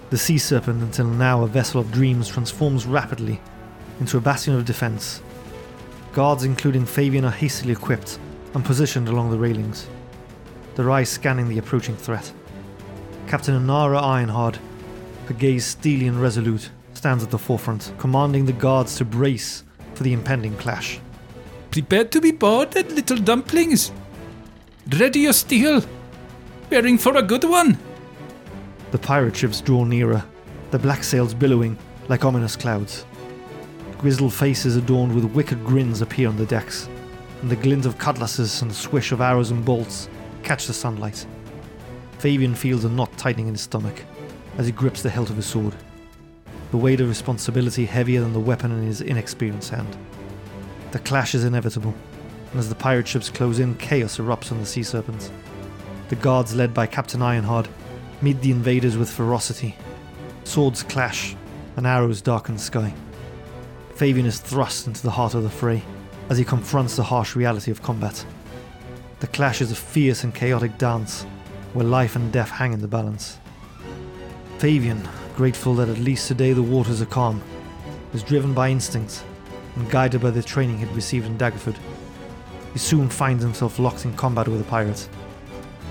The 0.08 0.18
Sea 0.18 0.38
Serpent, 0.38 0.82
until 0.82 1.06
now 1.06 1.42
a 1.42 1.48
vessel 1.48 1.80
of 1.80 1.90
dreams, 1.90 2.28
transforms 2.28 2.86
rapidly 2.86 3.40
into 3.98 4.16
a 4.16 4.20
bastion 4.20 4.54
of 4.54 4.64
defense. 4.64 5.20
Guards, 6.12 6.44
including 6.44 6.84
Favian, 6.84 7.24
are 7.24 7.30
hastily 7.30 7.72
equipped 7.72 8.18
and 8.54 8.64
positioned 8.64 9.08
along 9.08 9.30
the 9.30 9.38
railings, 9.38 9.88
their 10.76 10.90
eyes 10.90 11.08
scanning 11.08 11.48
the 11.48 11.58
approaching 11.58 11.96
threat. 11.96 12.32
Captain 13.26 13.54
Anara 13.54 14.00
Ironhard, 14.00 14.58
her 15.26 15.34
gaze 15.34 15.64
steely 15.64 16.06
and 16.06 16.22
resolute, 16.22 16.70
stands 16.94 17.24
at 17.24 17.30
the 17.30 17.38
forefront, 17.38 17.92
commanding 17.98 18.46
the 18.46 18.52
guards 18.52 18.96
to 18.96 19.04
brace 19.04 19.64
for 19.94 20.04
the 20.04 20.12
impending 20.12 20.56
clash. 20.56 21.00
Prepare 21.72 22.04
to 22.04 22.20
be 22.20 22.30
boarded, 22.30 22.92
little 22.92 23.18
dumplings. 23.18 23.90
Ready 24.88 25.20
your 25.20 25.32
steel. 25.32 25.82
Bearing 26.70 26.96
for 26.96 27.16
a 27.16 27.22
good 27.22 27.44
one. 27.44 27.76
The 28.92 28.98
pirate 28.98 29.36
ships 29.36 29.60
draw 29.60 29.84
nearer, 29.84 30.24
their 30.70 30.80
black 30.80 31.02
sails 31.02 31.34
billowing 31.34 31.76
like 32.08 32.24
ominous 32.24 32.56
clouds. 32.56 33.04
Grizzled 33.98 34.32
faces 34.32 34.76
adorned 34.76 35.14
with 35.14 35.24
wicked 35.24 35.64
grins 35.64 36.02
appear 36.02 36.28
on 36.28 36.36
the 36.36 36.46
decks, 36.46 36.88
and 37.40 37.50
the 37.50 37.56
glint 37.56 37.86
of 37.86 37.98
cutlasses 37.98 38.62
and 38.62 38.70
the 38.70 38.74
swish 38.74 39.12
of 39.12 39.20
arrows 39.20 39.50
and 39.50 39.64
bolts 39.64 40.08
catch 40.42 40.66
the 40.66 40.72
sunlight. 40.72 41.26
Favian 42.18 42.56
feels 42.56 42.84
a 42.84 42.88
knot 42.88 43.16
tightening 43.18 43.48
in 43.48 43.54
his 43.54 43.62
stomach 43.62 44.02
as 44.58 44.66
he 44.66 44.72
grips 44.72 45.02
the 45.02 45.10
hilt 45.10 45.30
of 45.30 45.36
his 45.36 45.46
sword, 45.46 45.74
the 46.70 46.76
weight 46.76 47.00
of 47.00 47.08
responsibility 47.08 47.84
heavier 47.84 48.20
than 48.20 48.32
the 48.32 48.40
weapon 48.40 48.70
in 48.70 48.82
his 48.82 49.00
inexperienced 49.00 49.70
hand. 49.70 49.96
The 50.92 50.98
clash 51.00 51.34
is 51.34 51.44
inevitable, 51.44 51.94
and 52.50 52.60
as 52.60 52.68
the 52.68 52.74
pirate 52.74 53.08
ships 53.08 53.28
close 53.28 53.58
in, 53.58 53.74
chaos 53.76 54.18
erupts 54.18 54.52
on 54.52 54.58
the 54.58 54.66
Sea 54.66 54.82
Serpents. 54.82 55.30
The 56.08 56.16
guards, 56.16 56.54
led 56.54 56.72
by 56.72 56.86
Captain 56.86 57.20
Ironhard, 57.20 57.66
meet 58.22 58.40
the 58.40 58.50
invaders 58.50 58.96
with 58.96 59.10
ferocity. 59.10 59.76
Swords 60.44 60.82
clash, 60.82 61.36
and 61.76 61.86
arrows 61.86 62.22
darken 62.22 62.54
the 62.54 62.60
sky. 62.60 62.94
Favian 63.94 64.26
is 64.26 64.40
thrust 64.40 64.86
into 64.86 65.02
the 65.02 65.10
heart 65.10 65.34
of 65.34 65.42
the 65.42 65.50
fray 65.50 65.82
as 66.28 66.38
he 66.38 66.44
confronts 66.44 66.96
the 66.96 67.02
harsh 67.02 67.36
reality 67.36 67.70
of 67.70 67.82
combat. 67.82 68.24
The 69.20 69.26
clash 69.26 69.60
is 69.60 69.70
a 69.70 69.76
fierce 69.76 70.24
and 70.24 70.34
chaotic 70.34 70.76
dance 70.78 71.24
where 71.72 71.84
life 71.84 72.16
and 72.16 72.32
death 72.32 72.50
hang 72.50 72.72
in 72.72 72.80
the 72.80 72.88
balance. 72.88 73.38
Favian, 74.58 75.06
grateful 75.36 75.74
that 75.74 75.88
at 75.88 75.98
least 75.98 76.28
today 76.28 76.52
the 76.52 76.62
waters 76.62 77.02
are 77.02 77.06
calm, 77.06 77.42
is 78.12 78.22
driven 78.22 78.54
by 78.54 78.70
instinct 78.70 79.24
and 79.74 79.90
guided 79.90 80.22
by 80.22 80.30
the 80.30 80.42
training 80.42 80.78
he'd 80.78 80.88
received 80.88 81.26
in 81.26 81.36
Daggerford. 81.36 81.76
He 82.72 82.78
soon 82.78 83.08
finds 83.08 83.42
himself 83.42 83.78
locked 83.78 84.04
in 84.04 84.14
combat 84.14 84.48
with 84.48 84.60
a 84.60 84.64
pirate. 84.64 85.08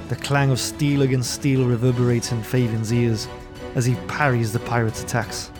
The 0.07 0.15
clang 0.15 0.51
of 0.51 0.59
steel 0.59 1.01
against 1.01 1.33
steel 1.33 1.65
reverberates 1.65 2.31
in 2.31 2.43
Favian's 2.43 2.93
ears 2.93 3.27
as 3.73 3.85
he 3.85 3.95
parries 4.07 4.53
the 4.53 4.59
pirate's 4.59 5.01
attacks. 5.01 5.51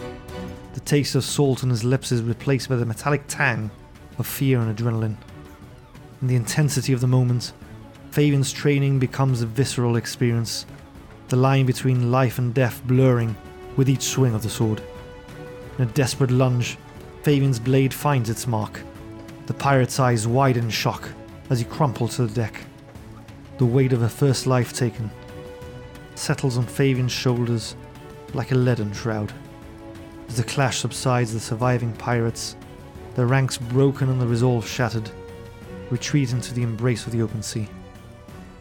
The 0.73 0.81
taste 0.81 1.15
of 1.15 1.23
salt 1.23 1.63
on 1.63 1.71
his 1.71 1.83
lips 1.83 2.11
is 2.11 2.21
replaced 2.21 2.69
by 2.69 2.75
the 2.75 2.85
metallic 2.85 3.23
tang 3.27 3.71
of 4.19 4.27
fear 4.27 4.59
and 4.59 4.77
adrenaline. 4.77 5.17
In 6.21 6.27
the 6.27 6.35
intensity 6.35 6.93
of 6.93 7.01
the 7.01 7.07
moment, 7.07 7.53
Favian's 8.11 8.53
training 8.53 8.99
becomes 8.99 9.41
a 9.41 9.47
visceral 9.47 9.95
experience, 9.95 10.67
the 11.29 11.35
line 11.35 11.65
between 11.65 12.11
life 12.11 12.37
and 12.37 12.53
death 12.53 12.83
blurring 12.85 13.35
with 13.75 13.89
each 13.89 14.03
swing 14.03 14.35
of 14.35 14.43
the 14.43 14.49
sword. 14.49 14.81
In 15.79 15.85
a 15.85 15.91
desperate 15.91 16.31
lunge, 16.31 16.77
Favian's 17.23 17.59
blade 17.59 17.93
finds 17.93 18.29
its 18.29 18.45
mark. 18.45 18.79
The 19.47 19.55
pirate's 19.55 19.99
eyes 19.99 20.27
widen 20.27 20.65
in 20.65 20.69
shock 20.69 21.09
as 21.49 21.57
he 21.57 21.65
crumples 21.65 22.17
to 22.17 22.27
the 22.27 22.33
deck. 22.33 22.61
The 23.57 23.65
weight 23.65 23.93
of 23.93 24.01
her 24.01 24.09
first 24.09 24.47
life 24.47 24.73
taken 24.73 25.09
settles 26.15 26.57
on 26.57 26.65
Favian's 26.65 27.11
shoulders 27.11 27.75
like 28.33 28.51
a 28.51 28.55
leaden 28.55 28.93
shroud. 28.93 29.31
As 30.27 30.37
the 30.37 30.43
clash 30.43 30.79
subsides, 30.79 31.33
the 31.33 31.39
surviving 31.39 31.93
pirates, 31.93 32.55
their 33.15 33.27
ranks 33.27 33.57
broken 33.57 34.09
and 34.09 34.19
the 34.19 34.27
resolve 34.27 34.67
shattered, 34.67 35.09
retreat 35.89 36.31
into 36.31 36.53
the 36.53 36.63
embrace 36.63 37.05
of 37.05 37.13
the 37.13 37.21
open 37.21 37.41
sea. 37.41 37.67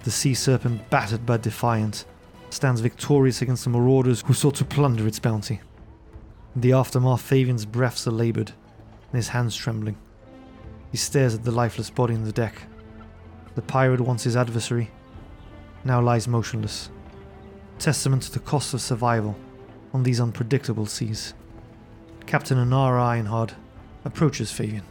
The 0.04 0.10
sea 0.10 0.34
serpent, 0.34 0.88
battered 0.90 1.26
but 1.26 1.42
defiant, 1.42 2.04
stands 2.50 2.80
victorious 2.80 3.42
against 3.42 3.64
the 3.64 3.70
marauders 3.70 4.22
who 4.24 4.34
sought 4.34 4.56
to 4.56 4.64
plunder 4.64 5.06
its 5.08 5.18
bounty. 5.18 5.60
In 6.54 6.60
the 6.60 6.72
aftermath, 6.72 7.22
Favian's 7.22 7.66
breaths 7.66 8.06
are 8.06 8.12
laboured 8.12 8.52
and 9.10 9.16
his 9.16 9.28
hands 9.28 9.56
trembling. 9.56 9.96
He 10.92 10.98
stares 10.98 11.34
at 11.34 11.42
the 11.42 11.50
lifeless 11.50 11.90
body 11.90 12.14
on 12.14 12.24
the 12.24 12.32
deck. 12.32 12.62
The 13.54 13.62
pirate, 13.62 14.00
once 14.00 14.24
his 14.24 14.36
adversary, 14.36 14.90
now 15.84 16.00
lies 16.00 16.26
motionless, 16.26 16.90
testament 17.78 18.22
to 18.24 18.32
the 18.32 18.40
cost 18.40 18.74
of 18.74 18.80
survival 18.80 19.36
on 19.92 20.02
these 20.02 20.20
unpredictable 20.20 20.86
seas. 20.86 21.34
Captain 22.26 22.58
Anara 22.58 23.16
Ironhard 23.16 23.52
approaches 24.04 24.50
Favian. 24.50 24.82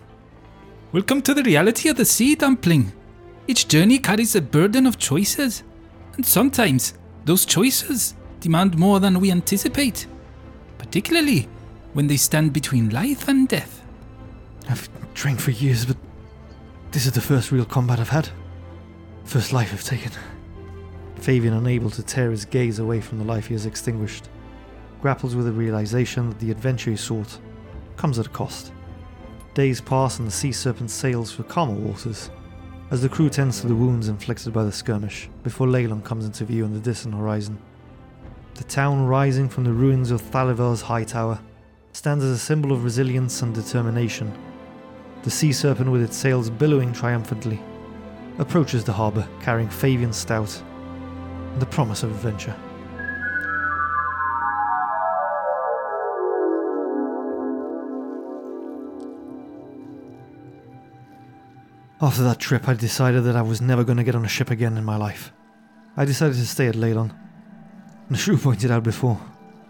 Welcome 0.94 1.22
to 1.24 1.34
the 1.34 1.44
reality 1.44 1.90
of 1.90 1.98
the 1.98 2.06
sea, 2.06 2.36
dumpling. 2.36 2.94
Each 3.48 3.68
journey 3.68 4.00
carries 4.00 4.34
a 4.34 4.42
burden 4.42 4.88
of 4.88 4.98
choices, 4.98 5.64
and 6.16 6.26
sometimes 6.26 6.94
those 7.26 7.46
choices 7.46 8.16
demand 8.40 8.78
more 8.78 9.02
than 9.02 9.20
we 9.20 9.30
anticipate, 9.30 10.08
particularly 10.78 11.50
when 11.92 12.08
they 12.08 12.16
stand 12.16 12.54
between 12.54 12.92
life 12.92 13.28
and 13.28 13.50
death. 13.50 13.82
I've 14.70 14.88
trained 15.14 15.42
for 15.42 15.52
years, 15.52 15.86
but 15.86 15.98
this 16.92 17.06
is 17.06 17.12
the 17.12 17.20
first 17.20 17.52
real 17.52 17.66
combat 17.66 18.00
I've 18.00 18.08
had. 18.08 18.30
First 19.26 19.54
life 19.54 19.74
I've 19.74 19.84
taken. 19.84 20.12
Favian, 21.16 21.58
unable 21.58 21.90
to 21.92 22.04
tear 22.04 22.30
his 22.30 22.46
gaze 22.46 22.80
away 22.80 23.02
from 23.02 23.18
the 23.18 23.24
life 23.24 23.48
he 23.48 23.54
has 23.54 23.66
extinguished, 23.66 24.30
grapples 25.02 25.36
with 25.36 25.46
the 25.46 25.52
realization 25.52 26.30
that 26.30 26.40
the 26.40 26.52
adventure 26.52 26.92
he 26.92 26.98
sought 26.98 27.40
comes 27.96 28.20
at 28.20 28.28
a 28.28 28.30
cost. 28.30 28.72
Days 29.54 29.82
pass 29.82 30.20
and 30.20 30.28
the 30.28 30.32
sea 30.32 30.52
serpent 30.52 30.92
sails 30.92 31.32
for 31.32 31.44
calmer 31.44 31.74
waters, 31.74 32.30
as 32.92 33.02
the 33.02 33.10
crew 33.10 33.30
tends 33.30 33.62
to 33.62 33.68
the 33.68 33.76
wounds 33.76 34.08
inflicted 34.08 34.52
by 34.54 34.64
the 34.64 34.72
skirmish 34.72 35.30
before 35.42 35.68
Leilon 35.68 36.04
comes 36.04 36.26
into 36.26 36.46
view 36.46 36.66
on 36.66 36.74
the 36.74 36.80
distant 36.80 37.16
horizon. 37.16 37.58
The 38.56 38.66
town 38.66 39.06
rising 39.08 39.50
from 39.50 39.64
the 39.64 39.74
ruins 39.74 40.12
of 40.12 40.22
Thalivar's 40.22 40.82
high 40.82 41.06
tower 41.06 41.40
stands 41.94 42.24
as 42.24 42.32
a 42.32 42.38
symbol 42.38 42.72
of 42.72 42.84
resilience 42.84 43.42
and 43.42 43.54
determination. 43.56 44.32
The 45.24 45.32
sea 45.32 45.54
serpent, 45.54 45.90
with 45.90 46.04
its 46.04 46.18
sails 46.18 46.50
billowing 46.50 46.94
triumphantly, 46.94 47.60
approaches 48.38 48.84
the 48.84 48.94
harbour 48.94 49.28
carrying 49.42 49.70
Favian 49.70 50.14
Stout 50.14 50.62
and 51.54 51.62
the 51.62 51.66
promise 51.66 52.04
of 52.04 52.12
adventure. 52.12 52.56
After 62.02 62.24
that 62.24 62.40
trip, 62.40 62.68
I 62.68 62.74
decided 62.74 63.24
that 63.24 63.38
I 63.38 63.42
was 63.42 63.62
never 63.62 63.86
going 63.86 63.98
to 63.98 64.04
get 64.04 64.16
on 64.16 64.26
a 64.26 64.30
ship 64.30 64.52
again 64.52 64.78
in 64.78 64.84
my 64.84 64.98
life. 64.98 65.32
I 65.96 66.04
decided 66.04 66.36
to 66.36 66.46
stay 66.46 66.68
at 66.68 66.76
Leilon. 66.76 67.16
And 68.10 68.20
shrew 68.20 68.38
pointed 68.38 68.72
out 68.72 68.84
before, 68.84 69.22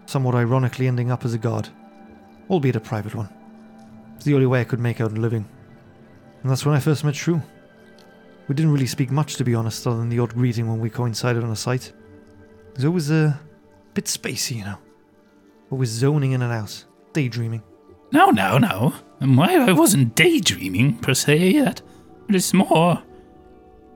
somewhat 0.06 0.34
ironically 0.34 0.88
ending 0.88 1.12
up 1.12 1.24
as 1.24 1.32
a 1.32 1.38
guard. 1.38 1.68
albeit 2.50 2.76
a 2.76 2.80
private 2.80 3.14
one. 3.14 3.28
It's 4.16 4.24
the 4.24 4.34
only 4.34 4.46
way 4.46 4.60
I 4.60 4.64
could 4.64 4.80
make 4.80 5.00
out 5.00 5.12
a 5.12 5.20
living. 5.20 5.48
And 6.42 6.50
that's 6.50 6.66
when 6.66 6.74
I 6.74 6.80
first 6.80 7.04
met 7.04 7.14
Shrew. 7.14 7.40
We 8.48 8.54
didn't 8.54 8.72
really 8.72 8.86
speak 8.86 9.10
much, 9.10 9.36
to 9.36 9.44
be 9.44 9.54
honest, 9.54 9.86
other 9.86 9.96
than 9.96 10.08
the 10.08 10.18
odd 10.18 10.34
greeting 10.34 10.68
when 10.68 10.80
we 10.80 10.90
coincided 10.90 11.42
on 11.42 11.50
a 11.50 11.56
site. 11.56 11.92
It 12.70 12.76
was 12.76 12.84
always 12.84 13.10
a 13.10 13.40
bit 13.94 14.04
spacey, 14.04 14.56
you 14.56 14.64
know. 14.64 14.78
Always 15.70 15.90
zoning 15.90 16.32
in 16.32 16.42
and 16.42 16.52
out, 16.52 16.84
daydreaming. 17.12 17.62
No, 18.12 18.30
no, 18.30 18.58
no. 18.58 18.94
And 19.20 19.36
why 19.36 19.56
I 19.56 19.72
wasn't 19.72 20.14
daydreaming 20.14 20.98
per 20.98 21.14
se. 21.14 21.58
That 21.60 21.82
it 22.28 22.34
is 22.34 22.52
more. 22.52 23.02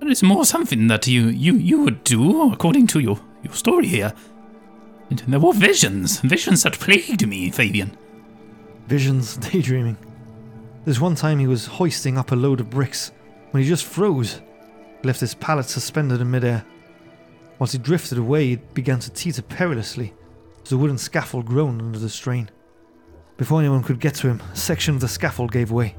It 0.00 0.08
is 0.08 0.22
more 0.22 0.44
something 0.44 0.86
that 0.86 1.06
you 1.06 1.28
you 1.28 1.54
you 1.54 1.82
would 1.82 2.04
do 2.04 2.52
according 2.52 2.86
to 2.88 3.00
your 3.00 3.20
your 3.42 3.52
story 3.52 3.86
here. 3.86 4.12
And 5.10 5.18
there 5.20 5.40
were 5.40 5.52
visions, 5.52 6.20
visions 6.20 6.62
that 6.62 6.78
plagued 6.78 7.26
me, 7.26 7.50
Favian. 7.50 7.92
Visions, 8.86 9.36
daydreaming. 9.50 9.98
There's 10.84 11.00
one 11.00 11.14
time 11.14 11.38
he 11.38 11.46
was 11.46 11.66
hoisting 11.66 12.16
up 12.18 12.32
a 12.32 12.36
load 12.36 12.60
of 12.60 12.70
bricks 12.70 13.12
when 13.50 13.62
he 13.62 13.68
just 13.68 13.84
froze, 13.84 14.40
left 15.02 15.20
his 15.20 15.34
pallet 15.34 15.66
suspended 15.66 16.20
in 16.20 16.30
midair. 16.30 16.64
Once 17.58 17.72
he 17.72 17.78
drifted 17.78 18.18
away, 18.18 18.52
it 18.52 18.74
began 18.74 18.98
to 19.00 19.10
teeter 19.10 19.42
perilously 19.42 20.14
as 20.62 20.70
the 20.70 20.76
wooden 20.76 20.98
scaffold 20.98 21.46
groaned 21.46 21.80
under 21.80 21.98
the 21.98 22.08
strain. 22.08 22.50
Before 23.36 23.60
anyone 23.60 23.82
could 23.82 24.00
get 24.00 24.14
to 24.16 24.28
him, 24.28 24.42
a 24.52 24.56
section 24.56 24.94
of 24.94 25.00
the 25.00 25.08
scaffold 25.08 25.52
gave 25.52 25.70
way. 25.70 25.94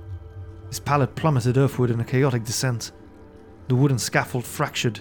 His 0.67 0.79
pallet 0.79 1.15
plummeted 1.15 1.57
earthward 1.57 1.89
in 1.89 1.99
a 1.99 2.05
chaotic 2.05 2.43
descent. 2.43 2.91
The 3.67 3.75
wooden 3.75 3.97
scaffold 3.97 4.45
fractured, 4.45 4.99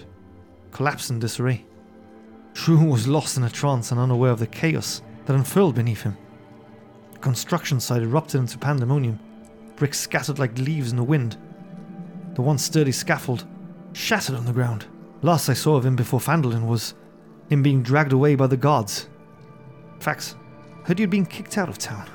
collapsed 0.71 1.11
in 1.11 1.19
disarray. 1.19 1.65
Shrew 2.53 2.83
was 2.83 3.07
lost 3.07 3.37
in 3.37 3.43
a 3.43 3.49
trance 3.49 3.91
and 3.91 3.99
unaware 3.99 4.31
of 4.31 4.39
the 4.39 4.47
chaos 4.47 5.01
that 5.25 5.35
unfurled 5.35 5.75
beneath 5.75 6.01
him. 6.01 6.17
The 7.13 7.19
construction 7.19 7.79
site 7.79 8.01
erupted 8.01 8.41
into 8.41 8.57
pandemonium, 8.57 9.19
bricks 9.75 9.99
scattered 9.99 10.39
like 10.39 10.57
leaves 10.57 10.91
in 10.91 10.97
the 10.97 11.03
wind. 11.03 11.37
The 12.39 12.43
once 12.43 12.63
sturdy 12.63 12.93
scaffold 12.93 13.45
shattered 13.91 14.33
on 14.33 14.45
the 14.45 14.53
ground. 14.53 14.85
Last 15.21 15.49
I 15.49 15.53
saw 15.53 15.75
of 15.75 15.85
him 15.85 15.97
before 15.97 16.21
Phandalin 16.21 16.67
was 16.67 16.93
him 17.49 17.61
being 17.61 17.83
dragged 17.83 18.13
away 18.13 18.35
by 18.35 18.47
the 18.47 18.55
guards. 18.55 19.09
Facts. 19.99 20.37
Heard 20.85 21.01
you'd 21.01 21.09
been 21.09 21.25
kicked 21.25 21.57
out 21.57 21.67
of 21.67 21.77
town. 21.77 22.09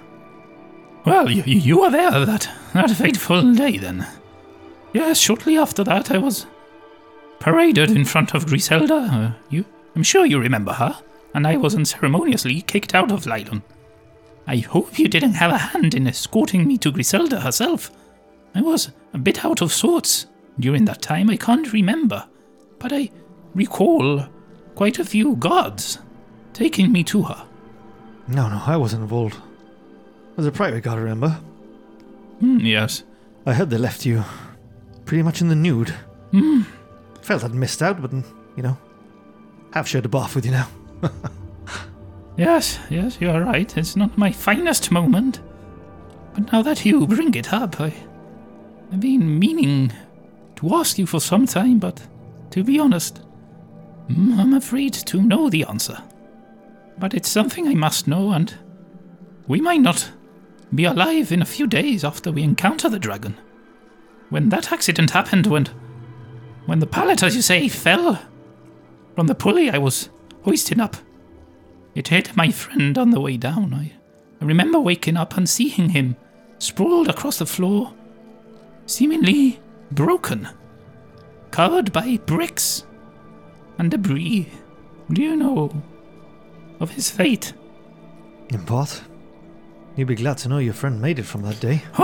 Well, 1.05 1.31
you, 1.31 1.43
you 1.45 1.79
were 1.79 1.91
there 1.91 2.25
that, 2.25 2.49
that 2.73 2.93
fateful 2.93 3.53
day 3.53 3.77
then. 3.77 4.07
Yes, 4.95 5.21
shortly 5.21 5.59
after 5.59 5.85
that 5.85 6.11
I 6.11 6.17
was 6.17 6.47
paraded 7.39 7.91
in 7.91 8.07
front 8.07 8.33
of 8.33 8.47
Griselda. 8.47 8.95
Uh, 8.95 9.33
you, 9.51 9.67
I'm 9.95 10.03
sure 10.03 10.25
you 10.25 10.39
remember 10.39 10.73
her. 10.73 11.03
And 11.35 11.47
I 11.47 11.59
was 11.59 11.75
unceremoniously 11.75 12.63
kicked 12.63 12.95
out 12.95 13.13
of 13.13 13.27
Leilon. 13.27 13.61
I 14.47 14.57
hope 14.57 14.99
you 14.99 15.07
didn't 15.07 15.35
have 15.35 15.53
a 15.53 15.59
hand 15.59 15.95
in 15.95 16.07
escorting 16.07 16.67
me 16.67 16.79
to 16.79 16.91
Griselda 16.91 17.41
herself. 17.41 17.91
I 18.55 18.61
was 18.61 18.91
a 19.13 19.19
bit 19.19 19.45
out 19.45 19.61
of 19.63 19.73
sorts 19.73 20.27
during 20.59 20.85
that 20.85 21.03
time, 21.03 21.31
I 21.31 21.37
can't 21.37 21.73
remember. 21.73 22.27
But 22.79 22.93
I 22.93 23.11
recall 23.55 24.27
quite 24.75 24.99
a 24.99 25.05
few 25.05 25.37
guards 25.37 25.99
taking 26.53 26.93
me 26.93 27.03
to 27.05 27.23
her. 27.23 27.47
No, 28.29 28.49
no, 28.49 28.63
I 28.65 28.77
wasn't 28.77 29.03
involved. 29.03 29.35
It 29.35 30.37
was 30.37 30.47
a 30.47 30.53
private 30.53 30.83
guard, 30.83 31.01
remember? 31.01 31.31
Hmm, 32.41 32.59
yes. 32.61 33.05
I 33.47 33.55
heard 33.55 33.71
they 33.71 33.79
left 33.79 34.07
you 34.07 34.25
pretty 35.05 35.23
much 35.23 35.41
in 35.41 35.49
the 35.49 35.55
nude. 35.55 35.91
Hmm. 36.31 36.63
Felt 37.23 37.45
I'd 37.45 37.55
missed 37.55 37.83
out, 37.83 38.01
but, 38.01 38.13
you 38.13 38.63
know, 38.63 38.77
have 39.73 39.89
shared 39.89 40.07
a 40.07 40.09
bath 40.09 40.35
with 40.35 40.45
you 40.47 40.53
now. 40.53 40.69
Yes, 42.37 42.81
yes, 42.91 43.19
you 43.21 43.31
are 43.31 43.43
right. 43.43 43.77
It's 43.77 43.95
not 43.95 44.19
my 44.19 44.33
finest 44.33 44.91
moment. 44.91 45.41
But 46.35 46.51
now 46.53 46.63
that 46.63 46.85
you 46.85 47.07
bring 47.07 47.33
it 47.35 47.53
up, 47.53 47.81
I, 47.81 47.95
I've 48.93 49.01
been 49.01 49.39
meaning 49.39 49.93
to 50.57 50.75
ask 50.75 50.99
you 50.99 51.07
for 51.07 51.21
some 51.21 51.47
time, 51.47 51.79
but 51.79 52.07
to 52.51 52.63
be 52.63 52.79
honest, 52.79 53.23
mm, 54.09 54.39
I'm 54.39 54.55
afraid 54.55 54.95
to 54.95 55.23
know 55.23 55.51
the 55.51 55.65
answer. 55.65 56.03
But 56.99 57.15
it's 57.15 57.29
something 57.29 57.67
I 57.67 57.75
must 57.75 58.07
know, 58.07 58.33
and 58.33 58.55
we 59.47 59.61
might 59.61 59.81
not 59.81 60.11
be 60.75 60.85
alive 60.85 61.33
in 61.33 61.43
a 61.43 61.47
few 61.47 61.67
days 61.67 62.05
after 62.05 62.31
we 62.31 62.43
encounter 62.43 62.89
the 62.89 62.99
dragon. 62.99 63.37
When 64.31 64.49
that 64.51 64.73
accident 64.73 65.11
happened, 65.11 65.47
when 65.47 65.69
when 66.67 66.79
the 66.79 66.87
pallet, 66.87 67.23
as 67.23 67.37
you 67.37 67.43
say, 67.43 67.69
fell 67.69 68.21
from 69.15 69.27
the 69.27 69.35
pulley 69.35 69.71
I 69.71 69.79
was 69.79 70.09
hoisting 70.45 70.81
up, 70.81 70.97
it 71.95 72.09
hit 72.09 72.37
my 72.37 72.51
friend 72.51 72.97
on 72.97 73.11
the 73.11 73.21
way 73.21 73.37
down. 73.37 73.75
I, 73.75 73.93
I 74.41 74.45
remember 74.45 74.81
waking 74.81 75.17
up 75.17 75.37
and 75.37 75.49
seeing 75.49 75.91
him 75.91 76.17
sprawled 76.59 77.09
across 77.09 77.39
the 77.39 77.47
floor, 77.47 77.93
seemingly 78.87 79.61
broken, 79.91 80.49
covered 81.51 81.93
by 81.93 82.19
bricks 82.27 82.85
and 83.79 83.91
debris. 83.91 84.49
Do 85.13 85.23
you 85.23 85.37
know 85.37 85.71
of 86.81 86.91
his 86.91 87.11
fate? 87.11 87.53
In 88.51 88.65
part. 88.65 89.03
You'd 89.97 90.09
be 90.09 90.17
glad 90.17 90.39
to 90.39 90.49
know 90.49 90.59
your 90.59 90.75
friend 90.75 91.01
made 91.01 91.19
it 91.19 91.25
from 91.25 91.43
that 91.43 91.61
day. 91.61 91.83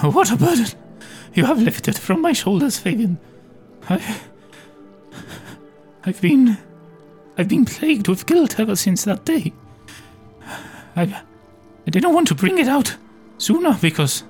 Oh, 0.00 0.10
what 0.12 0.30
a 0.30 0.36
burden 0.36 0.66
you 1.34 1.44
have 1.44 1.60
lifted 1.60 1.98
from 1.98 2.20
my 2.20 2.32
shoulders, 2.32 2.80
Favian. 2.80 3.18
I, 3.88 4.20
I've 6.04 6.20
been, 6.20 6.58
I've 7.36 7.48
been 7.48 7.64
plagued 7.64 8.08
with 8.08 8.26
guilt 8.26 8.58
ever 8.58 8.76
since 8.76 9.04
that 9.04 9.24
day. 9.24 9.52
I, 10.96 11.22
I 11.86 11.90
didn't 11.90 12.12
want 12.12 12.28
to 12.28 12.34
bring 12.34 12.58
it 12.58 12.68
out 12.68 12.96
sooner 13.38 13.76
because, 13.80 14.24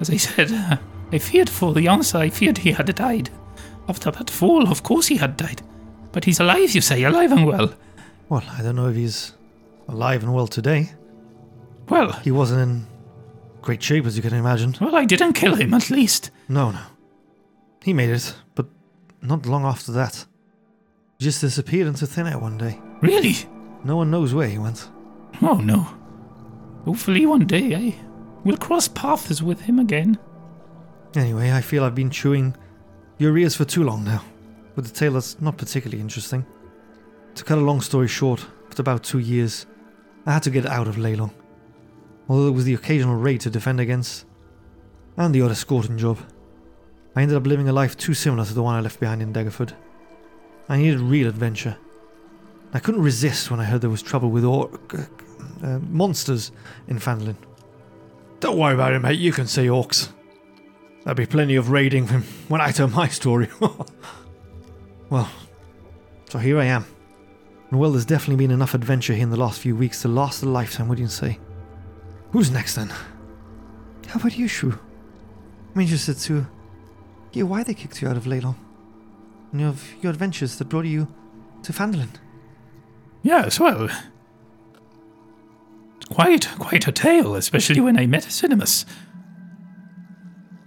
as 0.00 0.10
I 0.10 0.16
said, 0.16 0.50
I 1.12 1.18
feared 1.18 1.48
for 1.50 1.72
the 1.72 1.88
answer. 1.88 2.18
I 2.18 2.30
feared 2.30 2.58
he 2.58 2.72
had 2.72 2.92
died. 2.94 3.30
After 3.88 4.10
that 4.10 4.30
fall, 4.30 4.68
of 4.68 4.82
course 4.82 5.06
he 5.08 5.16
had 5.16 5.36
died. 5.36 5.62
But 6.12 6.24
he's 6.24 6.40
alive, 6.40 6.74
you 6.74 6.80
say, 6.80 7.02
alive 7.04 7.32
and 7.32 7.46
well. 7.46 7.74
Well, 8.28 8.42
I 8.50 8.62
don't 8.62 8.76
know 8.76 8.88
if 8.88 8.96
he's 8.96 9.32
alive 9.88 10.22
and 10.22 10.32
well 10.32 10.46
today. 10.46 10.92
Well, 11.88 12.12
He 12.12 12.30
wasn't 12.30 12.62
in 12.62 12.86
great 13.60 13.82
shape, 13.82 14.06
as 14.06 14.16
you 14.16 14.22
can 14.22 14.32
imagine. 14.34 14.74
well, 14.80 14.96
I 14.96 15.04
didn't 15.04 15.34
kill 15.34 15.54
him, 15.54 15.74
at 15.74 15.90
least. 15.90 16.30
No, 16.48 16.70
no. 16.70 16.80
He 17.82 17.92
made 17.92 18.08
it, 18.10 18.34
but 18.54 18.66
not 19.20 19.44
long 19.44 19.64
after 19.66 19.92
that. 19.92 20.24
He 21.18 21.24
just 21.26 21.42
disappeared 21.42 21.86
into 21.88 22.06
thin 22.06 22.26
air 22.26 22.38
one 22.38 22.56
day. 22.56 22.80
Really? 23.02 23.34
No 23.84 23.96
one 23.96 24.10
knows 24.10 24.32
where 24.32 24.48
he 24.48 24.56
went. 24.58 24.88
Oh 25.42 25.56
no. 25.56 25.86
Hopefully 26.86 27.26
one 27.26 27.46
day 27.46 27.74
I 27.74 27.94
will 28.44 28.56
cross 28.56 28.88
paths 28.88 29.42
with 29.42 29.62
him 29.62 29.78
again. 29.78 30.18
Anyway, 31.14 31.52
I 31.52 31.60
feel 31.60 31.84
I've 31.84 31.94
been 31.94 32.10
chewing 32.10 32.54
your 33.18 33.36
ears 33.38 33.54
for 33.54 33.64
too 33.64 33.84
long 33.84 34.04
now, 34.04 34.22
with 34.76 34.86
a 34.86 34.92
tale 34.92 35.12
that's 35.12 35.40
not 35.40 35.56
particularly 35.56 36.00
interesting. 36.00 36.44
To 37.36 37.44
cut 37.44 37.58
a 37.58 37.62
long 37.62 37.80
story 37.80 38.08
short, 38.08 38.44
after 38.68 38.82
about 38.82 39.02
two 39.02 39.18
years, 39.18 39.66
I 40.26 40.32
had 40.32 40.42
to 40.44 40.50
get 40.50 40.66
out 40.66 40.88
of 40.88 40.96
Leilon. 40.96 41.30
Although 42.28 42.44
there 42.44 42.52
was 42.52 42.64
the 42.64 42.74
occasional 42.74 43.16
raid 43.16 43.40
to 43.42 43.50
defend 43.50 43.80
against, 43.80 44.24
and 45.16 45.34
the 45.34 45.42
odd 45.42 45.50
escorting 45.52 45.98
job, 45.98 46.18
I 47.14 47.22
ended 47.22 47.36
up 47.36 47.46
living 47.46 47.68
a 47.68 47.72
life 47.72 47.96
too 47.96 48.14
similar 48.14 48.44
to 48.44 48.54
the 48.54 48.62
one 48.62 48.74
I 48.74 48.80
left 48.80 48.98
behind 48.98 49.22
in 49.22 49.32
Daggerford. 49.32 49.72
I 50.68 50.78
needed 50.78 51.00
real 51.00 51.28
adventure. 51.28 51.76
I 52.72 52.80
couldn't 52.80 53.02
resist 53.02 53.50
when 53.50 53.60
I 53.60 53.64
heard 53.64 53.82
there 53.82 53.90
was 53.90 54.02
trouble 54.02 54.30
with 54.30 54.44
or- 54.44 54.70
uh, 55.62 55.78
monsters 55.78 56.50
in 56.88 56.98
Phandalin. 56.98 57.36
Don't 58.40 58.58
worry 58.58 58.74
about 58.74 58.92
it, 58.92 59.00
mate. 59.00 59.18
You 59.18 59.32
can 59.32 59.46
see 59.46 59.66
orcs. 59.66 60.10
There'll 61.04 61.16
be 61.16 61.26
plenty 61.26 61.56
of 61.56 61.70
raiding 61.70 62.06
when 62.48 62.60
I 62.60 62.70
tell 62.70 62.88
my 62.88 63.08
story. 63.08 63.48
well, 65.10 65.30
so 66.28 66.38
here 66.38 66.58
I 66.58 66.64
am. 66.64 66.86
And 67.70 67.80
well, 67.80 67.90
there's 67.90 68.06
definitely 68.06 68.44
been 68.44 68.50
enough 68.50 68.74
adventure 68.74 69.14
here 69.14 69.22
in 69.22 69.30
the 69.30 69.36
last 69.36 69.60
few 69.60 69.76
weeks 69.76 70.02
to 70.02 70.08
last 70.08 70.42
a 70.42 70.48
lifetime, 70.48 70.88
wouldn't 70.88 71.04
you 71.06 71.10
say? 71.10 71.38
Who's 72.30 72.50
next 72.50 72.74
then? 72.74 72.88
How 74.08 74.20
about 74.20 74.36
you, 74.36 74.48
Shu? 74.48 74.78
I'm 75.74 75.80
interested 75.80 76.18
to 76.18 76.46
hear 77.32 77.46
why 77.46 77.64
they 77.64 77.74
kicked 77.74 78.00
you 78.00 78.08
out 78.08 78.16
of 78.16 78.24
Leilon. 78.24 78.54
And 79.52 79.62
of 79.62 79.92
your 80.02 80.10
adventures 80.10 80.56
that 80.56 80.68
brought 80.68 80.86
you 80.86 81.08
to 81.62 81.72
Phandalin. 81.72 82.10
Yes, 83.22 83.58
well. 83.58 83.88
Quite, 86.10 86.48
quite 86.58 86.86
a 86.86 86.92
tale, 86.92 87.34
especially 87.34 87.80
when 87.80 87.98
I 87.98 88.06
met 88.06 88.24
Cinemas. 88.24 88.86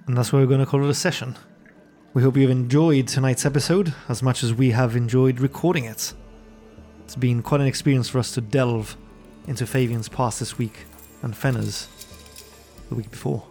And 0.08 0.18
that's 0.18 0.34
why 0.34 0.40
we're 0.40 0.46
going 0.46 0.60
to 0.60 0.66
call 0.66 0.84
it 0.84 0.90
a 0.90 0.94
session. 0.94 1.38
We 2.14 2.24
hope 2.24 2.38
you've 2.38 2.50
enjoyed 2.50 3.08
tonight's 3.08 3.46
episode 3.46 3.94
as 4.10 4.24
much 4.24 4.44
as 4.44 4.54
we 4.54 4.72
have 4.72 4.96
enjoyed 4.96 5.40
recording 5.40 5.86
it. 5.86 6.14
It's 7.04 7.16
been 7.16 7.42
quite 7.42 7.62
an 7.62 7.68
experience 7.68 8.10
for 8.10 8.20
us 8.20 8.34
to 8.34 8.42
delve 8.42 8.98
into 9.48 9.66
Favian's 9.66 10.10
past 10.10 10.40
this 10.40 10.58
week 10.58 10.86
and 11.22 11.36
Fenner's 11.36 11.88
the 12.90 12.96
week 12.96 13.12
before. 13.12 13.46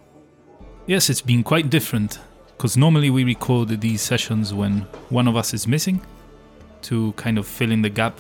Yes, 0.87 1.09
it's 1.09 1.23
been 1.23 1.43
quite 1.43 1.71
different, 1.71 2.19
because 2.57 2.77
normally 2.77 3.11
we 3.11 3.25
record 3.25 3.81
these 3.81 4.03
sessions 4.03 4.53
when 4.53 4.81
one 5.09 5.29
of 5.29 5.37
us 5.37 5.55
is 5.55 5.67
missing 5.67 6.01
to 6.83 7.13
kind 7.13 7.39
of 7.39 7.47
fill 7.47 7.71
in 7.71 7.83
the 7.83 7.91
gap 7.91 8.19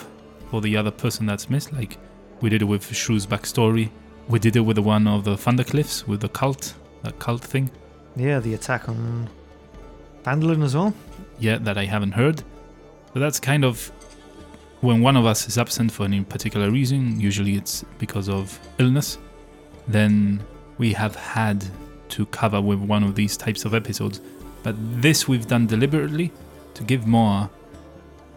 for 0.50 0.60
the 0.60 0.76
other 0.76 0.90
person 0.90 1.26
that's 1.26 1.50
missed, 1.50 1.72
like 1.72 1.98
we 2.40 2.50
did 2.50 2.62
it 2.62 2.66
with 2.66 2.94
Shrew's 2.94 3.26
backstory 3.26 3.90
We 4.28 4.40
did 4.40 4.56
it 4.56 4.60
with 4.60 4.74
the 4.74 4.82
one 4.82 5.06
of 5.06 5.22
the 5.24 5.36
Thundercliffs 5.36 6.06
with 6.08 6.20
the 6.20 6.28
cult, 6.28 6.74
that 7.02 7.18
cult 7.20 7.44
thing. 7.44 7.70
Yeah, 8.16 8.40
the 8.40 8.54
attack 8.54 8.88
on 8.88 9.28
Phandalin 10.24 10.64
as 10.64 10.74
well. 10.74 10.92
Yeah, 11.38 11.58
that 11.58 11.78
I 11.78 11.84
haven't 11.84 12.12
heard. 12.12 12.42
But 13.12 13.20
that's 13.20 13.38
kind 13.38 13.64
of 13.64 13.92
when 14.80 15.00
one 15.00 15.16
of 15.16 15.26
us 15.26 15.46
is 15.46 15.58
absent 15.58 15.92
for 15.92 16.04
any 16.04 16.22
particular 16.24 16.70
reason, 16.70 17.20
usually 17.20 17.54
it's 17.54 17.84
because 17.98 18.28
of 18.28 18.58
illness, 18.78 19.18
then 19.86 20.42
we 20.78 20.92
have 20.92 21.14
had 21.14 21.64
to 22.08 22.26
cover 22.26 22.60
with 22.60 22.80
one 22.80 23.04
of 23.04 23.14
these 23.14 23.36
types 23.36 23.64
of 23.64 23.74
episodes. 23.74 24.20
But 24.64 24.74
this 25.00 25.28
we've 25.28 25.46
done 25.46 25.68
deliberately 25.68 26.32
to 26.74 26.82
give 26.82 27.06
more 27.06 27.48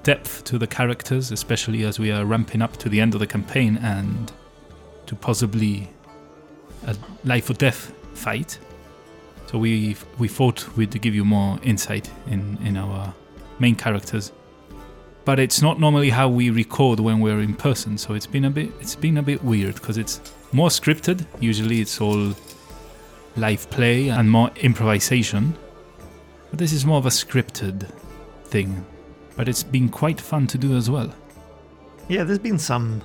depth 0.04 0.44
to 0.46 0.58
the 0.58 0.68
characters, 0.68 1.32
especially 1.32 1.84
as 1.84 2.00
we 2.00 2.12
are 2.12 2.26
ramping 2.26 2.62
up 2.62 2.78
to 2.78 2.90
the 2.90 3.00
end 3.02 3.14
of 3.14 3.20
the 3.20 3.28
campaign 3.28 3.78
and 3.78 4.32
to 5.06 5.16
possibly 5.16 5.90
a 6.86 6.96
life 7.26 7.50
or 7.50 7.54
death 7.54 7.94
fight. 8.14 8.60
So 9.48 9.58
we 9.58 9.96
we 10.18 10.28
thought 10.28 10.68
we'd 10.78 11.02
give 11.02 11.16
you 11.16 11.26
more 11.26 11.60
insight 11.64 12.10
in, 12.28 12.58
in 12.64 12.78
our 12.78 13.14
main 13.60 13.76
characters. 13.76 14.32
But 15.26 15.40
it's 15.40 15.62
not 15.62 15.80
normally 15.80 16.10
how 16.10 16.30
we 16.30 16.50
record 16.50 17.00
when 17.00 17.20
we're 17.20 17.42
in 17.42 17.56
person, 17.56 17.98
so 17.98 18.14
it's 18.14 18.28
been 18.28 18.46
a 18.46 18.50
bit 18.50 18.72
it's 18.80 18.96
been 18.96 19.18
a 19.18 19.24
bit 19.24 19.44
weird 19.44 19.76
because 19.76 19.98
it's 19.98 20.22
more 20.52 20.70
scripted. 20.70 21.26
Usually 21.40 21.82
it's 21.82 22.00
all 22.00 22.34
live 23.36 23.70
play 23.70 24.10
and 24.10 24.30
more 24.30 24.52
improvisation. 24.58 25.56
But 26.50 26.60
this 26.60 26.74
is 26.74 26.86
more 26.86 26.98
of 26.98 27.06
a 27.06 27.10
scripted 27.10 27.92
thing. 28.46 28.86
But 29.40 29.48
it's 29.48 29.64
been 29.64 29.88
quite 29.88 30.20
fun 30.20 30.48
to 30.48 30.58
do 30.58 30.76
as 30.76 30.90
well. 30.90 31.16
Yeah, 32.10 32.26
there's 32.26 32.40
been 32.40 32.60
some 32.60 33.02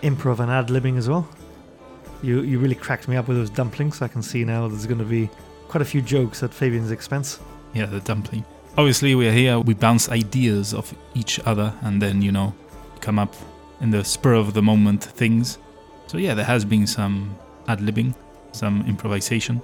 improv 0.00 0.38
and 0.38 0.48
ad 0.48 0.68
libbing 0.68 0.96
as 0.96 1.08
well. 1.08 1.28
You 2.22 2.42
you 2.42 2.60
really 2.60 2.76
cracked 2.76 3.08
me 3.08 3.16
up 3.16 3.26
with 3.26 3.38
those 3.38 3.50
dumplings. 3.50 4.00
I 4.02 4.06
can 4.06 4.22
see 4.22 4.44
now 4.44 4.68
there's 4.68 4.86
going 4.86 5.00
to 5.00 5.04
be 5.04 5.28
quite 5.66 5.82
a 5.82 5.84
few 5.84 6.00
jokes 6.00 6.44
at 6.44 6.52
Favian's 6.52 6.92
expense. 6.92 7.40
Yeah, 7.74 7.86
the 7.86 7.98
dumpling. 7.98 8.44
Obviously, 8.78 9.16
we're 9.16 9.32
here, 9.32 9.58
we 9.58 9.74
bounce 9.74 10.08
ideas 10.10 10.74
off 10.74 10.94
each 11.14 11.40
other 11.40 11.74
and 11.80 12.00
then, 12.00 12.22
you 12.22 12.30
know, 12.30 12.54
come 13.00 13.18
up 13.18 13.34
in 13.80 13.90
the 13.90 14.04
spur 14.04 14.34
of 14.34 14.54
the 14.54 14.62
moment 14.62 15.02
things. 15.02 15.58
So, 16.06 16.18
yeah, 16.18 16.34
there 16.34 16.44
has 16.44 16.64
been 16.64 16.86
some 16.86 17.36
ad 17.66 17.80
libbing, 17.80 18.14
some 18.52 18.84
improvisation. 18.86 19.60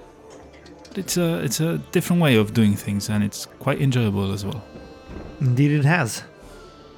But 0.88 0.98
it's 0.98 1.16
a, 1.16 1.38
it's 1.44 1.60
a 1.60 1.78
different 1.92 2.20
way 2.20 2.34
of 2.34 2.52
doing 2.52 2.74
things 2.74 3.10
and 3.10 3.22
it's 3.22 3.46
quite 3.60 3.80
enjoyable 3.80 4.32
as 4.32 4.44
well. 4.44 4.60
Indeed, 5.40 5.70
it 5.70 5.84
has. 5.84 6.24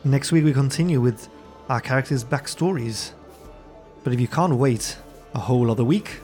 Next 0.02 0.32
week 0.32 0.44
we 0.44 0.52
continue 0.52 1.00
with 1.00 1.28
our 1.68 1.80
characters' 1.80 2.24
backstories. 2.24 3.12
But 4.02 4.12
if 4.14 4.20
you 4.20 4.28
can't 4.28 4.54
wait 4.54 4.96
a 5.34 5.38
whole 5.38 5.70
other 5.70 5.84
week 5.84 6.20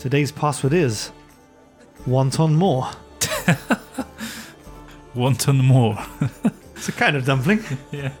Today's 0.00 0.32
password 0.32 0.72
is 0.72 1.12
Wonton 2.04 2.54
More. 2.54 2.90
Wonton 5.14 5.62
more. 5.62 5.98
It's 6.74 6.88
a 6.88 6.92
kind 6.92 7.16
of 7.16 7.24
dumpling. 7.24 7.62
yeah. 7.92 8.12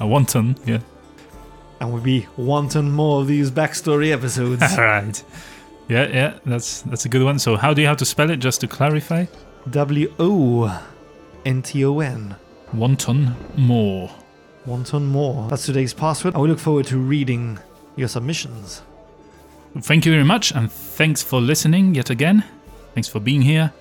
A 0.00 0.04
wonton, 0.04 0.58
yeah. 0.66 0.80
And 1.84 1.92
we'll 1.92 2.02
be 2.02 2.26
wanting 2.36 2.90
more 2.90 3.20
of 3.20 3.26
these 3.26 3.50
backstory 3.50 4.10
episodes. 4.10 4.62
All 4.62 4.78
right. 4.78 5.22
Yeah, 5.88 6.08
yeah, 6.08 6.38
that's 6.46 6.80
that's 6.82 7.04
a 7.04 7.08
good 7.10 7.22
one. 7.22 7.38
So, 7.38 7.56
how 7.56 7.74
do 7.74 7.82
you 7.82 7.86
have 7.88 7.98
to 7.98 8.06
spell 8.06 8.30
it, 8.30 8.38
just 8.38 8.62
to 8.62 8.66
clarify? 8.66 9.26
W 9.70 10.12
O 10.18 10.82
N 11.44 11.60
T 11.62 11.84
O 11.84 12.00
N. 12.00 12.36
Wonton 12.74 13.34
more. 13.56 14.10
Wanton 14.64 15.06
more. 15.06 15.46
That's 15.48 15.66
today's 15.66 15.92
password. 15.92 16.34
I 16.34 16.38
will 16.38 16.48
look 16.48 16.58
forward 16.58 16.86
to 16.86 16.98
reading 16.98 17.58
your 17.96 18.08
submissions. 18.08 18.82
Thank 19.80 20.06
you 20.06 20.12
very 20.12 20.24
much, 20.24 20.52
and 20.52 20.72
thanks 20.72 21.22
for 21.22 21.40
listening 21.40 21.94
yet 21.94 22.08
again. 22.08 22.44
Thanks 22.94 23.08
for 23.08 23.20
being 23.20 23.42
here. 23.42 23.72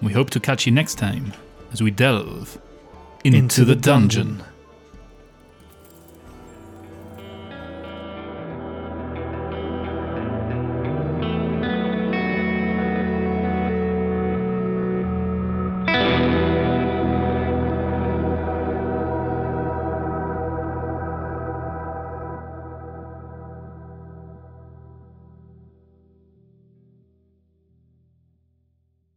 We 0.00 0.12
hope 0.12 0.30
to 0.30 0.40
catch 0.40 0.64
you 0.64 0.72
next 0.72 0.94
time 0.94 1.34
as 1.72 1.82
we 1.82 1.90
delve 1.90 2.58
into, 3.22 3.64
the, 3.64 3.76
dungeon. 3.76 4.42